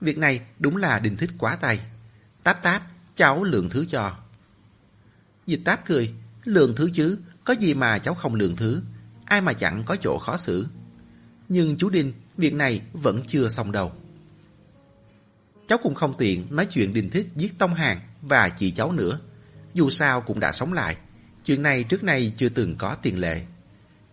[0.00, 1.80] Việc này đúng là Đinh Thích quá tay.
[2.42, 2.82] Táp táp,
[3.14, 4.16] cháu lượng thứ cho.
[5.46, 6.14] Dịch táp cười,
[6.44, 8.82] lượng thứ chứ, có gì mà cháu không lượng thứ,
[9.24, 10.66] ai mà chẳng có chỗ khó xử.
[11.48, 13.92] Nhưng chú Đinh, việc này vẫn chưa xong đâu.
[15.66, 19.20] Cháu cũng không tiện nói chuyện Đinh Thích giết Tông Hàng và chị cháu nữa.
[19.74, 20.96] Dù sao cũng đã sống lại.
[21.44, 23.42] Chuyện này trước nay chưa từng có tiền lệ.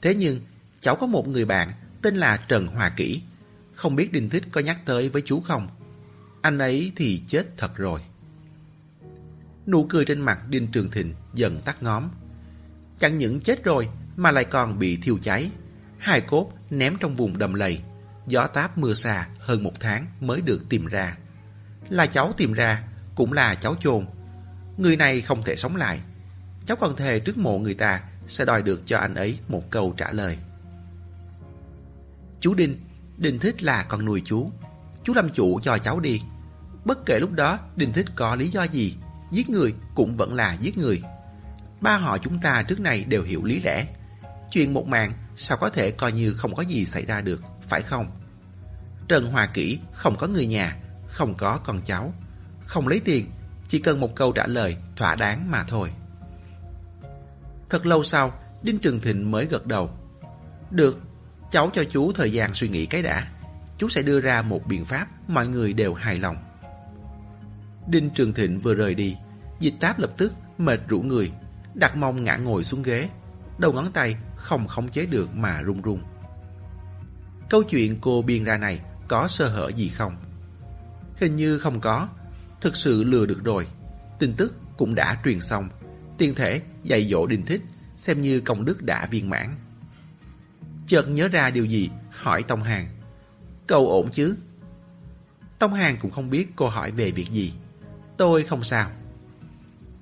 [0.01, 0.39] Thế nhưng,
[0.79, 1.71] cháu có một người bạn
[2.01, 3.21] tên là Trần Hòa Kỷ.
[3.73, 5.67] Không biết Đinh Thích có nhắc tới với chú không?
[6.41, 8.01] Anh ấy thì chết thật rồi.
[9.67, 12.09] Nụ cười trên mặt Đinh Trường Thịnh dần tắt ngóm.
[12.99, 15.51] Chẳng những chết rồi mà lại còn bị thiêu cháy.
[15.97, 17.81] Hai cốt ném trong vùng đầm lầy.
[18.27, 21.17] Gió táp mưa xa hơn một tháng mới được tìm ra.
[21.89, 22.83] Là cháu tìm ra,
[23.15, 24.05] cũng là cháu chôn.
[24.77, 25.99] Người này không thể sống lại.
[26.65, 29.93] Cháu còn thề trước mộ người ta sẽ đòi được cho anh ấy một câu
[29.97, 30.37] trả lời.
[32.39, 32.79] Chú Đinh,
[33.17, 34.51] Đinh Thích là con nuôi chú.
[35.03, 36.21] Chú làm chủ cho cháu đi.
[36.85, 38.97] Bất kể lúc đó Đinh Thích có lý do gì,
[39.31, 41.01] giết người cũng vẫn là giết người.
[41.81, 43.87] Ba họ chúng ta trước này đều hiểu lý lẽ.
[44.51, 47.81] Chuyện một mạng sao có thể coi như không có gì xảy ra được, phải
[47.81, 48.11] không?
[49.07, 50.77] Trần Hòa Kỷ không có người nhà,
[51.07, 52.13] không có con cháu,
[52.65, 53.25] không lấy tiền,
[53.67, 55.91] chỉ cần một câu trả lời thỏa đáng mà thôi.
[57.69, 59.89] Thật lâu sau, Đinh Trường Thịnh mới gật đầu.
[60.71, 60.99] Được,
[61.51, 63.27] cháu cho chú thời gian suy nghĩ cái đã.
[63.77, 66.37] Chú sẽ đưa ra một biện pháp mọi người đều hài lòng.
[67.87, 69.17] Đinh Trường Thịnh vừa rời đi,
[69.59, 71.31] dịch táp lập tức mệt rũ người,
[71.73, 73.09] đặt mông ngã ngồi xuống ghế,
[73.57, 76.03] đầu ngón tay không khống chế được mà run run.
[77.49, 80.15] Câu chuyện cô biên ra này có sơ hở gì không?
[81.15, 82.07] Hình như không có,
[82.61, 83.67] thực sự lừa được rồi.
[84.19, 85.69] Tin tức cũng đã truyền xong,
[86.17, 87.61] tiền thể dạy dỗ đình thích,
[87.97, 89.53] xem như công đức đã viên mãn.
[90.87, 92.87] Chợt nhớ ra điều gì, hỏi Tông Hàng.
[93.67, 94.37] Cậu ổn chứ?
[95.59, 97.53] Tông Hàng cũng không biết cô hỏi về việc gì.
[98.17, 98.91] Tôi không sao.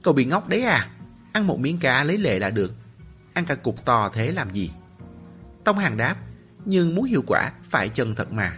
[0.03, 0.89] Cậu bị ngốc đấy à?
[1.33, 2.71] Ăn một miếng cá lấy lệ là được.
[3.33, 4.71] Ăn cả cục to thế làm gì?
[5.63, 6.15] Tông Hàng đáp,
[6.65, 8.57] nhưng muốn hiệu quả phải chân thật mà.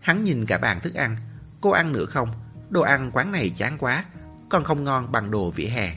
[0.00, 1.16] Hắn nhìn cả bàn thức ăn,
[1.60, 2.28] cô ăn nữa không?
[2.70, 4.04] Đồ ăn quán này chán quá,
[4.48, 5.96] còn không ngon bằng đồ vỉa hè.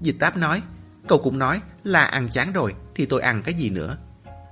[0.00, 0.62] Dịch táp nói,
[1.08, 3.96] cậu cũng nói là ăn chán rồi thì tôi ăn cái gì nữa.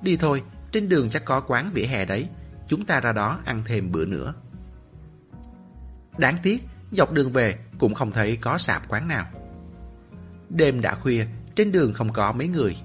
[0.03, 0.43] Đi thôi,
[0.73, 2.29] trên đường chắc có quán vỉa hè đấy,
[2.69, 4.35] chúng ta ra đó ăn thêm bữa nữa.
[6.19, 9.25] Đáng tiếc, dọc đường về cũng không thấy có sạp quán nào.
[10.49, 12.77] Đêm đã khuya, trên đường không có mấy người.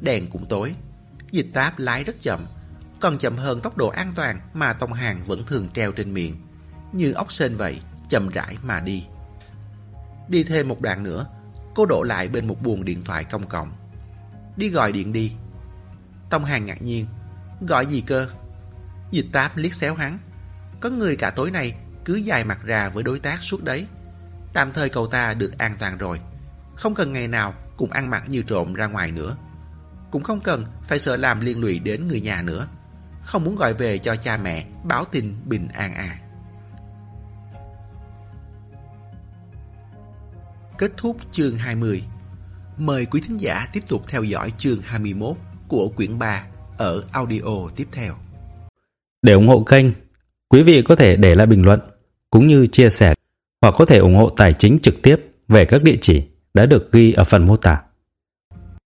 [0.00, 0.74] Đèn cũng tối.
[1.36, 2.46] Dịch táp lái rất chậm,
[3.00, 6.36] còn chậm hơn tốc độ an toàn mà Tông Hàng vẫn thường treo trên miệng.
[6.92, 9.06] Như ốc sên vậy, chậm rãi mà đi.
[10.28, 11.26] Đi thêm một đoạn nữa,
[11.74, 13.72] cô đổ lại bên một buồng điện thoại công cộng.
[14.56, 15.32] Đi gọi điện đi.
[16.30, 17.06] Tông Hàng ngạc nhiên.
[17.60, 18.28] Gọi gì cơ?
[19.10, 20.18] Dịch táp liếc xéo hắn.
[20.80, 23.86] Có người cả tối nay cứ dài mặt ra với đối tác suốt đấy.
[24.52, 26.20] Tạm thời cậu ta được an toàn rồi.
[26.74, 29.36] Không cần ngày nào cũng ăn mặc như trộm ra ngoài nữa.
[30.16, 32.68] Cũng không cần phải sợ làm liên lụy đến người nhà nữa.
[33.22, 36.20] Không muốn gọi về cho cha mẹ báo tin bình an à.
[40.78, 42.02] Kết thúc chương 20
[42.76, 45.36] Mời quý thính giả tiếp tục theo dõi chương 21
[45.68, 46.46] của quyển 3
[46.78, 48.14] ở audio tiếp theo.
[49.22, 49.86] Để ủng hộ kênh,
[50.48, 51.80] quý vị có thể để lại bình luận
[52.30, 53.14] cũng như chia sẻ
[53.62, 55.16] hoặc có thể ủng hộ tài chính trực tiếp
[55.48, 56.22] về các địa chỉ
[56.54, 57.85] đã được ghi ở phần mô tả.